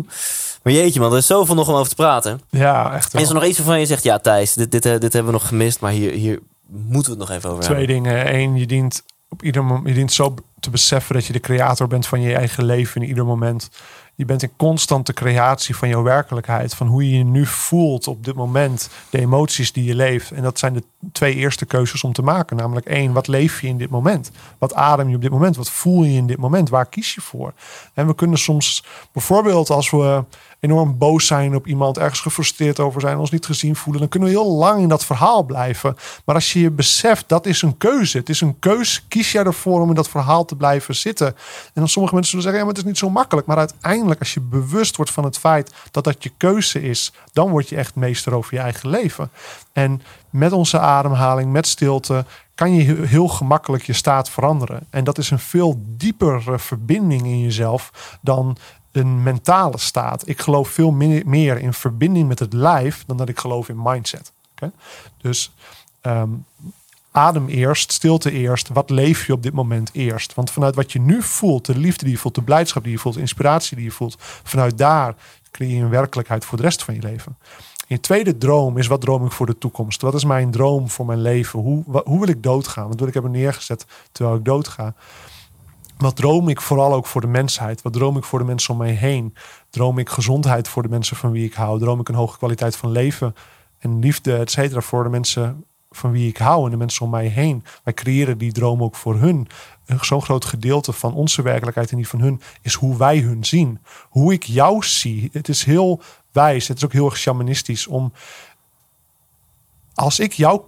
[0.62, 2.40] Maar jeetje man, er is zoveel nog om over te praten.
[2.50, 3.22] Ja, echt wel.
[3.22, 4.02] Is er nog iets waarvan je zegt...
[4.02, 7.18] Ja Thijs, dit, dit, eh, dit hebben we nog gemist, maar hier, hier moeten we
[7.18, 7.94] het nog even over Twee hebben.
[8.02, 8.34] dingen.
[8.34, 11.86] Eén, je dient op ieder moment je dient zo te beseffen dat je de creator
[11.86, 13.68] bent van je eigen leven in ieder moment.
[14.14, 18.24] Je bent in constante creatie van jouw werkelijkheid, van hoe je je nu voelt op
[18.24, 20.30] dit moment, de emoties die je leeft.
[20.30, 20.82] En dat zijn de
[21.12, 22.56] twee eerste keuzes om te maken.
[22.56, 24.30] Namelijk één, wat leef je in dit moment?
[24.58, 25.56] Wat adem je op dit moment?
[25.56, 26.68] Wat voel je in dit moment?
[26.68, 27.52] Waar kies je voor?
[27.94, 30.24] En we kunnen soms, bijvoorbeeld als we
[30.62, 34.28] enorm boos zijn op iemand, ergens gefrustreerd over zijn, ons niet gezien voelen, dan kunnen
[34.28, 35.96] we heel lang in dat verhaal blijven.
[36.24, 38.18] Maar als je je beseft, dat is een keuze.
[38.18, 39.00] Het is een keuze.
[39.08, 41.26] Kies jij ervoor om in dat verhaal te blijven zitten?
[41.26, 41.34] En
[41.74, 43.46] dan sommige mensen zullen zeggen, ja, maar het is niet zo makkelijk.
[43.46, 47.50] Maar uiteindelijk, als je bewust wordt van het feit dat dat je keuze is, dan
[47.50, 49.30] word je echt meester over je eigen leven.
[49.72, 54.86] En met onze ademhaling, met stilte, kan je heel gemakkelijk je staat veranderen.
[54.90, 58.56] En dat is een veel diepere verbinding in jezelf dan
[58.92, 60.28] een mentale staat.
[60.28, 60.90] Ik geloof veel
[61.24, 64.32] meer in verbinding met het lijf dan dat ik geloof in mindset.
[65.20, 65.52] Dus
[66.00, 66.30] ehm,
[67.10, 68.68] adem eerst, stilte eerst.
[68.68, 70.34] Wat leef je op dit moment eerst?
[70.34, 72.98] Want vanuit wat je nu voelt, de liefde die je voelt, de blijdschap die je
[72.98, 75.14] voelt, de inspiratie die je voelt, vanuit daar
[75.50, 77.36] creëer je een werkelijkheid voor de rest van je leven.
[77.86, 80.02] Je tweede droom is wat droom ik voor de toekomst?
[80.02, 81.60] Wat is mijn droom voor mijn leven?
[81.60, 82.88] Hoe, hoe wil ik doodgaan?
[82.88, 84.94] Wat wil ik hebben neergezet terwijl ik doodga?
[86.02, 87.82] Wat droom ik vooral ook voor de mensheid?
[87.82, 89.34] Wat droom ik voor de mensen om mij heen?
[89.70, 91.78] Droom ik gezondheid voor de mensen van wie ik hou?
[91.78, 93.34] Droom ik een hoge kwaliteit van leven
[93.78, 97.10] en liefde, et cetera, voor de mensen van wie ik hou en de mensen om
[97.10, 97.64] mij heen?
[97.84, 99.48] Wij creëren die droom ook voor hun.
[100.00, 103.80] Zo'n groot gedeelte van onze werkelijkheid en die van hun is hoe wij hun zien.
[104.08, 105.28] Hoe ik jou zie.
[105.32, 106.00] Het is heel
[106.32, 108.12] wijs, het is ook heel erg shamanistisch om
[109.94, 110.60] als ik jou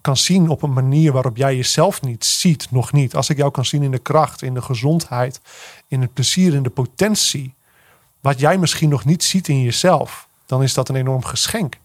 [0.00, 3.14] kan zien op een manier waarop jij jezelf niet ziet, nog niet.
[3.14, 5.40] Als ik jou kan zien in de kracht, in de gezondheid,
[5.88, 7.54] in het plezier, in de potentie,
[8.20, 11.78] wat jij misschien nog niet ziet in jezelf, dan is dat een enorm geschenk.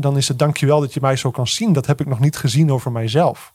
[0.00, 1.72] Dan is het dankjewel dat je mij zo kan zien.
[1.72, 3.52] Dat heb ik nog niet gezien over mijzelf.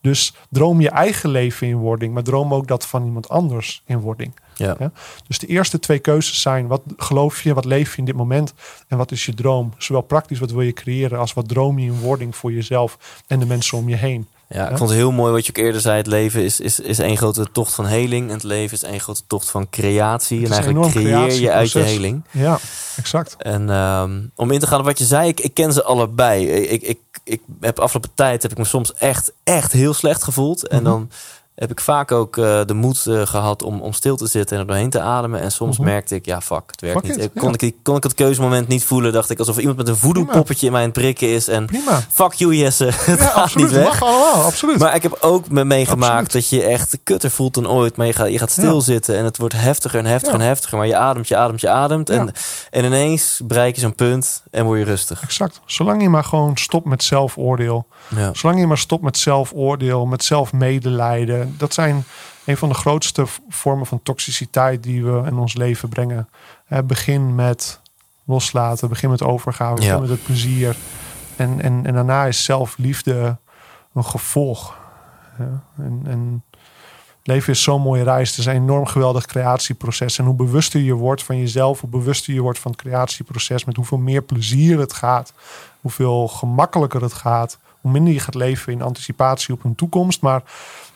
[0.00, 4.00] Dus droom je eigen leven in wording, maar droom ook dat van iemand anders in
[4.00, 4.32] wording.
[4.54, 4.76] Ja.
[4.78, 4.92] Ja?
[5.26, 8.54] Dus de eerste twee keuzes zijn: wat geloof je, wat leef je in dit moment
[8.88, 9.72] en wat is je droom?
[9.78, 13.38] Zowel praktisch wat wil je creëren als wat droom je in wording voor jezelf en
[13.38, 14.28] de mensen om je heen.
[14.48, 14.76] Ja, ik Ja.
[14.76, 15.96] vond het heel mooi wat je ook eerder zei.
[15.96, 18.28] Het leven is, is, is één grote tocht van heling.
[18.28, 20.44] En het leven is één grote tocht van creatie.
[20.46, 22.24] En eigenlijk creëer je uit je heling.
[22.30, 22.58] Ja,
[22.96, 23.34] exact.
[23.38, 26.46] En ehm, om in te gaan op wat je zei, ik, ik ken ze allebei.
[26.48, 30.68] Ik, ik, ik heb afgelopen tijd heb ik me soms echt, echt heel slecht gevoeld.
[30.68, 30.90] En Mhm.
[30.90, 31.10] dan
[31.58, 34.62] heb ik vaak ook eh, de moed eh, gehad om, om stil te zitten en
[34.62, 35.40] er doorheen te ademen.
[35.40, 35.86] En soms Mhm.
[35.86, 37.24] merkte ik, ja fuck, het werkt Fuck niet.
[37.24, 37.56] it, kon, ja.
[37.58, 39.12] ik, kon ik het keuzemoment niet voelen.
[39.12, 41.48] Dacht ik alsof iemand met een voodoo poppetje in mij aan het prikken is.
[41.48, 42.00] En Prima.
[42.10, 43.66] fuck you Jesse, het Ja, gaat absoluut.
[43.66, 43.86] niet weg.
[43.88, 44.78] Mag allemaal, absoluut.
[44.78, 47.96] Maar ik heb ook me meegemaakt dat je echt kutter voelt dan ooit.
[47.96, 50.78] Maar je gaat, je gaat stilzitten en het wordt heftiger en heftiger en heftiger.
[50.78, 52.10] Maar je ademt, je ademt, je ademt.
[52.10, 52.32] En,
[52.70, 55.22] en ineens bereik je zo'n punt en word je rustig.
[55.22, 55.60] Exact.
[55.66, 57.86] Zolang je maar gewoon stopt met zelfoordeel.
[58.16, 58.30] Ja.
[58.34, 61.47] Zolang je maar stopt met zelfoordeel, met zelfmedelijden.
[61.56, 62.04] Dat zijn
[62.44, 66.28] een van de grootste vormen van toxiciteit die we in ons leven brengen.
[66.66, 67.80] Eh, begin met
[68.24, 69.98] loslaten, begin met overgave, begin Ja.
[69.98, 70.76] met het plezier.
[71.36, 73.36] En, en, en daarna is zelfliefde
[73.94, 74.76] een gevolg.
[75.38, 76.42] Ja, en, en
[77.22, 78.28] leven is zo'n mooie reis.
[78.30, 80.18] Het is een enorm geweldig creatieproces.
[80.18, 83.76] En hoe bewuster je wordt van jezelf, hoe bewuster je wordt van het creatieproces, met
[83.76, 85.32] hoeveel meer plezier het gaat,
[85.80, 90.42] hoeveel gemakkelijker het gaat, hoe minder je gaat leven in anticipatie op een toekomst, maar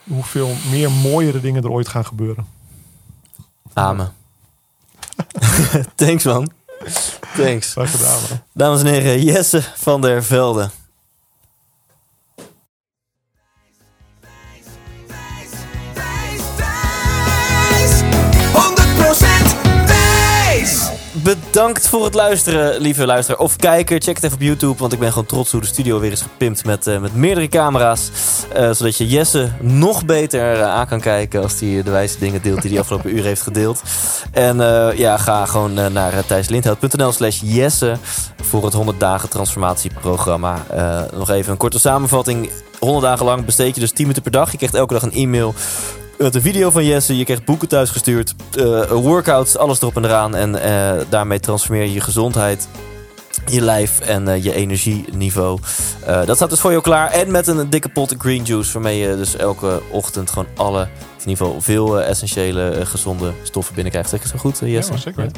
[0.04, 2.46] hoeveel meer mooiere dingen er ooit gaan gebeuren.
[3.72, 4.12] Amen.
[5.94, 6.50] Thanks man.
[7.36, 7.72] Thanks.
[7.72, 8.20] Graag gedaan.
[8.28, 8.40] man.
[8.52, 10.70] Dames en heren, Jesse van der Velde.
[21.22, 23.40] Bedankt voor het luisteren, lieve luisteraar.
[23.40, 24.78] Of kijker, check het even op YouTube.
[24.78, 27.48] Want ik ben gewoon trots hoe de studio weer is gepimpt met, uh, met meerdere
[27.48, 28.10] camera's.
[28.56, 32.42] Uh, zodat je Jesse nog beter uh, aan kan kijken als hij de wijze dingen
[32.42, 33.82] deelt die hij afgelopen uur heeft gedeeld.
[34.32, 34.56] En
[34.96, 37.96] ja, ga gewoon naar thijslindhout.nl slash Jesse
[38.42, 40.64] voor het 100 dagen transformatieprogramma.
[41.14, 42.50] nog even een korte samenvatting.
[42.78, 44.50] 100 dagen lang besteed je dus 10 minuten per dag.
[44.50, 45.54] Je krijgt elke dag een e-mail
[46.22, 47.16] met een video van Jesse.
[47.16, 48.34] Je krijgt boeken thuis gestuurd.
[48.58, 50.34] Uh, workouts, alles erop en eraan.
[50.34, 52.68] En uh, daarmee transformeer je je gezondheid.
[53.46, 55.58] Je lijf en uh, je energieniveau.
[56.24, 57.10] dat staat dus voor jou klaar.
[57.10, 58.72] En met een dikke pot green juice.
[58.72, 64.10] Waarmee je dus elke ochtend gewoon alle, in ieder geval veel essentiële gezonde stoffen binnenkrijgt.
[64.10, 64.92] Zeg je zo goed, Jesse?
[64.92, 65.30] Ja, zeker.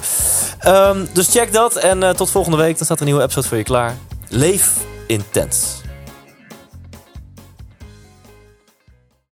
[0.67, 1.77] Um, dus check dat.
[1.77, 2.77] En tot volgende week.
[2.77, 3.97] Dan staat een nieuwe episode voor je klaar.
[4.29, 4.73] Leef
[5.07, 5.83] intens.